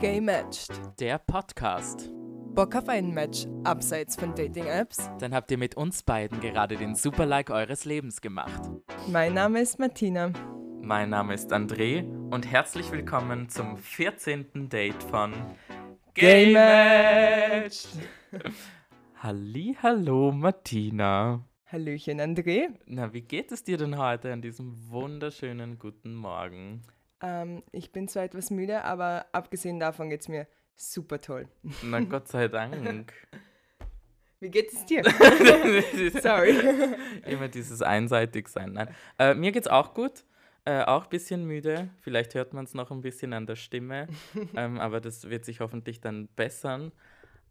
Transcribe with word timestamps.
Gay 0.00 0.18
Matched. 0.18 0.70
Der 0.98 1.18
Podcast. 1.18 2.10
Bock 2.54 2.74
auf 2.74 2.88
ein 2.88 3.12
Match 3.12 3.46
abseits 3.64 4.16
von 4.16 4.34
Dating-Apps? 4.34 5.10
Dann 5.18 5.34
habt 5.34 5.50
ihr 5.50 5.58
mit 5.58 5.76
uns 5.76 6.02
beiden 6.02 6.40
gerade 6.40 6.78
den 6.78 6.94
Super-Like 6.94 7.50
eures 7.50 7.84
Lebens 7.84 8.22
gemacht. 8.22 8.62
Mein 9.08 9.34
Name 9.34 9.60
ist 9.60 9.78
Martina. 9.78 10.32
Mein 10.80 11.10
Name 11.10 11.34
ist 11.34 11.52
André 11.52 12.02
und 12.30 12.50
herzlich 12.50 12.90
willkommen 12.90 13.50
zum 13.50 13.76
14. 13.76 14.70
Date 14.70 15.02
von 15.02 15.34
Gay 16.14 16.54
Matched. 16.54 17.88
Halli, 19.16 19.76
hallo 19.82 20.32
Martina. 20.32 21.44
Hallöchen, 21.66 22.22
André. 22.22 22.68
Na, 22.86 23.12
wie 23.12 23.20
geht 23.20 23.52
es 23.52 23.64
dir 23.64 23.76
denn 23.76 23.98
heute 23.98 24.32
an 24.32 24.40
diesem 24.40 24.90
wunderschönen 24.90 25.78
guten 25.78 26.14
Morgen? 26.14 26.84
Ähm, 27.22 27.62
ich 27.72 27.92
bin 27.92 28.08
zwar 28.08 28.24
etwas 28.24 28.50
müde, 28.50 28.84
aber 28.84 29.26
abgesehen 29.32 29.78
davon 29.78 30.10
geht 30.10 30.22
es 30.22 30.28
mir 30.28 30.46
super 30.76 31.20
toll. 31.20 31.48
Na, 31.82 32.00
Gott 32.08 32.28
sei 32.28 32.48
Dank. 32.48 33.12
Wie 34.40 34.50
geht 34.50 34.72
es 34.72 34.86
dir? 34.86 35.02
Sorry. 36.22 36.56
Immer 37.26 37.48
dieses 37.48 37.82
einseitig 37.82 38.48
sein. 38.48 38.72
Nein. 38.72 38.88
Äh, 39.18 39.34
mir 39.34 39.52
geht's 39.52 39.68
auch 39.68 39.92
gut. 39.92 40.24
Äh, 40.64 40.82
auch 40.84 41.04
ein 41.04 41.10
bisschen 41.10 41.46
müde. 41.46 41.90
Vielleicht 42.00 42.34
hört 42.34 42.54
man 42.54 42.64
es 42.64 42.74
noch 42.74 42.90
ein 42.90 43.02
bisschen 43.02 43.32
an 43.32 43.46
der 43.46 43.56
Stimme. 43.56 44.08
ähm, 44.56 44.78
aber 44.78 45.00
das 45.00 45.28
wird 45.28 45.44
sich 45.44 45.60
hoffentlich 45.60 46.00
dann 46.00 46.28
bessern. 46.36 46.92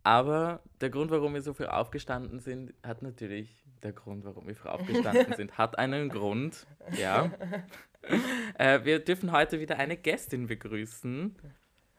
Aber 0.04 0.62
der 0.82 0.90
Grund, 0.90 1.12
warum 1.12 1.34
wir 1.34 1.42
so 1.42 1.54
früh 1.54 1.66
aufgestanden 1.66 2.40
sind, 2.40 2.74
hat 2.84 3.02
natürlich, 3.02 3.64
der 3.84 3.94
Grund, 3.94 4.24
warum 4.26 4.48
wir 4.48 4.56
früh 4.56 4.70
aufgestanden 4.70 5.34
sind, 5.38 5.58
hat 5.58 5.78
einen 5.78 6.10
Grund. 6.10 6.66
Ja. 6.98 7.32
Äh, 8.58 8.86
wir 8.86 9.00
dürfen 9.00 9.34
heute 9.34 9.60
wieder 9.60 9.78
eine 9.78 9.98
Gästin 9.98 10.48
begrüßen. 10.48 11.36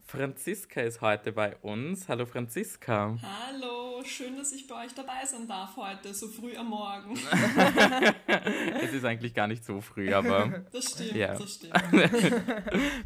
Franziska 0.06 0.80
ist 0.80 1.02
heute 1.02 1.30
bei 1.32 1.54
uns. 1.58 2.08
Hallo 2.08 2.24
Franziska. 2.24 3.18
Hallo, 3.22 4.02
schön, 4.02 4.34
dass 4.38 4.50
ich 4.52 4.66
bei 4.66 4.86
euch 4.86 4.94
dabei 4.94 5.24
sein 5.26 5.46
darf 5.46 5.76
heute, 5.76 6.14
so 6.14 6.26
früh 6.28 6.56
am 6.56 6.68
Morgen. 6.70 7.14
es 8.80 8.94
ist 8.94 9.04
eigentlich 9.04 9.34
gar 9.34 9.46
nicht 9.46 9.62
so 9.62 9.82
früh, 9.82 10.12
aber. 10.14 10.64
Das 10.72 10.92
stimmt, 10.92 11.12
Ja. 11.12 11.34
das 11.34 11.54
stimmt. 11.56 11.74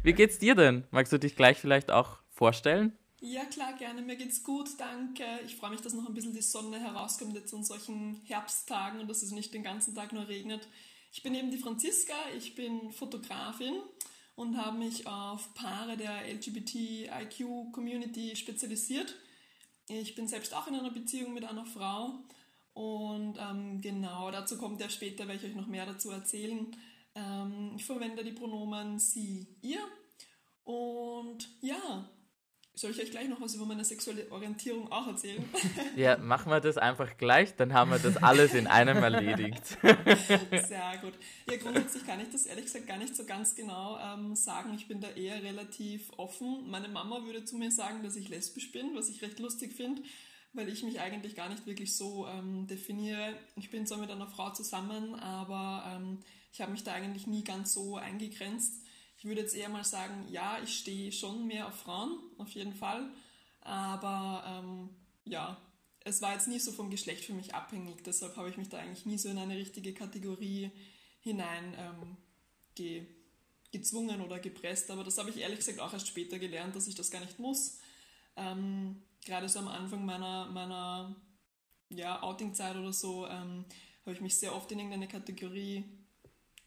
Wie 0.03 0.13
geht's 0.13 0.39
dir 0.39 0.55
denn? 0.55 0.85
Magst 0.91 1.11
du 1.11 1.17
dich 1.17 1.35
gleich 1.35 1.59
vielleicht 1.59 1.91
auch 1.91 2.19
vorstellen? 2.29 2.93
Ja, 3.25 3.43
klar, 3.45 3.73
gerne. 3.73 4.03
Mir 4.03 4.17
geht's 4.17 4.43
gut, 4.43 4.69
danke. 4.77 5.23
Ich 5.47 5.55
freue 5.55 5.71
mich, 5.71 5.81
dass 5.81 5.95
noch 5.95 6.07
ein 6.07 6.13
bisschen 6.13 6.35
die 6.35 6.43
Sonne 6.43 6.79
herauskommt 6.79 7.33
jetzt 7.33 7.51
an 7.55 7.63
solchen 7.63 8.21
Herbsttagen 8.23 8.99
und 8.99 9.07
dass 9.07 9.23
es 9.23 9.31
nicht 9.31 9.51
den 9.51 9.63
ganzen 9.63 9.95
Tag 9.95 10.13
nur 10.13 10.27
regnet. 10.27 10.67
Ich 11.11 11.23
bin 11.23 11.33
eben 11.33 11.49
die 11.49 11.57
Franziska, 11.57 12.13
ich 12.37 12.53
bin 12.53 12.91
Fotografin 12.91 13.81
und 14.35 14.57
habe 14.57 14.77
mich 14.77 15.07
auf 15.07 15.55
Paare 15.55 15.97
der 15.97 16.31
LGBTIQ-Community 16.35 18.35
spezialisiert. 18.35 19.15
Ich 19.87 20.13
bin 20.13 20.27
selbst 20.27 20.53
auch 20.53 20.67
in 20.67 20.75
einer 20.75 20.91
Beziehung 20.91 21.33
mit 21.33 21.45
einer 21.45 21.65
Frau 21.65 22.19
und 22.75 23.39
ähm, 23.39 23.81
genau, 23.81 24.29
dazu 24.29 24.59
kommt 24.59 24.79
ja 24.81 24.89
später, 24.89 25.27
werde 25.27 25.43
ich 25.43 25.49
euch 25.49 25.55
noch 25.55 25.65
mehr 25.65 25.87
dazu 25.87 26.11
erzählen. 26.11 26.67
Ähm, 27.15 27.71
ich 27.75 27.85
verwende 27.85 28.23
die 28.23 28.33
Pronomen 28.33 28.99
sie, 28.99 29.47
ihr 29.63 29.81
und 30.63 31.49
ja, 31.61 32.07
soll 32.75 32.91
ich 32.91 33.01
euch 33.01 33.11
gleich 33.11 33.29
noch 33.29 33.39
was 33.39 33.55
über 33.55 33.65
meine 33.65 33.83
sexuelle 33.85 34.29
Orientierung 34.31 34.91
auch 34.91 35.07
erzählen? 35.07 35.43
Ja, 35.95 36.17
machen 36.17 36.51
wir 36.51 36.59
das 36.59 36.77
einfach 36.77 37.17
gleich, 37.17 37.55
dann 37.55 37.73
haben 37.73 37.91
wir 37.91 37.99
das 37.99 38.17
alles 38.17 38.53
in 38.53 38.67
einem 38.67 38.97
erledigt. 38.97 39.65
Sehr 39.81 40.97
gut. 41.01 41.13
Ja, 41.49 41.57
grundsätzlich 41.57 42.05
kann 42.05 42.19
ich 42.19 42.29
das 42.29 42.45
ehrlich 42.45 42.65
gesagt 42.65 42.87
gar 42.87 42.97
nicht 42.97 43.15
so 43.15 43.23
ganz 43.25 43.55
genau 43.55 43.97
ähm, 43.99 44.35
sagen. 44.35 44.73
Ich 44.75 44.87
bin 44.87 44.99
da 44.99 45.09
eher 45.09 45.41
relativ 45.41 46.11
offen. 46.17 46.69
Meine 46.69 46.89
Mama 46.89 47.23
würde 47.23 47.45
zu 47.45 47.55
mir 47.57 47.71
sagen, 47.71 48.03
dass 48.03 48.17
ich 48.17 48.27
lesbisch 48.27 48.71
bin, 48.71 48.95
was 48.95 49.09
ich 49.09 49.21
recht 49.21 49.39
lustig 49.39 49.73
finde, 49.73 50.01
weil 50.53 50.67
ich 50.67 50.83
mich 50.83 50.99
eigentlich 50.99 51.35
gar 51.35 51.47
nicht 51.47 51.65
wirklich 51.65 51.95
so 51.95 52.27
ähm, 52.27 52.67
definiere. 52.67 53.35
Ich 53.55 53.69
bin 53.69 53.87
zwar 53.87 53.99
mit 53.99 54.11
einer 54.11 54.27
Frau 54.27 54.51
zusammen, 54.51 55.15
aber 55.15 55.95
ähm, 55.95 56.19
ich 56.51 56.61
habe 56.61 56.71
mich 56.71 56.83
da 56.83 56.93
eigentlich 56.93 57.27
nie 57.27 57.43
ganz 57.43 57.73
so 57.73 57.95
eingegrenzt. 57.95 58.84
Ich 59.25 59.27
würde 59.27 59.41
jetzt 59.41 59.55
eher 59.55 59.69
mal 59.69 59.83
sagen, 59.83 60.27
ja, 60.29 60.59
ich 60.63 60.77
stehe 60.77 61.11
schon 61.11 61.47
mehr 61.47 61.67
auf 61.67 61.73
Frauen, 61.79 62.19
auf 62.37 62.51
jeden 62.51 62.75
Fall. 62.75 63.09
Aber 63.61 64.43
ähm, 64.45 64.91
ja, 65.23 65.57
es 66.01 66.21
war 66.21 66.33
jetzt 66.33 66.47
nie 66.47 66.59
so 66.59 66.71
vom 66.71 66.91
Geschlecht 66.91 67.25
für 67.25 67.33
mich 67.33 67.55
abhängig. 67.55 68.03
Deshalb 68.03 68.37
habe 68.37 68.51
ich 68.51 68.57
mich 68.57 68.69
da 68.69 68.77
eigentlich 68.77 69.07
nie 69.07 69.17
so 69.17 69.27
in 69.27 69.39
eine 69.39 69.57
richtige 69.57 69.95
Kategorie 69.95 70.69
hinein 71.21 71.73
ähm, 71.75 72.17
ge 72.75 73.07
gezwungen 73.71 74.21
oder 74.21 74.37
gepresst. 74.37 74.91
Aber 74.91 75.03
das 75.03 75.17
habe 75.17 75.31
ich 75.31 75.37
ehrlich 75.37 75.57
gesagt 75.57 75.79
auch 75.79 75.93
erst 75.93 76.07
später 76.07 76.37
gelernt, 76.37 76.75
dass 76.75 76.87
ich 76.87 76.93
das 76.93 77.09
gar 77.09 77.21
nicht 77.21 77.39
muss. 77.39 77.79
Ähm, 78.35 79.01
gerade 79.25 79.49
so 79.49 79.57
am 79.57 79.69
Anfang 79.69 80.05
meiner, 80.05 80.45
meiner 80.51 81.15
ja, 81.89 82.21
Outing-Zeit 82.21 82.75
oder 82.75 82.93
so 82.93 83.25
ähm, 83.25 83.65
habe 84.01 84.13
ich 84.13 84.21
mich 84.21 84.37
sehr 84.37 84.55
oft 84.55 84.71
in 84.71 84.77
irgendeine 84.77 85.07
Kategorie 85.07 85.83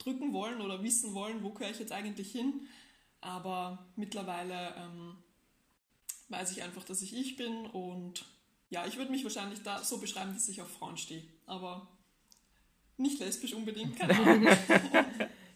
drücken 0.09 0.33
wollen 0.33 0.61
oder 0.61 0.83
wissen 0.83 1.15
wollen, 1.15 1.43
wo 1.43 1.51
gehöre 1.51 1.71
ich 1.71 1.79
jetzt 1.79 1.93
eigentlich 1.93 2.33
hin. 2.33 2.67
Aber 3.21 3.87
mittlerweile 3.97 4.75
ähm, 4.77 5.17
weiß 6.29 6.53
ich 6.53 6.63
einfach, 6.63 6.85
dass 6.85 7.03
ich 7.03 7.15
ich 7.15 7.37
bin 7.37 7.67
und 7.67 8.25
ja, 8.71 8.87
ich 8.87 8.97
würde 8.97 9.11
mich 9.11 9.25
wahrscheinlich 9.25 9.63
da 9.63 9.83
so 9.83 9.99
beschreiben, 9.99 10.35
dass 10.35 10.49
ich 10.49 10.63
auf 10.63 10.71
Frauen 10.71 10.97
stehe. 10.97 11.25
Aber 11.47 11.89
nicht 12.97 13.19
lesbisch 13.19 13.55
unbedingt, 13.55 13.99
keine 13.99 14.15
Ahnung. 14.19 14.47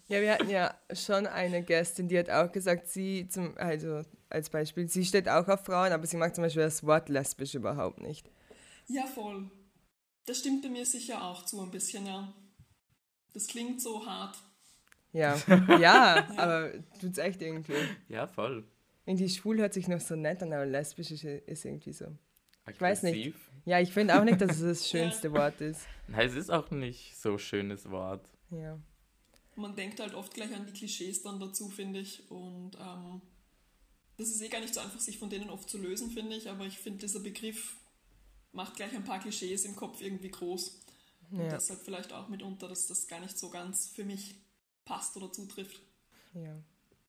Ja, 0.08 0.20
wir 0.20 0.32
hatten 0.32 0.50
ja 0.50 0.74
schon 0.92 1.26
eine 1.26 1.62
Gästin, 1.62 2.08
die 2.08 2.18
hat 2.18 2.28
auch 2.28 2.50
gesagt, 2.52 2.88
sie 2.88 3.28
zum, 3.28 3.56
also 3.56 4.02
als 4.28 4.50
Beispiel, 4.50 4.88
sie 4.88 5.04
steht 5.04 5.28
auch 5.28 5.46
auf 5.48 5.64
Frauen, 5.64 5.92
aber 5.92 6.06
sie 6.06 6.16
mag 6.16 6.34
zum 6.34 6.42
Beispiel 6.42 6.62
das 6.62 6.84
Wort 6.84 7.08
lesbisch 7.08 7.54
überhaupt 7.54 8.00
nicht. 8.00 8.28
ja, 8.88 9.06
voll. 9.06 9.50
Das 10.26 10.38
stimmt 10.38 10.62
bei 10.62 10.68
mir 10.68 10.86
sicher 10.86 11.24
auch 11.24 11.44
zu 11.44 11.60
ein 11.60 11.70
bisschen, 11.70 12.06
ja. 12.06 12.32
Das 13.32 13.46
klingt 13.46 13.80
so 13.80 14.06
hart. 14.06 14.36
Ja, 15.14 15.36
ja, 15.78 16.26
aber 16.38 16.72
tut's 16.98 17.18
echt 17.18 17.42
irgendwie. 17.42 17.74
Ja, 18.08 18.26
voll. 18.26 18.64
Irgendwie 19.04 19.28
schwul 19.28 19.58
hört 19.58 19.74
sich 19.74 19.86
noch 19.86 20.00
so 20.00 20.16
nett 20.16 20.42
an, 20.42 20.54
aber 20.54 20.64
lesbisch 20.64 21.10
ist, 21.10 21.24
ist 21.24 21.66
irgendwie 21.66 21.92
so. 21.92 22.06
Ich 22.70 22.80
weiß 22.80 23.02
nicht. 23.02 23.16
Aggressiv. 23.16 23.50
Ja, 23.64 23.78
ich 23.78 23.92
finde 23.92 24.18
auch 24.18 24.24
nicht, 24.24 24.40
dass 24.40 24.58
es 24.58 24.80
das 24.80 24.88
schönste 24.90 25.32
Wort 25.32 25.60
ist. 25.60 25.86
Nein, 26.08 26.26
es 26.26 26.34
ist 26.34 26.50
auch 26.50 26.70
nicht 26.70 27.16
so 27.16 27.32
ein 27.32 27.38
schönes 27.38 27.90
Wort. 27.90 28.26
Ja. 28.50 28.78
Man 29.54 29.76
denkt 29.76 30.00
halt 30.00 30.14
oft 30.14 30.32
gleich 30.32 30.54
an 30.54 30.66
die 30.66 30.72
Klischees 30.72 31.22
dann 31.22 31.38
dazu, 31.38 31.68
finde 31.68 32.00
ich. 32.00 32.30
Und 32.30 32.76
ähm, 32.80 33.20
das 34.16 34.28
ist 34.28 34.40
eh 34.40 34.48
gar 34.48 34.60
nicht 34.60 34.74
so 34.74 34.80
einfach, 34.80 35.00
sich 35.00 35.18
von 35.18 35.28
denen 35.28 35.50
oft 35.50 35.68
zu 35.68 35.78
lösen, 35.78 36.10
finde 36.10 36.36
ich. 36.36 36.48
Aber 36.48 36.64
ich 36.64 36.78
finde, 36.78 37.00
dieser 37.00 37.20
Begriff 37.20 37.76
macht 38.52 38.76
gleich 38.76 38.94
ein 38.94 39.04
paar 39.04 39.20
Klischees 39.20 39.64
im 39.64 39.76
Kopf 39.76 40.00
irgendwie 40.00 40.30
groß. 40.30 40.81
Und 41.32 41.40
Ja. 41.40 41.48
deshalb 41.48 41.80
vielleicht 41.80 42.12
auch 42.12 42.28
mitunter, 42.28 42.68
dass 42.68 42.86
das 42.86 43.08
gar 43.08 43.20
nicht 43.20 43.38
so 43.38 43.50
ganz 43.50 43.88
für 43.88 44.04
mich 44.04 44.36
passt 44.84 45.16
oder 45.16 45.32
zutrifft. 45.32 45.80
ja. 46.34 46.62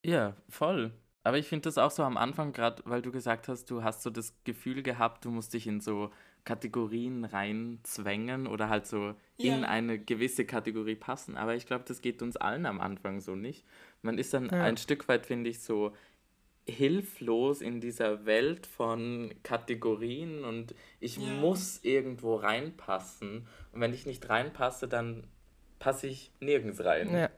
Ja, 0.06 0.36
voll. 0.50 0.92
Aber 1.22 1.38
ich 1.38 1.48
finde 1.48 1.62
das 1.62 1.78
auch 1.78 1.90
so 1.90 2.02
am 2.02 2.18
Anfang, 2.18 2.52
gerade 2.52 2.82
weil 2.84 3.00
du 3.00 3.10
gesagt 3.10 3.48
hast, 3.48 3.70
du 3.70 3.82
hast 3.82 4.02
so 4.02 4.10
das 4.10 4.34
Gefühl 4.44 4.82
gehabt, 4.82 5.24
du 5.24 5.30
musst 5.30 5.54
dich 5.54 5.66
in 5.66 5.80
so 5.80 6.10
Kategorien 6.44 7.24
reinzwängen 7.24 8.46
oder 8.46 8.68
halt 8.68 8.86
so 8.86 9.14
in 9.38 9.62
Ja. 9.62 9.68
eine 9.68 9.98
gewisse 9.98 10.44
Kategorie 10.44 10.94
passen. 10.96 11.38
Aber 11.38 11.54
ich 11.54 11.64
glaube, 11.64 11.84
das 11.88 12.02
geht 12.02 12.20
uns 12.20 12.36
allen 12.36 12.66
am 12.66 12.80
Anfang 12.82 13.22
so 13.22 13.34
nicht. 13.34 13.64
Man 14.02 14.18
ist 14.18 14.34
dann 14.34 14.50
Ja. 14.50 14.60
ein 14.62 14.76
Stück 14.76 15.08
weit, 15.08 15.24
finde 15.24 15.48
ich, 15.48 15.60
so 15.60 15.94
hilflos 16.66 17.60
in 17.60 17.80
dieser 17.80 18.24
Welt 18.26 18.66
von 18.66 19.34
Kategorien 19.42 20.44
und 20.44 20.74
ich 21.00 21.16
Ja. 21.16 21.22
muss 21.22 21.80
irgendwo 21.82 22.36
reinpassen. 22.36 23.46
Und 23.72 23.80
wenn 23.80 23.92
ich 23.92 24.06
nicht 24.06 24.28
reinpasse, 24.28 24.88
dann 24.88 25.26
passe 25.78 26.06
ich 26.06 26.30
nirgends 26.40 26.82
rein. 26.84 27.12
ja. 27.12 27.28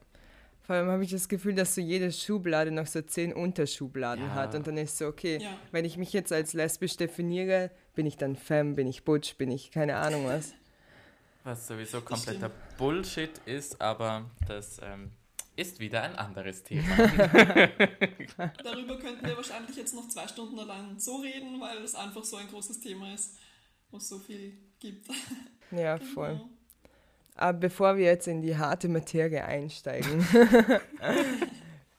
Vor 0.62 0.74
allem 0.74 0.88
habe 0.88 1.04
ich 1.04 1.10
das 1.12 1.28
Gefühl, 1.28 1.54
dass 1.54 1.76
so 1.76 1.80
jede 1.80 2.10
Schublade 2.10 2.72
noch 2.72 2.88
so 2.88 3.00
zehn 3.00 3.32
Unterschubladen 3.32 4.24
Ja. 4.24 4.34
hat 4.34 4.54
und 4.56 4.66
dann 4.66 4.76
ist 4.76 4.98
so, 4.98 5.06
okay, 5.06 5.38
Ja. 5.40 5.56
wenn 5.70 5.84
ich 5.84 5.96
mich 5.96 6.12
jetzt 6.12 6.32
als 6.32 6.54
lesbisch 6.54 6.96
definiere, 6.96 7.70
bin 7.94 8.04
ich 8.04 8.16
dann 8.16 8.34
Femme, 8.34 8.74
bin 8.74 8.88
ich 8.88 9.04
Butch, 9.04 9.36
bin 9.36 9.50
ich 9.52 9.70
keine 9.70 9.94
Ahnung 9.96 10.24
was. 10.26 10.54
Was 11.44 11.68
sowieso 11.68 12.00
kompletter 12.00 12.50
Bullshit 12.78 13.30
ist, 13.46 13.80
aber 13.80 14.28
das 14.48 14.80
ähm, 14.82 15.12
ist 15.56 15.80
wieder 15.80 16.02
ein 16.02 16.14
anderes 16.16 16.62
Thema. 16.62 16.84
Darüber 18.62 18.98
könnten 18.98 19.26
wir 19.26 19.36
wahrscheinlich 19.36 19.76
jetzt 19.76 19.94
noch 19.94 20.08
zwei 20.08 20.28
Stunden 20.28 20.58
allein 20.58 20.98
so 20.98 21.16
reden, 21.16 21.60
weil 21.60 21.78
es 21.78 21.94
einfach 21.94 22.24
so 22.24 22.36
ein 22.36 22.46
großes 22.48 22.80
Thema 22.80 23.12
ist, 23.14 23.36
wo 23.90 23.96
es 23.96 24.08
so 24.08 24.18
viel 24.18 24.52
gibt. 24.78 25.08
Ja, 25.70 25.98
voll. 26.14 26.34
Genau. 26.34 26.50
Aber 27.34 27.58
bevor 27.58 27.96
wir 27.96 28.04
jetzt 28.06 28.28
in 28.28 28.40
die 28.40 28.56
harte 28.56 28.88
Materie 28.88 29.44
einsteigen, 29.44 30.26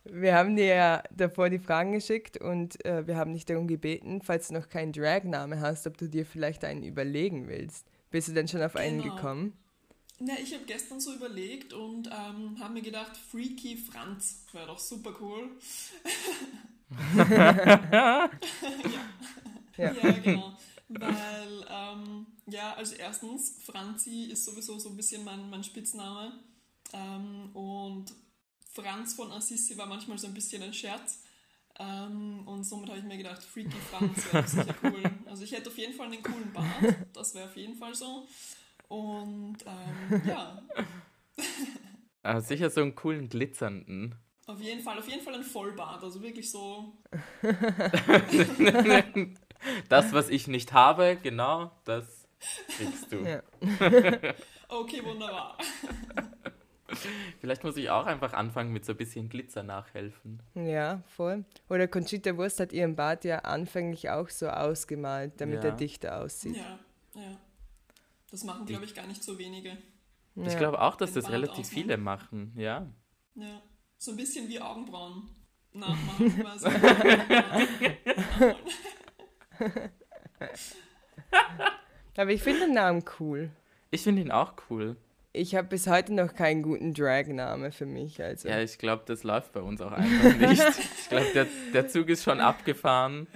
wir 0.04 0.34
haben 0.36 0.56
dir 0.56 0.66
ja 0.66 1.04
davor 1.12 1.50
die 1.50 1.60
Fragen 1.60 1.92
geschickt 1.92 2.38
und 2.38 2.84
äh, 2.86 3.06
wir 3.06 3.18
haben 3.18 3.34
dich 3.34 3.46
darum 3.46 3.68
gebeten, 3.68 4.22
falls 4.24 4.48
du 4.48 4.56
noch 4.56 4.68
keinen 4.70 4.94
Drag-Name 4.94 5.60
hast, 5.60 5.86
ob 5.86 5.98
du 5.98 6.08
dir 6.08 6.26
vielleicht 6.26 6.64
einen 6.64 6.84
überlegen 6.84 7.48
willst. 7.48 7.86
Bist 8.10 8.30
du 8.30 8.34
denn 8.34 8.48
schon 8.48 8.64
auf 8.64 8.76
einen 8.76 9.02
Genau. 9.02 9.16
gekommen? 9.16 9.54
Na, 10.20 10.34
ich 10.40 10.54
habe 10.54 10.66
gestern 10.66 11.00
so 11.00 11.14
überlegt 11.14 11.74
und 11.74 12.08
ähm, 12.08 12.58
habe 12.60 12.74
mir 12.74 12.82
gedacht, 12.82 13.16
Freaky 13.16 13.78
Franz 13.78 14.44
wäre 14.52 14.68
doch 14.68 14.80
super 14.80 15.16
cool. 15.22 15.52
ja. 17.18 18.30
Ja. 19.78 19.92
ja, 19.94 20.12
genau. 20.12 20.58
Weil, 20.90 21.66
ähm, 21.70 22.26
ja, 22.48 22.74
also 22.74 22.96
erstens, 22.96 23.58
Franzi 23.64 24.26
ist 24.32 24.46
sowieso 24.46 24.80
so 24.80 24.90
ein 24.90 24.96
bisschen 24.98 25.24
mein, 25.24 25.50
mein 25.50 25.64
Spitzname. 25.64 26.40
Ähm, 26.94 27.50
und 27.54 28.06
Franz 28.74 29.14
von 29.14 29.32
Assisi 29.32 29.78
war 29.78 29.86
manchmal 29.86 30.18
so 30.18 30.28
ein 30.28 30.34
bisschen 30.34 30.64
ein 30.64 30.74
Scherz. 30.74 31.20
Ähm, 31.80 32.48
und 32.48 32.64
somit 32.64 32.90
habe 32.90 33.00
ich 33.00 33.06
mir 33.06 33.18
gedacht, 33.18 33.44
Freaky 33.44 33.78
Franz 33.78 34.34
wäre 34.34 34.48
sicher 34.48 34.76
cool. 34.84 35.04
Also 35.28 35.44
ich 35.44 35.52
hätte 35.52 35.70
auf 35.70 35.78
jeden 35.78 35.94
Fall 35.94 36.08
einen 36.08 36.24
coolen 36.24 36.52
Bart. 36.54 36.96
Das 37.14 37.36
wäre 37.36 37.48
auf 37.50 37.56
jeden 37.56 37.76
Fall 37.76 37.94
so. 37.94 38.28
Und 38.88 39.58
ähm, 39.66 40.22
ja, 40.28 40.62
Aber 42.24 42.42
sicher 42.42 42.70
so 42.70 42.82
einen 42.82 42.96
coolen 42.96 43.30
glitzernden. 43.30 44.16
auf 44.48 44.60
jeden 44.62 44.82
Fall, 44.82 44.98
auf 45.00 45.08
jeden 45.08 45.22
Fall 45.22 45.36
ein 45.36 45.44
Vollbart. 45.44 46.04
Also 46.04 46.22
wirklich 46.22 46.50
so, 46.52 46.94
Das, 49.90 50.14
was 50.14 50.30
ich 50.30 50.48
nicht 50.48 50.72
habe, 50.74 51.18
genau, 51.22 51.72
das 51.86 52.28
kriegst 52.78 53.12
du. 53.12 53.18
Ja. 53.26 53.42
okay, 54.70 55.04
wunderbar. 55.04 55.58
Vielleicht 57.42 57.64
muss 57.64 57.76
ich 57.78 57.90
auch 57.90 58.06
einfach 58.06 58.34
anfangen 58.34 58.72
mit 58.72 58.86
so 58.86 58.94
ein 58.94 58.98
bisschen 58.98 59.30
Glitzer 59.30 59.64
nachhelfen. 59.64 60.42
Ja, 60.56 61.02
voll. 61.08 61.44
Oder 61.70 61.88
Conchita 61.88 62.38
Wurst 62.38 62.60
hat 62.60 62.72
ihren 62.72 62.96
Bart 62.96 63.26
ja 63.26 63.40
anfänglich 63.40 64.10
auch 64.10 64.30
so 64.30 64.48
ausgemalt, 64.48 65.34
damit 65.42 65.64
Ja. 65.64 65.70
er 65.72 65.76
dichter 65.76 66.22
aussieht. 66.22 66.56
Ja, 66.58 66.62
ja. 66.64 66.80
Das 68.38 68.44
machen, 68.44 68.68
glaube 68.68 68.86
ich, 68.86 68.94
gar 68.94 69.08
nicht 69.08 69.24
so 69.24 69.40
wenige. 69.40 69.76
Ich 70.36 70.54
Ja. 70.54 70.60
glaube 70.60 70.80
auch, 70.80 70.96
dass 70.96 71.12
das 71.14 71.28
relativ 71.32 71.62
ausmachen. 71.62 71.74
viele 71.74 71.98
machen, 71.98 72.54
ja. 72.56 72.86
Ja. 73.34 73.64
So 73.98 74.12
ein 74.12 74.18
bisschen 74.18 74.48
wie 74.48 74.62
Augenbrauen 74.62 75.24
nachmachen 75.74 76.40
quasi. 76.40 76.68
Aber 82.16 82.32
ich 82.32 82.44
finde 82.44 82.62
den 82.68 82.74
Namen 82.76 83.04
cool. 83.20 83.50
Ich 83.90 84.04
finde 84.04 84.22
ihn 84.22 84.32
auch 84.32 84.54
cool. 84.70 84.98
Ich 85.34 85.56
habe 85.56 85.68
bis 85.68 85.88
heute 85.88 86.14
noch 86.14 86.34
keinen 86.36 86.62
guten 86.64 86.94
Drag-Name 86.94 87.72
für 87.72 87.86
mich. 87.86 88.22
Also. 88.22 88.50
Ja, 88.50 88.60
ich 88.62 88.78
glaube, 88.78 89.04
das 89.06 89.24
läuft 89.24 89.52
bei 89.54 89.62
uns 89.62 89.82
auch 89.82 89.92
einfach 89.92 90.36
nicht. 90.38 90.62
Ich 91.00 91.10
glaube, 91.10 91.28
der, 91.34 91.48
der 91.74 91.88
Zug 91.88 92.10
ist 92.10 92.24
schon 92.24 92.40
abgefahren. 92.40 93.28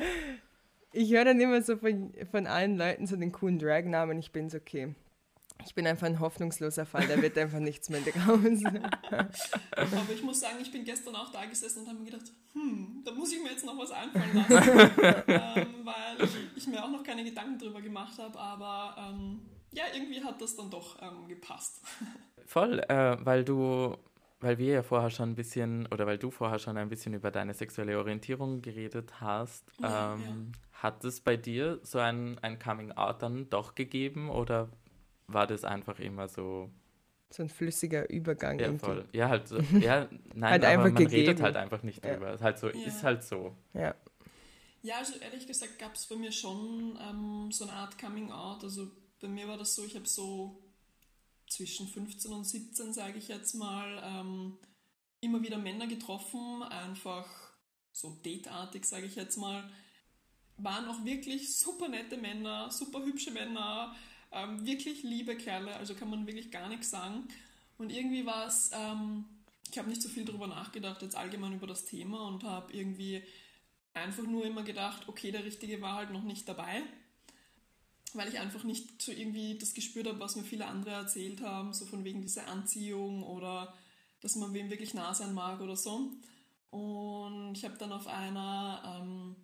Ich 0.94 1.12
höre 1.12 1.26
dann 1.26 1.40
immer 1.40 1.62
so 1.62 1.78
von, 1.78 2.14
von 2.30 2.48
allen 2.48 2.78
Leuten 2.78 3.08
so 3.08 3.16
den 3.16 3.32
coolen 3.32 3.60
Drag-Namen. 3.60 4.20
Ich 4.20 4.32
bin 4.32 4.50
so, 4.50 4.58
okay. 4.58 4.94
Ich 5.66 5.76
bin 5.76 5.86
einfach 5.86 6.08
ein 6.08 6.20
hoffnungsloser 6.20 6.86
Fall, 6.86 7.08
da 7.08 7.22
wird 7.22 7.38
einfach 7.38 7.60
nichts 7.60 7.90
mehr 7.90 8.02
draus. 8.02 8.64
Aber 9.72 10.14
ich 10.14 10.24
muss 10.24 10.40
sagen, 10.40 10.58
ich 10.62 10.72
bin 10.72 10.84
gestern 10.84 11.16
auch 11.16 11.32
da 11.32 11.46
gesessen 11.46 11.82
und 11.82 11.88
habe 11.88 12.00
mir 12.00 12.06
gedacht, 12.06 12.32
hm, 12.54 13.04
da 13.06 13.12
muss 13.12 13.32
ich 13.32 13.42
mir 13.44 13.52
jetzt 13.52 13.66
noch 13.66 13.78
was 13.78 13.92
einfallen 13.92 14.36
lassen. 14.36 14.54
ähm, 15.28 15.68
weil 15.84 16.30
ich 16.56 16.68
mir 16.68 16.84
auch 16.84 16.90
noch 16.90 17.04
keine 17.04 17.24
Gedanken 17.24 17.60
drüber 17.60 17.82
gemacht 17.82 18.18
habe, 18.18 18.38
aber 18.40 18.96
ähm, 18.98 19.42
ja, 19.72 19.84
irgendwie 19.94 20.24
hat 20.24 20.42
das 20.42 20.56
dann 20.56 20.70
doch 20.70 21.02
ähm, 21.02 21.28
gepasst. 21.28 21.82
Voll, 22.46 22.80
äh, 22.80 23.18
weil 23.24 23.44
du, 23.46 23.96
weil 24.40 24.58
wir 24.58 24.74
ja 24.74 24.84
vorher 24.84 25.10
schon 25.10 25.30
ein 25.30 25.36
bisschen, 25.36 25.88
oder 25.88 26.06
weil 26.08 26.18
du 26.18 26.32
vorher 26.32 26.60
schon 26.60 26.76
ein 26.78 26.90
bisschen 26.90 27.14
über 27.14 27.32
deine 27.32 27.54
sexuelle 27.54 27.98
Orientierung 27.98 28.62
geredet 28.62 29.22
hast, 29.22 29.72
Ja, 29.80 30.16
ähm, 30.16 30.52
hat 30.82 31.04
es 31.04 31.22
bei 31.22 31.38
dir 31.38 31.80
so 31.84 32.00
ein, 32.00 32.38
ein 32.40 32.58
Coming-out 32.60 33.22
dann 33.22 33.50
doch 33.50 33.76
gegeben 33.76 34.30
oder 34.30 34.70
war 35.28 35.48
das 35.48 35.64
einfach 35.64 36.00
immer 36.00 36.28
so, 36.28 36.70
So 37.30 37.44
ein 37.44 37.50
flüssiger 37.50 38.10
Übergang. 38.10 38.60
ja 38.60 38.66
irgendwie. 38.68 38.86
voll, 38.86 39.06
ja 39.14 39.30
halt 39.30 39.48
so, 39.48 39.60
ja, 39.80 40.10
nein, 40.34 40.52
Halt 40.52 40.66
aber 40.66 40.84
einfach 40.84 40.84
man 40.86 40.98
redet 40.98 41.12
gegeben. 41.12 41.42
halt 41.44 41.56
einfach 41.58 41.84
nicht 41.84 42.04
Ja. 42.04 42.14
drüber, 42.14 42.34
ist 42.34 42.42
halt 42.42 42.60
so, 42.60 42.68
Ja. 42.70 42.88
ist 42.88 43.04
halt 43.04 43.24
so. 43.24 43.56
Ja. 43.74 43.96
Ja, 44.84 44.98
also 44.98 45.14
ehrlich 45.20 45.46
gesagt 45.46 45.78
gab 45.78 45.94
es 45.94 46.08
bei 46.08 46.16
mir 46.16 46.32
schon 46.32 46.98
ähm, 47.00 47.52
so 47.52 47.66
eine 47.66 47.74
Art 47.74 48.00
Coming 48.00 48.32
Out. 48.32 48.64
Also 48.64 48.88
bei 49.20 49.28
mir 49.28 49.48
war 49.48 49.58
das 49.58 49.76
so, 49.76 49.86
ich 49.86 49.96
habe 49.96 50.08
so 50.08 50.60
zwischen 51.48 51.88
15 51.88 52.34
und 52.34 52.46
17, 52.46 52.92
sage 52.94 53.20
ich 53.20 53.28
jetzt 53.28 53.54
mal, 53.54 54.02
ähm, 54.04 54.58
immer 55.20 55.44
wieder 55.44 55.60
Männer 55.60 55.86
getroffen, 55.86 56.64
einfach 56.64 57.28
so 57.92 58.18
dateartig, 58.24 58.86
sage 58.86 59.06
ich 59.06 59.16
jetzt 59.16 59.38
mal. 59.38 59.70
Waren 60.64 60.88
auch 60.88 61.04
wirklich 61.06 61.56
super 61.56 61.88
nette 61.88 62.18
Männer, 62.18 62.70
super 62.72 63.04
hübsche 63.04 63.32
Männer, 63.32 63.96
ähm, 64.32 64.66
wirklich 64.66 65.04
liebe 65.04 65.36
Kerle, 65.36 65.76
also 65.76 65.94
kann 65.96 66.10
man 66.10 66.28
wirklich 66.28 66.52
gar 66.52 66.70
nichts 66.70 66.90
sagen. 66.90 67.28
Und 67.78 67.90
irgendwie 67.92 68.26
war 68.26 68.48
es, 68.48 68.72
ähm, 68.74 69.26
ich 69.72 69.78
habe 69.78 69.90
nicht 69.90 70.02
so 70.02 70.10
viel 70.10 70.26
darüber 70.26 70.48
nachgedacht, 70.48 71.02
jetzt 71.02 71.16
allgemein 71.16 71.54
über 71.54 71.68
das 71.68 71.86
Thema 71.86 72.28
und 72.28 72.44
habe 72.44 72.72
irgendwie 72.74 73.24
einfach 73.94 74.24
nur 74.24 74.46
immer 74.46 74.64
gedacht, 74.64 75.08
okay, 75.08 75.32
der 75.32 75.44
Richtige 75.44 75.82
war 75.82 75.96
halt 75.96 76.12
noch 76.12 76.24
nicht 76.24 76.48
dabei, 76.48 76.84
weil 78.14 78.30
ich 78.30 78.40
einfach 78.40 78.64
nicht 78.64 79.02
so 79.02 79.12
irgendwie 79.12 79.58
das 79.58 79.74
gespürt 79.74 80.08
habe, 80.08 80.20
was 80.20 80.36
mir 80.36 80.44
viele 80.44 80.68
andere 80.68 80.92
erzählt 80.92 81.42
haben, 81.42 81.74
so 81.74 81.86
von 81.86 82.04
wegen 82.04 82.22
dieser 82.22 82.48
Anziehung 82.48 83.24
oder 83.24 83.74
dass 84.22 84.36
man 84.36 84.54
wem 84.54 84.70
wirklich 84.70 84.94
nah 84.94 85.14
sein 85.14 85.34
mag 85.34 85.60
oder 85.62 85.76
so. 85.76 86.12
Und 86.70 87.54
ich 87.54 87.66
habe 87.66 87.78
dann 87.78 87.92
auf 87.92 88.08
einer 88.08 89.02
ähm, 89.02 89.36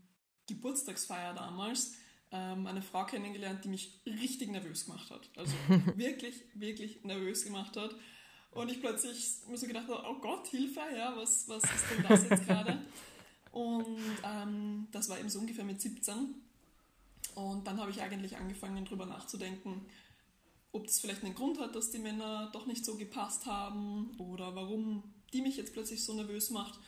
Geburtstagsfeier 0.47 1.33
damals 1.33 1.95
ähm, 2.31 2.67
eine 2.67 2.81
Frau 2.81 3.05
kennengelernt, 3.05 3.63
die 3.63 3.69
mich 3.69 4.01
richtig 4.05 4.51
nervös 4.51 4.85
gemacht 4.85 5.09
hat. 5.11 5.29
Also 5.35 5.53
wirklich, 5.95 6.43
wirklich 6.53 7.03
nervös 7.03 7.43
gemacht 7.43 7.77
hat. 7.77 7.95
Und 8.51 8.71
ich 8.71 8.81
plötzlich 8.81 9.35
mir 9.47 9.57
so 9.57 9.67
gedacht 9.67 9.87
habe, 9.87 10.03
oh 10.07 10.19
Gott, 10.19 10.47
Hilfe, 10.47 10.81
ja, 10.95 11.15
was, 11.15 11.47
was 11.47 11.63
ist 11.63 11.85
denn 11.91 12.05
das 12.07 12.29
jetzt 12.29 12.45
gerade? 12.47 12.81
Und 13.51 13.99
ähm, 14.23 14.87
das 14.91 15.09
war 15.09 15.19
eben 15.19 15.29
so 15.29 15.39
ungefähr 15.39 15.63
mit 15.63 15.81
17. 15.81 16.35
Und 17.35 17.67
dann 17.67 17.79
habe 17.79 17.91
ich 17.91 18.01
eigentlich 18.01 18.37
angefangen, 18.37 18.85
darüber 18.85 19.05
nachzudenken, 19.05 19.85
ob 20.71 20.85
das 20.85 20.99
vielleicht 20.99 21.23
einen 21.23 21.35
Grund 21.35 21.59
hat, 21.59 21.75
dass 21.75 21.91
die 21.91 21.99
Männer 21.99 22.49
doch 22.51 22.65
nicht 22.65 22.83
so 22.83 22.95
gepasst 22.95 23.45
haben 23.45 24.15
oder 24.17 24.55
warum 24.55 25.03
die 25.33 25.41
mich 25.41 25.57
jetzt 25.57 25.73
plötzlich 25.73 26.03
so 26.03 26.13
nervös 26.13 26.49
macht. 26.49 26.79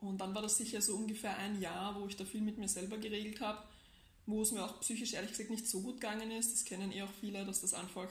Und 0.00 0.18
dann 0.20 0.34
war 0.34 0.42
das 0.42 0.56
sicher 0.56 0.80
so 0.80 0.96
ungefähr 0.96 1.36
ein 1.36 1.60
Jahr, 1.60 2.00
wo 2.00 2.06
ich 2.06 2.16
da 2.16 2.24
viel 2.24 2.40
mit 2.40 2.58
mir 2.58 2.68
selber 2.68 2.98
geregelt 2.98 3.40
habe, 3.40 3.62
wo 4.26 4.42
es 4.42 4.52
mir 4.52 4.64
auch 4.64 4.80
psychisch 4.80 5.14
ehrlich 5.14 5.30
gesagt 5.30 5.50
nicht 5.50 5.68
so 5.68 5.82
gut 5.82 6.00
gegangen 6.00 6.30
ist. 6.30 6.52
Das 6.52 6.64
kennen 6.64 6.92
eh 6.92 7.02
auch 7.02 7.12
viele, 7.20 7.44
dass 7.44 7.60
das 7.60 7.74
einfach 7.74 8.08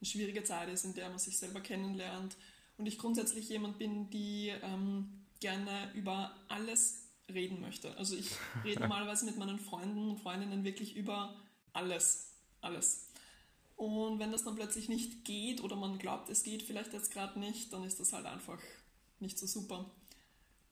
eine 0.00 0.06
schwierige 0.06 0.44
Zeit 0.44 0.68
ist, 0.68 0.84
in 0.84 0.94
der 0.94 1.08
man 1.08 1.18
sich 1.18 1.38
selber 1.38 1.60
kennenlernt. 1.60 2.36
Und 2.76 2.86
ich 2.86 2.98
grundsätzlich 2.98 3.48
jemand 3.48 3.78
bin, 3.78 4.10
die 4.10 4.52
ähm, 4.62 5.24
gerne 5.40 5.92
über 5.94 6.34
alles 6.48 7.04
reden 7.32 7.60
möchte. 7.60 7.96
Also 7.96 8.16
ich 8.16 8.30
rede 8.64 8.80
normalerweise 8.80 9.24
mit 9.24 9.38
meinen 9.38 9.58
Freunden 9.58 10.10
und 10.10 10.20
Freundinnen 10.20 10.64
wirklich 10.64 10.96
über 10.96 11.34
alles. 11.72 12.32
Alles. 12.60 13.10
Und 13.76 14.18
wenn 14.18 14.32
das 14.32 14.44
dann 14.44 14.54
plötzlich 14.54 14.88
nicht 14.88 15.24
geht 15.24 15.62
oder 15.62 15.76
man 15.76 15.98
glaubt, 15.98 16.30
es 16.30 16.42
geht 16.42 16.62
vielleicht 16.62 16.92
jetzt 16.92 17.10
gerade 17.10 17.38
nicht, 17.38 17.72
dann 17.72 17.84
ist 17.84 17.98
das 17.98 18.12
halt 18.12 18.26
einfach 18.26 18.58
nicht 19.20 19.38
so 19.38 19.46
super. 19.46 19.90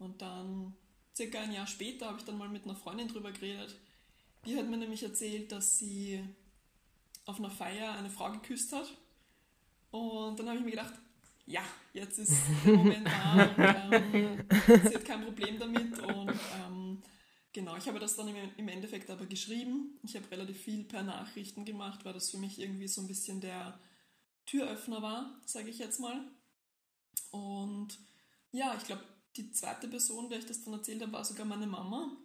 Und 0.03 0.21
dann, 0.21 0.75
circa 1.15 1.41
ein 1.41 1.53
Jahr 1.53 1.67
später, 1.67 2.07
habe 2.07 2.19
ich 2.19 2.25
dann 2.25 2.39
mal 2.39 2.49
mit 2.49 2.65
einer 2.65 2.77
Freundin 2.77 3.09
drüber 3.09 3.33
geredet. 3.33 3.77
Die 4.45 4.57
hat 4.57 4.69
mir 4.69 4.77
nämlich 4.77 5.03
erzählt, 5.03 5.53
dass 5.53 5.79
sie 5.79 6.23
auf 7.27 7.39
einer 7.39 7.51
Feier 7.51 7.93
eine 7.93 8.11
Frau 8.11 8.33
geküsst 8.33 8.73
hat. 8.73 8.91
Und 9.91 10.39
dann 10.39 10.49
habe 10.49 10.59
ich 10.59 10.65
mir 10.65 10.71
gedacht, 10.73 10.95
ja, 11.47 11.63
jetzt 11.93 12.19
ist 12.19 12.33
der 12.65 12.77
Moment 12.77 13.07
da 13.07 13.45
und 13.85 13.93
ähm, 14.15 14.45
sie 14.51 14.95
hat 14.95 15.05
kein 15.05 15.25
Problem 15.25 15.59
damit. 15.59 15.99
Und 15.99 16.31
ähm, 16.31 17.03
genau, 17.53 17.77
ich 17.77 17.87
habe 17.89 17.99
das 17.99 18.17
dann 18.17 18.29
im, 18.29 18.37
im 18.57 18.69
Endeffekt 18.69 19.11
aber 19.11 19.27
geschrieben. 19.27 19.99
Ich 20.03 20.17
habe 20.17 20.31
relativ 20.31 20.61
viel 20.61 20.85
per 20.85 21.03
Nachrichten 21.03 21.65
gemacht, 21.65 22.05
weil 22.05 22.15
das 22.15 22.31
für 22.31 22.39
mich 22.39 22.59
irgendwie 22.59 22.89
so 22.89 23.01
ein 23.01 23.09
bisschen 23.09 23.41
der 23.41 23.79
Türöffner 24.47 25.03
war, 25.03 25.41
sage 25.47 25.69
ich 25.69 25.79
jetzt 25.79 26.01
mal. 26.01 26.25
Und 27.31 27.99
ja, 28.53 28.75
ich 28.77 28.85
glaube, 28.85 29.03
die 29.37 29.51
zweite 29.53 29.89
Person, 29.89 30.29
der 30.29 30.39
ich 30.39 30.47
das 30.47 30.65
dann 30.65 30.75
erzählt 30.75 31.03
habe, 31.03 31.13
war 31.13 31.25
sogar 31.25 31.47
meine 31.47 31.67
Mama. 31.67 32.17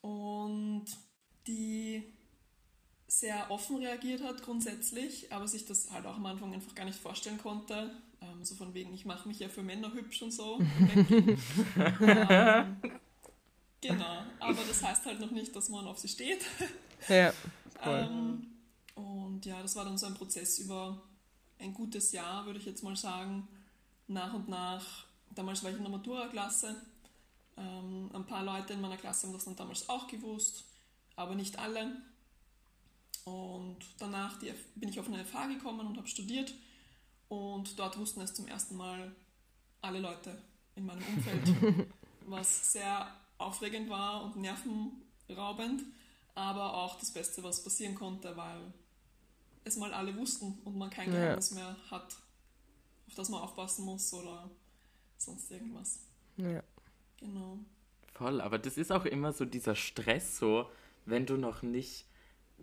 Und 0.00 0.86
die 1.46 2.12
sehr 3.06 3.50
offen 3.50 3.76
reagiert 3.76 4.22
hat 4.22 4.42
grundsätzlich, 4.42 5.32
aber 5.32 5.46
sich 5.46 5.66
das 5.66 5.90
halt 5.90 6.06
auch 6.06 6.16
am 6.16 6.26
Anfang 6.26 6.54
einfach 6.54 6.74
gar 6.74 6.84
nicht 6.84 6.98
vorstellen 6.98 7.38
konnte. 7.38 7.90
Ähm, 8.22 8.44
so 8.44 8.54
von 8.54 8.72
wegen, 8.72 8.94
ich 8.94 9.04
mache 9.04 9.28
mich 9.28 9.38
ja 9.38 9.48
für 9.48 9.62
Männer 9.62 9.92
hübsch 9.92 10.22
und 10.22 10.32
so. 10.32 10.58
ähm, 12.00 12.76
genau, 13.80 14.22
aber 14.40 14.64
das 14.66 14.82
heißt 14.82 15.04
halt 15.06 15.20
noch 15.20 15.30
nicht, 15.30 15.54
dass 15.54 15.68
man 15.68 15.86
auf 15.86 15.98
sie 15.98 16.08
steht. 16.08 16.44
Ja, 17.08 17.32
voll. 17.82 18.08
Ähm, 18.10 18.46
und 18.94 19.44
ja, 19.44 19.60
das 19.60 19.76
war 19.76 19.84
dann 19.84 19.98
so 19.98 20.06
ein 20.06 20.14
Prozess 20.14 20.58
über 20.58 21.02
ein 21.58 21.74
gutes 21.74 22.12
Jahr, 22.12 22.46
würde 22.46 22.58
ich 22.58 22.66
jetzt 22.66 22.82
mal 22.82 22.96
sagen. 22.96 23.48
Nach 24.08 24.32
und 24.34 24.48
nach, 24.48 25.06
damals 25.34 25.62
war 25.62 25.70
ich 25.70 25.76
in 25.76 25.82
der 25.82 25.92
Matura-Klasse. 25.92 26.76
Ähm, 27.56 28.10
ein 28.12 28.26
paar 28.26 28.44
Leute 28.44 28.72
in 28.72 28.80
meiner 28.80 28.96
Klasse 28.96 29.26
haben 29.26 29.34
das 29.34 29.44
dann 29.44 29.56
damals 29.56 29.88
auch 29.88 30.06
gewusst, 30.06 30.64
aber 31.16 31.34
nicht 31.34 31.58
alle. 31.58 31.96
Und 33.24 33.78
danach 33.98 34.38
die, 34.38 34.52
bin 34.74 34.88
ich 34.88 34.98
auf 34.98 35.06
eine 35.06 35.24
FH 35.24 35.46
gekommen 35.46 35.86
und 35.86 35.96
habe 35.96 36.08
studiert. 36.08 36.52
Und 37.28 37.78
dort 37.78 37.98
wussten 37.98 38.20
es 38.20 38.34
zum 38.34 38.46
ersten 38.46 38.76
Mal 38.76 39.14
alle 39.80 40.00
Leute 40.00 40.36
in 40.76 40.86
meinem 40.86 41.02
Umfeld, 41.06 41.88
was 42.26 42.72
sehr 42.72 43.08
aufregend 43.38 43.90
war 43.90 44.24
und 44.24 44.36
nervenraubend, 44.36 45.82
aber 46.34 46.74
auch 46.74 46.98
das 46.98 47.10
Beste, 47.10 47.42
was 47.42 47.62
passieren 47.62 47.94
konnte, 47.94 48.36
weil 48.36 48.72
es 49.64 49.76
mal 49.76 49.92
alle 49.92 50.16
wussten 50.16 50.58
und 50.64 50.76
man 50.76 50.90
kein 50.90 51.10
Geheimnis 51.10 51.50
ja. 51.50 51.56
mehr 51.56 51.76
hat, 51.90 52.16
auf 53.06 53.14
das 53.14 53.28
man 53.28 53.40
aufpassen 53.40 53.84
muss 53.84 54.12
oder 54.12 54.50
sonst 55.24 55.50
irgendwas. 55.50 56.00
Ja. 56.36 56.62
Genau. 57.18 57.58
Voll, 58.12 58.40
aber 58.40 58.58
das 58.58 58.76
ist 58.76 58.92
auch 58.92 59.04
immer 59.04 59.32
so 59.32 59.44
dieser 59.44 59.74
Stress, 59.74 60.36
so, 60.38 60.68
wenn 61.06 61.26
du 61.26 61.36
noch 61.36 61.62
nicht 61.62 62.06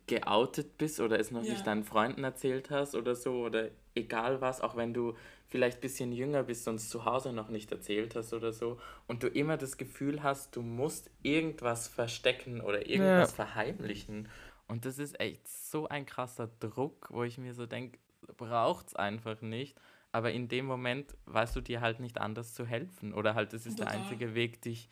geoutet 0.07 0.77
bist 0.77 0.99
oder 0.99 1.19
es 1.19 1.31
noch 1.31 1.43
ja. 1.43 1.53
nicht 1.53 1.67
deinen 1.67 1.83
Freunden 1.83 2.23
erzählt 2.23 2.69
hast 2.71 2.95
oder 2.95 3.15
so 3.15 3.45
oder 3.45 3.69
egal 3.95 4.41
was, 4.41 4.61
auch 4.61 4.75
wenn 4.75 4.93
du 4.93 5.15
vielleicht 5.47 5.79
ein 5.79 5.81
bisschen 5.81 6.11
jünger 6.11 6.43
bist 6.43 6.67
und 6.67 6.75
es 6.75 6.89
zu 6.89 7.05
Hause 7.05 7.33
noch 7.33 7.49
nicht 7.49 7.71
erzählt 7.71 8.15
hast 8.15 8.33
oder 8.33 8.53
so 8.53 8.79
und 9.07 9.23
du 9.23 9.27
immer 9.27 9.57
das 9.57 9.77
Gefühl 9.77 10.23
hast, 10.23 10.55
du 10.55 10.61
musst 10.61 11.09
irgendwas 11.21 11.87
verstecken 11.87 12.61
oder 12.61 12.87
irgendwas 12.87 13.31
ja. 13.31 13.35
verheimlichen 13.35 14.29
und 14.67 14.85
das 14.85 14.99
ist 14.99 15.19
echt 15.19 15.47
so 15.47 15.87
ein 15.87 16.05
krasser 16.05 16.49
Druck, 16.59 17.09
wo 17.11 17.23
ich 17.23 17.37
mir 17.37 17.53
so 17.53 17.65
denke, 17.65 17.97
braucht 18.37 18.87
es 18.87 18.95
einfach 18.95 19.41
nicht, 19.41 19.75
aber 20.11 20.31
in 20.31 20.47
dem 20.47 20.65
Moment 20.65 21.15
weißt 21.25 21.55
du 21.55 21.61
dir 21.61 21.81
halt 21.81 21.99
nicht 21.99 22.17
anders 22.17 22.53
zu 22.53 22.65
helfen 22.65 23.13
oder 23.13 23.35
halt 23.35 23.53
das 23.53 23.65
ist 23.65 23.77
Total. 23.77 23.93
der 23.93 24.01
einzige 24.01 24.35
Weg, 24.35 24.61
dich 24.61 24.89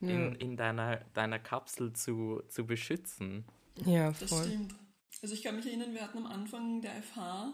in, 0.00 0.34
in 0.36 0.56
deiner, 0.56 0.98
deiner 1.12 1.38
Kapsel 1.38 1.92
zu, 1.92 2.42
zu 2.48 2.66
beschützen. 2.66 3.44
Ja, 3.84 4.12
voll. 4.12 4.28
Das 4.28 4.46
stimmt. 4.46 4.74
Also 5.22 5.34
ich 5.34 5.42
kann 5.42 5.56
mich 5.56 5.66
erinnern, 5.66 5.92
wir 5.92 6.02
hatten 6.02 6.18
am 6.18 6.26
Anfang 6.26 6.80
der 6.80 7.02
FH, 7.02 7.52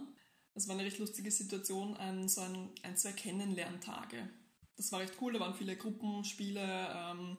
das 0.54 0.68
war 0.68 0.74
eine 0.74 0.84
recht 0.84 0.98
lustige 0.98 1.30
Situation, 1.30 1.96
ein, 1.96 2.28
so 2.28 2.40
ein, 2.42 2.70
ein 2.82 2.96
zwei 2.96 3.12
Kennenlerntage. 3.12 4.28
Das 4.76 4.92
war 4.92 5.00
recht 5.00 5.14
cool, 5.20 5.32
da 5.32 5.40
waren 5.40 5.54
viele 5.54 5.76
Gruppenspiele, 5.76 6.60
ähm, 6.62 7.36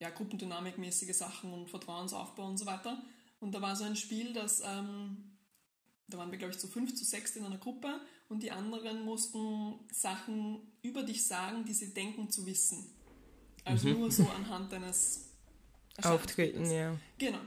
ja, 0.00 0.10
Gruppendynamikmäßige 0.10 1.14
Sachen 1.14 1.52
und 1.52 1.70
Vertrauensaufbau 1.70 2.48
und 2.48 2.58
so 2.58 2.66
weiter. 2.66 3.00
Und 3.38 3.54
da 3.54 3.60
war 3.60 3.76
so 3.76 3.84
ein 3.84 3.94
Spiel, 3.94 4.32
das, 4.32 4.60
ähm, 4.60 5.38
da 6.08 6.18
waren 6.18 6.30
wir, 6.30 6.38
glaube 6.38 6.52
ich, 6.52 6.58
zu 6.58 6.66
fünf, 6.66 6.94
zu 6.94 7.04
sechs 7.04 7.36
in 7.36 7.44
einer 7.44 7.58
Gruppe 7.58 8.00
und 8.32 8.42
die 8.42 8.50
anderen 8.50 9.04
mussten 9.04 9.74
Sachen 9.92 10.60
über 10.80 11.02
dich 11.02 11.26
sagen, 11.26 11.64
die 11.66 11.74
sie 11.74 11.92
denken 11.92 12.30
zu 12.30 12.46
wissen. 12.46 12.86
Also 13.64 13.88
mhm. 13.88 13.98
nur 13.98 14.10
so 14.10 14.26
anhand 14.28 14.72
deines 14.72 15.30
Auftreten, 16.02 16.68
ja. 16.70 16.96
Genau. 17.18 17.38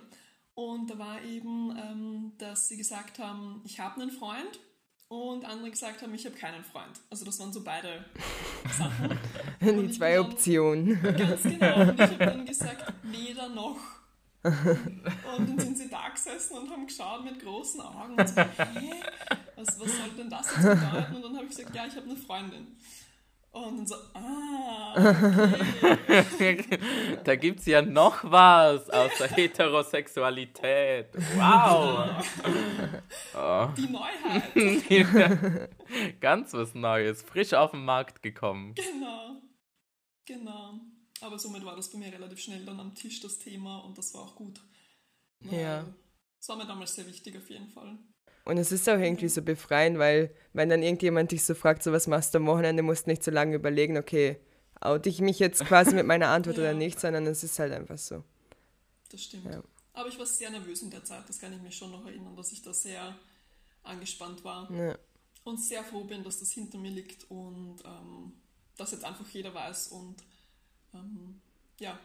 Und 0.54 0.90
da 0.90 0.98
war 0.98 1.24
eben, 1.24 1.76
ähm, 1.76 2.32
dass 2.38 2.70
sie 2.70 2.78
gesagt 2.78 3.18
haben, 3.20 3.62
ich 3.66 3.80
habe 3.80 4.00
einen 4.00 4.12
Freund 4.12 4.60
und 5.08 5.44
andere 5.44 5.72
gesagt 5.72 6.04
haben, 6.04 6.14
ich 6.14 6.26
habe 6.26 6.36
keinen 6.36 6.64
Freund. 6.64 7.02
Also 7.10 7.26
das 7.26 7.40
waren 7.40 7.52
so 7.52 7.64
beide 7.64 8.06
Sachen. 8.78 9.20
Die 9.62 9.92
zwei 9.92 10.20
Optionen. 10.20 11.02
Ganz 11.02 11.44
genau. 11.44 11.82
Und 11.82 12.00
ich 12.00 12.12
habe 12.12 12.18
dann 12.26 12.46
gesagt, 12.46 12.94
weder 13.04 13.50
noch. 13.50 13.80
Und 14.46 15.50
dann 15.50 15.60
sind 15.60 15.78
sie 15.78 15.90
da 15.90 16.10
gesessen 16.10 16.58
und 16.58 16.70
haben 16.70 16.86
geschaut 16.86 17.24
mit 17.24 17.40
großen 17.42 17.82
Augen 17.82 18.14
und 18.20 18.30
so, 18.30 18.42
hä? 18.42 18.92
Was, 19.56 19.80
was 19.80 19.98
soll 19.98 20.10
denn 20.18 20.30
das 20.30 20.46
jetzt 20.56 20.62
bedeuten? 20.62 21.16
Und 21.16 21.24
dann 21.24 21.36
habe 21.36 21.46
ich 21.46 21.56
gesagt, 21.56 21.76
ja, 21.76 21.86
ich 21.88 21.96
habe 21.96 22.06
eine 22.06 22.18
Freundin. 22.18 22.78
Und 23.52 23.78
dann 23.78 23.88
so, 23.88 23.96
ah, 24.14 24.94
okay. 26.34 26.66
da 27.24 27.36
gibt 27.38 27.62
es 27.62 27.66
ja 27.66 27.82
noch 27.82 28.30
was 28.30 28.90
außer 28.90 29.30
Heterosexualität. 29.30 31.08
Wow. 31.36 32.10
Oh. 33.34 33.70
Die 33.78 33.88
Neuheit. 33.88 35.70
Ganz 36.20 36.54
was 36.54 36.76
Neues, 36.76 37.22
frisch 37.22 37.54
auf 37.54 37.72
den 37.72 37.86
Markt 37.86 38.22
gekommen. 38.22 38.76
Genau, 38.76 39.42
genau. 40.26 40.82
Aber 41.22 41.40
somit 41.40 41.64
war 41.66 41.76
das 41.76 41.90
bei 41.90 41.98
mir 41.98 42.12
relativ 42.12 42.40
schnell 42.40 42.66
dann 42.66 42.80
am 42.80 42.94
Tisch 42.94 43.22
das 43.22 43.40
Thema 43.40 43.80
und 43.80 43.98
das 43.98 44.14
war 44.14 44.22
auch 44.22 44.36
gut. 44.36 44.60
Ja. 45.40 45.86
Das 46.40 46.50
war 46.50 46.58
mir 46.58 46.68
damals 46.68 46.96
sehr 46.96 47.08
wichtig 47.08 47.38
auf 47.38 47.50
jeden 47.50 47.70
Fall. 47.70 47.98
Und 48.46 48.58
es 48.58 48.72
ist 48.72 48.88
auch 48.88 49.00
irgendwie 49.00 49.30
so 49.30 49.42
befreiend, 49.42 49.98
weil 49.98 50.34
wenn 50.54 50.70
dann 50.70 50.84
irgendjemand 50.84 51.32
dich 51.32 51.44
so 51.44 51.56
fragt, 51.56 51.82
so 51.82 51.92
was 51.92 52.06
machst 52.06 52.34
du 52.34 52.38
am 52.38 52.46
Wochenende, 52.46 52.84
musst 52.84 53.08
du 53.08 53.10
nicht 53.10 53.24
so 53.24 53.32
lange 53.32 53.56
überlegen, 53.56 53.98
okay, 53.98 54.40
oute 54.80 55.10
ich 55.10 55.20
mich 55.20 55.40
jetzt 55.40 55.66
quasi 55.66 55.96
mit 55.96 56.06
meiner 56.06 56.28
Antwort 56.28 56.58
ja. 56.58 56.64
oder 56.64 56.74
nicht, 56.74 57.00
sondern 57.00 57.26
es 57.26 57.44
ist 57.44 57.58
halt 57.58 57.74
einfach 57.74 57.98
so. 57.98 58.24
Das 59.10 59.24
stimmt. 59.24 59.46
Ja. 59.46 59.64
Aber 59.94 60.10
ich 60.10 60.20
war 60.20 60.26
sehr 60.26 60.52
nervös 60.52 60.82
in 60.82 60.92
der 60.92 61.04
Zeit, 61.04 61.28
das 61.28 61.40
kann 61.40 61.54
ich 61.54 61.62
mich 61.62 61.76
schon 61.76 61.90
noch 61.90 62.06
erinnern, 62.06 62.36
dass 62.36 62.52
ich 62.52 62.62
da 62.62 62.74
sehr 62.74 63.18
angespannt 63.82 64.44
war. 64.44 64.72
Ja. 64.72 64.98
Und 65.44 65.60
sehr 65.60 65.84
froh 65.84 66.04
bin, 66.04 66.24
dass 66.24 66.40
das 66.40 66.52
hinter 66.52 66.78
mir 66.78 66.92
liegt 66.92 67.30
und 67.30 67.78
ähm, 67.86 68.34
dass 68.78 68.92
jetzt 68.92 69.06
einfach 69.06 69.28
jeder 69.30 69.54
weiß 69.54 69.90
und 69.90 70.16
ähm, 70.96 71.42
ja. 71.80 71.98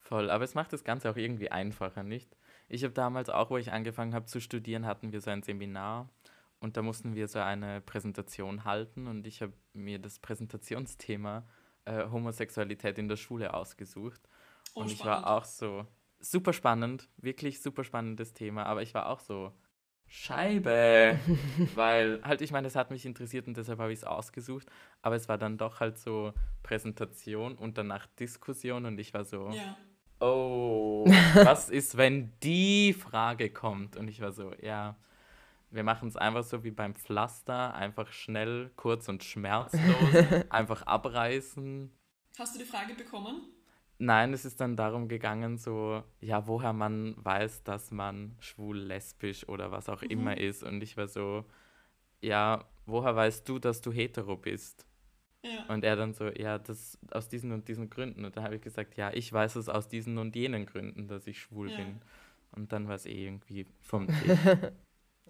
Voll, 0.00 0.30
aber 0.30 0.44
es 0.44 0.54
macht 0.54 0.72
das 0.72 0.84
Ganze 0.84 1.10
auch 1.10 1.16
irgendwie 1.16 1.50
einfacher, 1.50 2.02
nicht? 2.02 2.36
Ich 2.68 2.84
habe 2.84 2.94
damals 2.94 3.28
auch, 3.28 3.50
wo 3.50 3.56
ich 3.56 3.72
angefangen 3.72 4.14
habe 4.14 4.26
zu 4.26 4.40
studieren, 4.40 4.86
hatten 4.86 5.12
wir 5.12 5.20
so 5.20 5.30
ein 5.30 5.42
Seminar 5.42 6.08
und 6.60 6.76
da 6.76 6.82
mussten 6.82 7.14
wir 7.14 7.28
so 7.28 7.38
eine 7.38 7.80
Präsentation 7.80 8.64
halten 8.64 9.06
und 9.06 9.26
ich 9.26 9.42
habe 9.42 9.52
mir 9.72 9.98
das 9.98 10.18
Präsentationsthema 10.18 11.46
äh, 11.84 12.08
Homosexualität 12.10 12.98
in 12.98 13.08
der 13.08 13.16
Schule 13.16 13.54
ausgesucht. 13.54 14.20
Oh, 14.74 14.80
und 14.80 14.86
ich 14.90 14.98
spannend. 14.98 15.24
war 15.24 15.36
auch 15.36 15.44
so, 15.44 15.86
super 16.20 16.52
spannend, 16.52 17.08
wirklich 17.16 17.62
super 17.62 17.84
spannendes 17.84 18.32
Thema, 18.32 18.64
aber 18.64 18.82
ich 18.82 18.94
war 18.94 19.08
auch 19.08 19.20
so, 19.20 19.52
Scheibe, 20.16 21.18
weil 21.74 22.20
halt, 22.22 22.40
ich 22.40 22.52
meine, 22.52 22.68
es 22.68 22.76
hat 22.76 22.90
mich 22.90 23.04
interessiert 23.04 23.46
und 23.46 23.56
deshalb 23.56 23.78
habe 23.78 23.92
ich 23.92 23.98
es 23.98 24.04
ausgesucht, 24.04 24.68
aber 25.02 25.16
es 25.16 25.28
war 25.28 25.38
dann 25.38 25.58
doch 25.58 25.80
halt 25.80 25.98
so 25.98 26.32
Präsentation 26.62 27.56
und 27.56 27.76
danach 27.78 28.06
Diskussion 28.18 28.86
und 28.86 28.98
ich 28.98 29.12
war 29.12 29.24
so, 29.24 29.50
ja 29.50 29.76
oh, 30.24 31.04
was 31.34 31.68
ist, 31.68 31.96
wenn 31.96 32.32
die 32.42 32.92
Frage 32.92 33.50
kommt? 33.50 33.96
Und 33.96 34.08
ich 34.08 34.20
war 34.20 34.32
so, 34.32 34.52
ja, 34.60 34.96
wir 35.70 35.84
machen 35.84 36.08
es 36.08 36.16
einfach 36.16 36.44
so 36.44 36.64
wie 36.64 36.70
beim 36.70 36.94
Pflaster, 36.94 37.74
einfach 37.74 38.12
schnell, 38.12 38.70
kurz 38.76 39.08
und 39.08 39.24
schmerzlos, 39.24 39.80
einfach 40.50 40.82
abreißen. 40.82 41.90
Hast 42.38 42.54
du 42.54 42.58
die 42.58 42.64
Frage 42.64 42.94
bekommen? 42.94 43.42
Nein, 44.04 44.34
es 44.34 44.44
ist 44.44 44.60
dann 44.60 44.76
darum 44.76 45.08
gegangen, 45.08 45.56
so, 45.56 46.02
ja, 46.20 46.46
woher 46.46 46.74
man 46.74 47.14
weiß, 47.16 47.62
dass 47.62 47.90
man 47.90 48.36
schwul, 48.38 48.76
lesbisch 48.76 49.48
oder 49.48 49.70
was 49.70 49.88
auch 49.88 50.02
mhm. 50.02 50.10
immer 50.10 50.36
ist. 50.36 50.62
Und 50.62 50.82
ich 50.82 50.98
war 50.98 51.08
so, 51.08 51.46
ja, 52.20 52.66
woher 52.84 53.16
weißt 53.16 53.48
du, 53.48 53.58
dass 53.58 53.80
du 53.80 53.92
hetero 53.92 54.36
bist? 54.36 54.86
Ja. 55.42 55.64
Und 55.68 55.84
er 55.84 55.96
dann 55.96 56.12
so, 56.12 56.28
ja, 56.28 56.58
das 56.58 56.98
aus 57.12 57.30
diesen 57.30 57.50
und 57.52 57.66
diesen 57.66 57.88
Gründen. 57.88 58.26
Und 58.26 58.36
da 58.36 58.42
habe 58.42 58.56
ich 58.56 58.62
gesagt, 58.62 58.98
ja, 58.98 59.10
ich 59.10 59.32
weiß 59.32 59.56
es 59.56 59.70
aus 59.70 59.88
diesen 59.88 60.18
und 60.18 60.36
jenen 60.36 60.66
Gründen, 60.66 61.08
dass 61.08 61.26
ich 61.26 61.40
schwul 61.40 61.70
ja. 61.70 61.78
bin. 61.78 62.02
Und 62.52 62.72
dann 62.72 62.88
war 62.88 62.96
es 62.96 63.06
eh 63.06 63.24
irgendwie 63.24 63.66
vom 63.80 64.06
Tisch. 64.22 64.38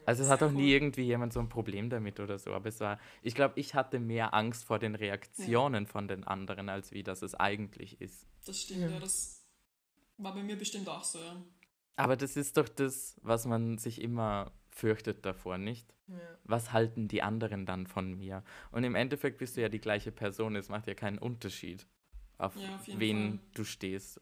Also 0.07 0.23
es 0.23 0.29
hat 0.29 0.43
auch 0.43 0.51
nie 0.51 0.71
irgendwie 0.71 1.03
jemand 1.03 1.33
so 1.33 1.41
ein 1.41 1.49
Problem 1.49 1.89
damit 1.89 2.21
oder 2.21 2.39
so, 2.39 2.53
aber 2.53 2.69
es 2.69 2.81
war, 2.81 2.99
ich 3.23 3.35
glaube, 3.35 3.59
ich 3.59 3.75
hatte 3.75 3.99
mehr 3.99 4.35
Angst 4.35 4.65
vor 4.65 4.79
den 4.79 4.95
Reaktionen 4.95 5.85
ja. 5.85 5.91
von 5.91 6.09
den 6.09 6.25
anderen, 6.25 6.69
als 6.69 6.93
wie 6.93 7.03
das 7.03 7.23
es 7.23 7.35
eigentlich 7.35 8.01
ist. 8.01 8.27
Das 8.45 8.61
stimmt, 8.61 8.83
ja. 8.83 8.89
ja, 8.89 9.01
das 9.01 9.47
war 10.19 10.35
bei 10.35 10.43
mir 10.43 10.57
bestimmt 10.57 10.89
auch 10.89 11.05
so, 11.05 11.19
ja. 11.19 11.43
Aber 11.97 12.17
das 12.17 12.37
ist 12.37 12.57
doch 12.57 12.69
das, 12.69 13.19
was 13.23 13.47
man 13.47 13.79
sich 13.79 14.01
immer 14.01 14.53
fürchtet 14.69 15.25
davor, 15.25 15.59
nicht? 15.59 15.95
Ja. 16.09 16.19
Was 16.43 16.73
halten 16.73 17.09
die 17.09 17.23
anderen 17.23 17.67
dann 17.67 17.87
von 17.87 18.13
mir? 18.15 18.43
Und 18.73 18.85
im 18.85 18.95
Endeffekt 18.95 19.39
bist 19.39 19.57
du 19.57 19.63
ja 19.63 19.69
die 19.69 19.81
gleiche 19.81 20.13
Person, 20.13 20.57
es 20.57 20.69
macht 20.69 20.87
ja 20.87 20.95
keinen 20.95 21.19
Unterschied, 21.19 21.87
auf, 22.37 22.57
ja, 22.57 22.75
auf 22.75 22.89
wen 22.99 23.39
Fall. 23.39 23.49
du 23.55 23.65
stehst. 23.65 24.21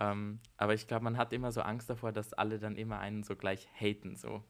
Ähm, 0.00 0.40
aber 0.56 0.74
ich 0.74 0.86
glaube, 0.86 1.04
man 1.04 1.16
hat 1.16 1.32
immer 1.32 1.50
so 1.50 1.62
Angst 1.62 1.90
davor, 1.90 2.12
dass 2.12 2.32
alle 2.32 2.58
dann 2.58 2.76
immer 2.76 3.00
einen 3.00 3.24
so 3.24 3.34
gleich 3.34 3.68
haten, 3.74 4.14
so. 4.14 4.44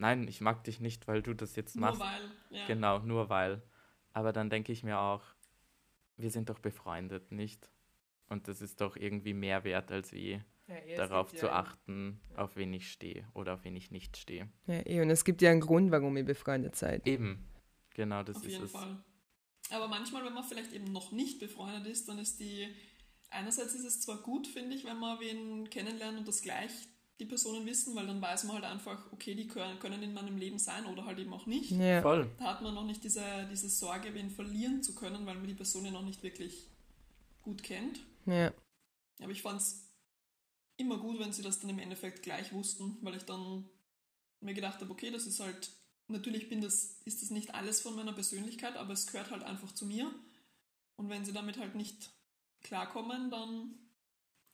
Nein, 0.00 0.26
ich 0.28 0.40
mag 0.40 0.64
dich 0.64 0.80
nicht, 0.80 1.06
weil 1.08 1.20
du 1.20 1.34
das 1.34 1.56
jetzt 1.56 1.76
nur 1.76 1.82
machst. 1.82 2.00
Nur 2.00 2.08
weil. 2.08 2.58
Ja. 2.58 2.66
Genau, 2.66 2.98
nur 3.00 3.28
weil. 3.28 3.62
Aber 4.14 4.32
dann 4.32 4.48
denke 4.48 4.72
ich 4.72 4.82
mir 4.82 4.98
auch, 4.98 5.22
wir 6.16 6.30
sind 6.30 6.48
doch 6.48 6.58
befreundet, 6.58 7.30
nicht? 7.30 7.68
Und 8.30 8.48
das 8.48 8.62
ist 8.62 8.80
doch 8.80 8.96
irgendwie 8.96 9.34
mehr 9.34 9.62
wert 9.62 9.92
als 9.92 10.12
wie 10.12 10.42
ja, 10.68 10.96
darauf 10.96 11.34
zu 11.34 11.46
ja 11.46 11.52
achten, 11.52 12.18
auf 12.34 12.56
wen 12.56 12.72
ich 12.72 12.90
stehe 12.90 13.28
oder 13.34 13.54
auf 13.54 13.64
wen 13.64 13.76
ich 13.76 13.90
nicht 13.90 14.16
stehe. 14.16 14.48
Ja, 14.66 14.86
eh, 14.86 15.02
und 15.02 15.10
es 15.10 15.22
gibt 15.22 15.42
ja 15.42 15.50
einen 15.50 15.60
Grund, 15.60 15.90
warum 15.90 16.16
ihr 16.16 16.24
befreundet 16.24 16.76
seid. 16.76 17.06
Eben, 17.06 17.46
genau, 17.90 18.22
das 18.22 18.36
auf 18.38 18.44
ist 18.44 18.52
jeden 18.52 18.64
es. 18.64 18.72
Fall. 18.72 19.04
Aber 19.70 19.86
manchmal, 19.88 20.24
wenn 20.24 20.32
man 20.32 20.44
vielleicht 20.44 20.72
eben 20.72 20.90
noch 20.92 21.12
nicht 21.12 21.40
befreundet 21.40 21.86
ist, 21.86 22.08
dann 22.08 22.18
ist 22.18 22.40
die, 22.40 22.74
einerseits 23.28 23.74
ist 23.74 23.84
es 23.84 24.00
zwar 24.00 24.22
gut, 24.22 24.46
finde 24.46 24.74
ich, 24.76 24.86
wenn 24.86 24.98
man 24.98 25.20
wen 25.20 25.68
kennenlernt 25.68 26.18
und 26.18 26.26
das 26.26 26.40
gleich 26.40 26.72
die 27.20 27.26
Personen 27.26 27.66
wissen, 27.66 27.94
weil 27.94 28.06
dann 28.06 28.20
weiß 28.20 28.44
man 28.44 28.56
halt 28.56 28.64
einfach, 28.64 29.12
okay, 29.12 29.34
die 29.34 29.46
können, 29.46 29.78
können 29.78 30.02
in 30.02 30.14
meinem 30.14 30.38
Leben 30.38 30.58
sein 30.58 30.86
oder 30.86 31.04
halt 31.04 31.18
eben 31.18 31.32
auch 31.32 31.46
nicht. 31.46 31.70
Ja. 31.70 32.02
Voll. 32.02 32.28
Da 32.38 32.46
hat 32.46 32.62
man 32.62 32.74
noch 32.74 32.84
nicht 32.84 33.04
diese, 33.04 33.46
diese 33.50 33.68
Sorge, 33.68 34.14
wen 34.14 34.30
verlieren 34.30 34.82
zu 34.82 34.94
können, 34.94 35.26
weil 35.26 35.36
man 35.36 35.46
die 35.46 35.54
Person 35.54 35.84
ja 35.84 35.90
noch 35.90 36.04
nicht 36.04 36.22
wirklich 36.22 36.66
gut 37.42 37.62
kennt. 37.62 38.00
Ja. 38.26 38.52
Aber 39.20 39.30
ich 39.30 39.42
fand 39.42 39.60
es 39.60 39.86
immer 40.78 40.96
gut, 40.96 41.18
wenn 41.18 41.32
sie 41.32 41.42
das 41.42 41.60
dann 41.60 41.70
im 41.70 41.78
Endeffekt 41.78 42.22
gleich 42.22 42.52
wussten, 42.52 42.96
weil 43.02 43.16
ich 43.16 43.24
dann 43.24 43.68
mir 44.40 44.54
gedacht 44.54 44.80
habe, 44.80 44.90
okay, 44.90 45.10
das 45.10 45.26
ist 45.26 45.40
halt, 45.40 45.70
natürlich 46.08 46.48
bin 46.48 46.62
das, 46.62 47.00
ist 47.04 47.20
das 47.22 47.30
nicht 47.30 47.54
alles 47.54 47.82
von 47.82 47.94
meiner 47.94 48.14
Persönlichkeit, 48.14 48.76
aber 48.76 48.94
es 48.94 49.06
gehört 49.06 49.30
halt 49.30 49.42
einfach 49.42 49.72
zu 49.72 49.84
mir. 49.84 50.10
Und 50.96 51.10
wenn 51.10 51.24
sie 51.24 51.32
damit 51.32 51.58
halt 51.58 51.74
nicht 51.74 52.10
klarkommen, 52.62 53.30
dann 53.30 53.74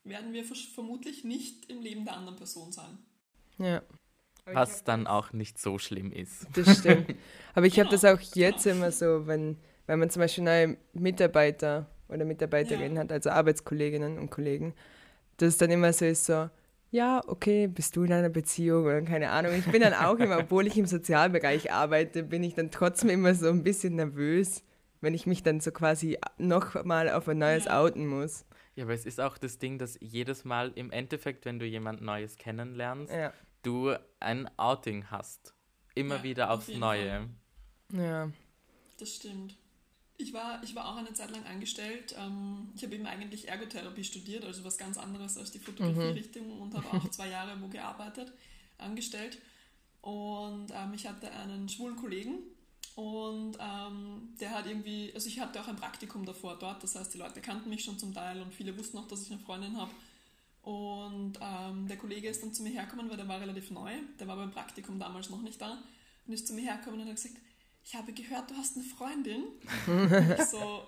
werden 0.09 0.33
wir 0.33 0.43
vermutlich 0.45 1.23
nicht 1.23 1.69
im 1.69 1.81
Leben 1.81 2.05
der 2.05 2.15
anderen 2.15 2.37
Person 2.37 2.71
sein. 2.71 2.97
Ja. 3.57 3.81
Was 4.53 4.83
dann 4.83 5.07
auch 5.07 5.33
nicht 5.33 5.59
so 5.59 5.77
schlimm 5.77 6.11
ist. 6.11 6.47
Das 6.53 6.77
stimmt. 6.79 7.07
Aber 7.53 7.65
ich 7.65 7.79
habe 7.79 7.89
Genau, 7.89 8.01
das 8.01 8.05
auch 8.05 8.19
jetzt 8.35 8.65
immer 8.65 8.91
so, 8.91 9.27
wenn, 9.27 9.57
wenn 9.87 9.99
man 9.99 10.09
zum 10.09 10.21
Beispiel 10.21 10.43
neue 10.43 10.77
Mitarbeiter 10.93 11.87
oder 12.07 12.23
Mitarbeiterinnen 12.25 12.95
Ja. 12.95 13.01
hat, 13.03 13.11
also 13.11 13.29
Arbeitskolleginnen 13.31 14.17
und 14.17 14.29
Kollegen, 14.29 14.73
dass 15.37 15.49
es 15.49 15.57
dann 15.57 15.71
immer 15.71 15.93
so 15.93 16.05
ist, 16.05 16.25
so, 16.25 16.49
ja, 16.91 17.21
okay, 17.27 17.67
bist 17.67 17.95
du 17.97 18.03
in 18.03 18.13
einer 18.13 18.29
Beziehung 18.29 18.85
oder 18.85 19.01
keine 19.01 19.31
Ahnung. 19.31 19.53
Ich 19.55 19.69
bin 19.69 19.81
dann 19.81 19.93
auch 19.93 20.19
immer, 20.19 20.37
obwohl 20.39 20.67
ich 20.67 20.77
im 20.77 20.85
Sozialbereich 20.85 21.71
arbeite, 21.71 22.23
bin 22.23 22.43
ich 22.43 22.55
dann 22.55 22.71
trotzdem 22.71 23.09
immer 23.09 23.35
so 23.35 23.49
ein 23.49 23.63
bisschen 23.63 23.95
nervös, 23.97 24.63
wenn 25.01 25.13
ich 25.13 25.27
mich 25.27 25.43
dann 25.43 25.59
so 25.59 25.71
quasi 25.71 26.17
noch 26.37 26.83
mal 26.85 27.09
auf 27.09 27.27
ein 27.27 27.39
neues 27.39 27.65
Ja. 27.65 27.81
outen 27.81 28.07
muss. 28.07 28.45
Ja, 28.77 28.83
aber 28.83 28.93
es 28.93 29.05
ist 29.07 29.19
auch 29.19 29.37
das 29.39 29.57
Ding, 29.57 29.79
dass 29.79 29.97
jedes 30.01 30.45
Mal 30.45 30.71
im 30.75 30.91
Endeffekt, 30.91 31.45
wenn 31.45 31.57
du 31.57 31.65
jemand 31.65 32.01
Neues 32.01 32.37
kennenlernst, 32.37 33.11
Ja. 33.11 33.33
du 33.63 33.93
ein 34.19 34.47
Outing 34.57 35.09
hast. 35.09 35.55
Immer 35.95 36.17
Ja, 36.17 36.23
wieder 36.23 36.51
auf 36.51 36.59
aufs 36.59 36.67
jeden 36.67 36.79
Neue. 36.79 37.27
Ja. 37.91 38.31
Das 38.99 39.15
stimmt. 39.15 39.57
Ich 40.19 40.31
war, 40.33 40.61
ich 40.63 40.75
war 40.75 40.87
auch 40.87 40.97
eine 40.97 41.11
Zeit 41.13 41.31
lang 41.31 41.43
angestellt. 41.45 42.15
Ähm, 42.19 42.69
ich 42.75 42.83
habe 42.83 42.93
eben 42.95 43.07
eigentlich 43.07 43.47
Ergotherapie 43.47 44.03
studiert, 44.03 44.45
also 44.45 44.63
was 44.63 44.77
ganz 44.77 44.97
anderes 44.97 45.37
als 45.37 45.51
die 45.51 45.59
Fotografie-Richtung 45.59 46.59
und 46.61 46.75
habe 46.75 46.87
auch 46.91 47.09
zwei 47.11 47.29
Jahre 47.29 47.59
wo 47.61 47.67
gearbeitet, 47.67 48.31
angestellt. 48.77 49.39
Und 50.01 50.67
ähm, 50.71 50.93
ich 50.93 51.07
hatte 51.07 51.31
einen 51.31 51.67
schwulen 51.67 51.95
Kollegen 51.95 52.39
und 52.97 53.59
ähm, 53.59 54.33
der 54.39 54.49
hat 54.49 54.65
irgendwie, 54.65 55.11
also 55.13 55.27
ich 55.27 55.39
hatte 55.39 55.61
auch 55.61 55.67
ein 55.67 55.75
Praktikum 55.75 56.25
davor 56.25 56.57
dort, 56.57 56.81
das 56.81 56.95
heißt, 56.95 57.13
die 57.13 57.19
Leute 57.19 57.41
kannten 57.41 57.69
mich 57.69 57.83
schon 57.83 57.99
zum 57.99 58.11
Teil 58.11 58.41
und 58.41 58.51
viele 58.51 58.75
wussten 58.75 58.97
auch, 58.97 59.07
dass 59.07 59.21
ich 59.21 59.29
eine 59.29 59.39
Freundin 59.39 59.77
habe. 59.77 59.91
Und 60.63 61.33
ähm, 61.39 61.87
der 61.87 61.97
Kollege 61.97 62.27
ist 62.27 62.41
dann 62.41 62.55
zu 62.55 62.63
mir 62.63 62.71
hergekommen, 62.71 63.07
weil 63.07 63.17
der 63.17 63.27
war 63.27 63.39
relativ 63.39 63.69
neu, 63.69 63.91
der 64.19 64.27
war 64.27 64.35
beim 64.35 64.49
Praktikum 64.49 64.97
damals 64.97 65.29
noch 65.29 65.43
nicht 65.43 65.61
da 65.61 65.77
und 66.25 66.33
ist 66.33 66.47
zu 66.47 66.55
mir 66.55 66.63
hergekommen 66.63 66.99
und 66.99 67.07
hat 67.07 67.15
gesagt, 67.17 67.35
ich 67.85 67.93
habe 67.93 68.11
gehört, 68.13 68.49
du 68.49 68.55
hast 68.55 68.75
eine 68.75 68.85
Freundin. 68.85 69.43
ich 70.39 70.45
so, 70.45 70.87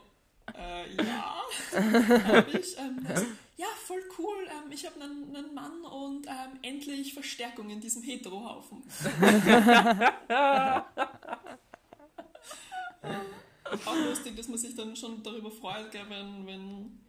äh, 0.57 0.91
ja, 0.95 1.35
habe 2.27 2.57
ich. 2.57 2.75
Ähm, 2.79 3.05
ja, 3.55 3.67
voll 3.85 4.01
cool. 4.17 4.47
Ähm, 4.47 4.71
ich 4.71 4.83
habe 4.83 4.99
einen, 4.99 5.35
einen 5.35 5.53
Mann 5.53 5.83
und 5.83 6.25
ähm, 6.25 6.57
endlich 6.63 7.13
Verstärkung 7.13 7.69
in 7.69 7.79
diesem 7.79 8.01
Heterohaufen. 8.01 8.81
Auch 13.85 13.95
lustig, 13.95 14.35
dass 14.35 14.47
man 14.47 14.57
sich 14.57 14.75
dann 14.75 14.95
schon 14.95 15.21
darüber 15.23 15.51
freut, 15.51 15.91
gell, 15.91 16.05
wenn, 16.09 16.45
wenn, 16.45 16.99